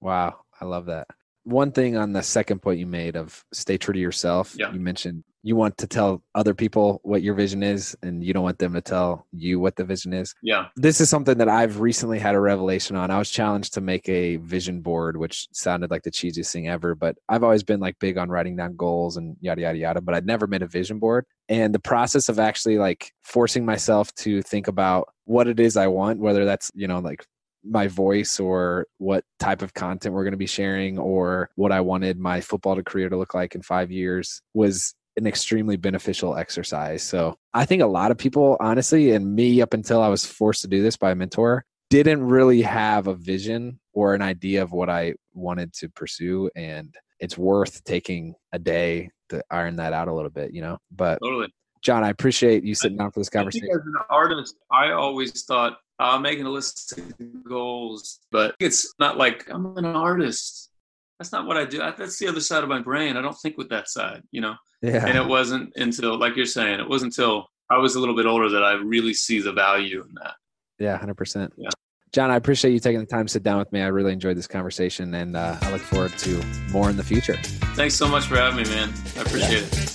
Wow, 0.00 0.40
I 0.60 0.64
love 0.64 0.86
that. 0.86 1.08
One 1.44 1.72
thing 1.72 1.96
on 1.96 2.12
the 2.12 2.22
second 2.22 2.60
point 2.60 2.78
you 2.78 2.86
made 2.86 3.16
of 3.16 3.44
stay 3.52 3.76
true 3.76 3.94
to 3.94 4.00
yourself. 4.00 4.54
Yeah. 4.58 4.72
You 4.72 4.80
mentioned 4.80 5.24
you 5.42 5.56
want 5.56 5.76
to 5.78 5.86
tell 5.86 6.22
other 6.34 6.54
people 6.54 7.00
what 7.02 7.22
your 7.22 7.34
vision 7.34 7.62
is 7.62 7.96
and 8.02 8.22
you 8.22 8.32
don't 8.32 8.44
want 8.44 8.58
them 8.58 8.74
to 8.74 8.80
tell 8.80 9.26
you 9.32 9.58
what 9.58 9.74
the 9.74 9.84
vision 9.84 10.12
is. 10.12 10.34
Yeah. 10.42 10.66
This 10.76 11.00
is 11.00 11.10
something 11.10 11.38
that 11.38 11.48
I've 11.48 11.80
recently 11.80 12.20
had 12.20 12.36
a 12.36 12.40
revelation 12.40 12.94
on. 12.94 13.10
I 13.10 13.18
was 13.18 13.30
challenged 13.30 13.74
to 13.74 13.80
make 13.80 14.08
a 14.08 14.36
vision 14.36 14.80
board, 14.82 15.16
which 15.16 15.48
sounded 15.52 15.90
like 15.90 16.02
the 16.02 16.12
cheesiest 16.12 16.52
thing 16.52 16.68
ever, 16.68 16.94
but 16.94 17.16
I've 17.28 17.42
always 17.42 17.64
been 17.64 17.80
like 17.80 17.98
big 17.98 18.18
on 18.18 18.30
writing 18.30 18.54
down 18.56 18.76
goals 18.76 19.16
and 19.16 19.36
yada 19.40 19.62
yada 19.62 19.78
yada, 19.78 20.00
but 20.00 20.14
I'd 20.14 20.26
never 20.26 20.46
made 20.46 20.62
a 20.62 20.68
vision 20.68 21.00
board. 21.00 21.24
And 21.48 21.74
the 21.74 21.80
process 21.80 22.28
of 22.28 22.38
actually 22.38 22.78
like 22.78 23.10
forcing 23.22 23.66
myself 23.66 24.14
to 24.16 24.42
think 24.42 24.68
about 24.68 25.08
what 25.24 25.48
it 25.48 25.58
is 25.58 25.76
I 25.76 25.88
want, 25.88 26.20
whether 26.20 26.44
that's, 26.44 26.70
you 26.74 26.86
know, 26.86 27.00
like 27.00 27.26
my 27.64 27.86
voice 27.86 28.40
or 28.40 28.86
what 28.98 29.24
type 29.38 29.62
of 29.62 29.74
content 29.74 30.14
we're 30.14 30.24
going 30.24 30.32
to 30.32 30.38
be 30.38 30.46
sharing 30.46 30.98
or 30.98 31.50
what 31.54 31.72
I 31.72 31.80
wanted 31.80 32.18
my 32.18 32.40
football 32.40 32.76
to 32.76 32.82
career 32.82 33.08
to 33.08 33.16
look 33.16 33.34
like 33.34 33.54
in 33.54 33.62
5 33.62 33.90
years 33.90 34.42
was 34.54 34.94
an 35.16 35.26
extremely 35.26 35.76
beneficial 35.76 36.36
exercise. 36.36 37.02
So, 37.02 37.36
I 37.54 37.64
think 37.66 37.82
a 37.82 37.86
lot 37.86 38.10
of 38.10 38.18
people 38.18 38.56
honestly 38.60 39.12
and 39.12 39.34
me 39.34 39.60
up 39.60 39.74
until 39.74 40.02
I 40.02 40.08
was 40.08 40.24
forced 40.24 40.62
to 40.62 40.68
do 40.68 40.82
this 40.82 40.96
by 40.96 41.10
a 41.10 41.14
mentor 41.14 41.64
didn't 41.90 42.22
really 42.22 42.62
have 42.62 43.06
a 43.06 43.14
vision 43.14 43.78
or 43.92 44.14
an 44.14 44.22
idea 44.22 44.62
of 44.62 44.72
what 44.72 44.88
I 44.88 45.14
wanted 45.34 45.74
to 45.74 45.90
pursue 45.90 46.48
and 46.56 46.94
it's 47.20 47.36
worth 47.36 47.84
taking 47.84 48.34
a 48.52 48.58
day 48.58 49.10
to 49.28 49.44
iron 49.50 49.76
that 49.76 49.92
out 49.92 50.08
a 50.08 50.14
little 50.14 50.30
bit, 50.30 50.52
you 50.52 50.62
know. 50.62 50.78
But 50.90 51.18
Totally. 51.22 51.48
Jon, 51.82 52.04
I 52.04 52.10
appreciate 52.10 52.64
you 52.64 52.74
sitting 52.74 52.96
down 52.96 53.10
for 53.10 53.20
this 53.20 53.28
conversation. 53.28 53.68
as 53.72 53.80
an 53.84 53.94
artist, 54.08 54.56
I 54.70 54.92
always 54.92 55.42
thought 55.42 55.78
I'm 56.04 56.22
making 56.22 56.46
a 56.46 56.50
list 56.50 56.98
of 56.98 57.44
goals, 57.44 58.20
but 58.30 58.54
it's 58.58 58.92
not 58.98 59.16
like 59.16 59.48
I'm 59.50 59.76
an 59.76 59.86
artist. 59.86 60.70
That's 61.18 61.32
not 61.32 61.46
what 61.46 61.56
I 61.56 61.64
do. 61.64 61.78
That's 61.78 62.18
the 62.18 62.28
other 62.28 62.40
side 62.40 62.62
of 62.62 62.68
my 62.68 62.80
brain. 62.80 63.16
I 63.16 63.22
don't 63.22 63.38
think 63.38 63.56
with 63.56 63.68
that 63.68 63.88
side, 63.88 64.22
you 64.32 64.40
know. 64.40 64.56
Yeah. 64.80 65.06
And 65.06 65.16
it 65.16 65.26
wasn't 65.26 65.72
until, 65.76 66.18
like 66.18 66.36
you're 66.36 66.46
saying, 66.46 66.80
it 66.80 66.88
wasn't 66.88 67.16
until 67.16 67.48
I 67.70 67.78
was 67.78 67.94
a 67.94 68.00
little 68.00 68.16
bit 68.16 68.26
older 68.26 68.48
that 68.50 68.64
I 68.64 68.72
really 68.72 69.14
see 69.14 69.40
the 69.40 69.52
value 69.52 70.02
in 70.02 70.14
that. 70.22 70.34
Yeah, 70.78 70.96
hundred 70.96 71.14
percent. 71.14 71.52
Yeah. 71.56 71.70
Jon, 72.12 72.30
I 72.30 72.36
appreciate 72.36 72.72
you 72.72 72.80
taking 72.80 73.00
the 73.00 73.06
time 73.06 73.26
to 73.26 73.32
sit 73.32 73.42
down 73.42 73.58
with 73.58 73.72
me. 73.72 73.80
I 73.80 73.86
really 73.86 74.12
enjoyed 74.12 74.36
this 74.36 74.46
conversation, 74.46 75.14
and 75.14 75.34
uh, 75.36 75.56
I 75.62 75.72
look 75.72 75.80
forward 75.80 76.12
to 76.18 76.42
more 76.70 76.90
in 76.90 76.96
the 76.96 77.04
future. 77.04 77.36
Thanks 77.74 77.94
so 77.94 78.06
much 78.06 78.26
for 78.26 78.36
having 78.36 78.64
me, 78.64 78.68
man. 78.68 78.92
I 79.16 79.22
appreciate 79.22 79.62
it. 79.62 79.91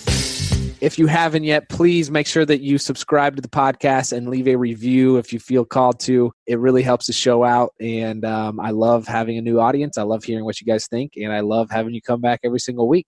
If 0.79 0.99
you 0.99 1.07
haven't 1.07 1.43
yet, 1.43 1.69
please 1.69 2.11
make 2.11 2.27
sure 2.27 2.45
that 2.45 2.61
you 2.61 2.77
subscribe 2.77 3.35
to 3.35 3.41
the 3.41 3.47
podcast 3.47 4.15
and 4.15 4.29
leave 4.29 4.47
a 4.47 4.55
review 4.55 5.17
if 5.17 5.33
you 5.33 5.39
feel 5.39 5.65
called 5.65 5.99
to. 6.01 6.31
It 6.45 6.59
really 6.59 6.83
helps 6.83 7.07
the 7.07 7.13
show 7.13 7.43
out, 7.43 7.73
and 7.81 8.23
um, 8.23 8.59
I 8.59 8.69
love 8.69 9.07
having 9.07 9.39
a 9.39 9.41
new 9.41 9.59
audience. 9.59 9.97
I 9.97 10.03
love 10.03 10.23
hearing 10.23 10.45
what 10.45 10.61
you 10.61 10.67
guys 10.67 10.87
think, 10.87 11.13
and 11.17 11.33
I 11.33 11.39
love 11.39 11.71
having 11.71 11.95
you 11.95 12.01
come 12.01 12.21
back 12.21 12.41
every 12.43 12.59
single 12.59 12.87
week. 12.87 13.07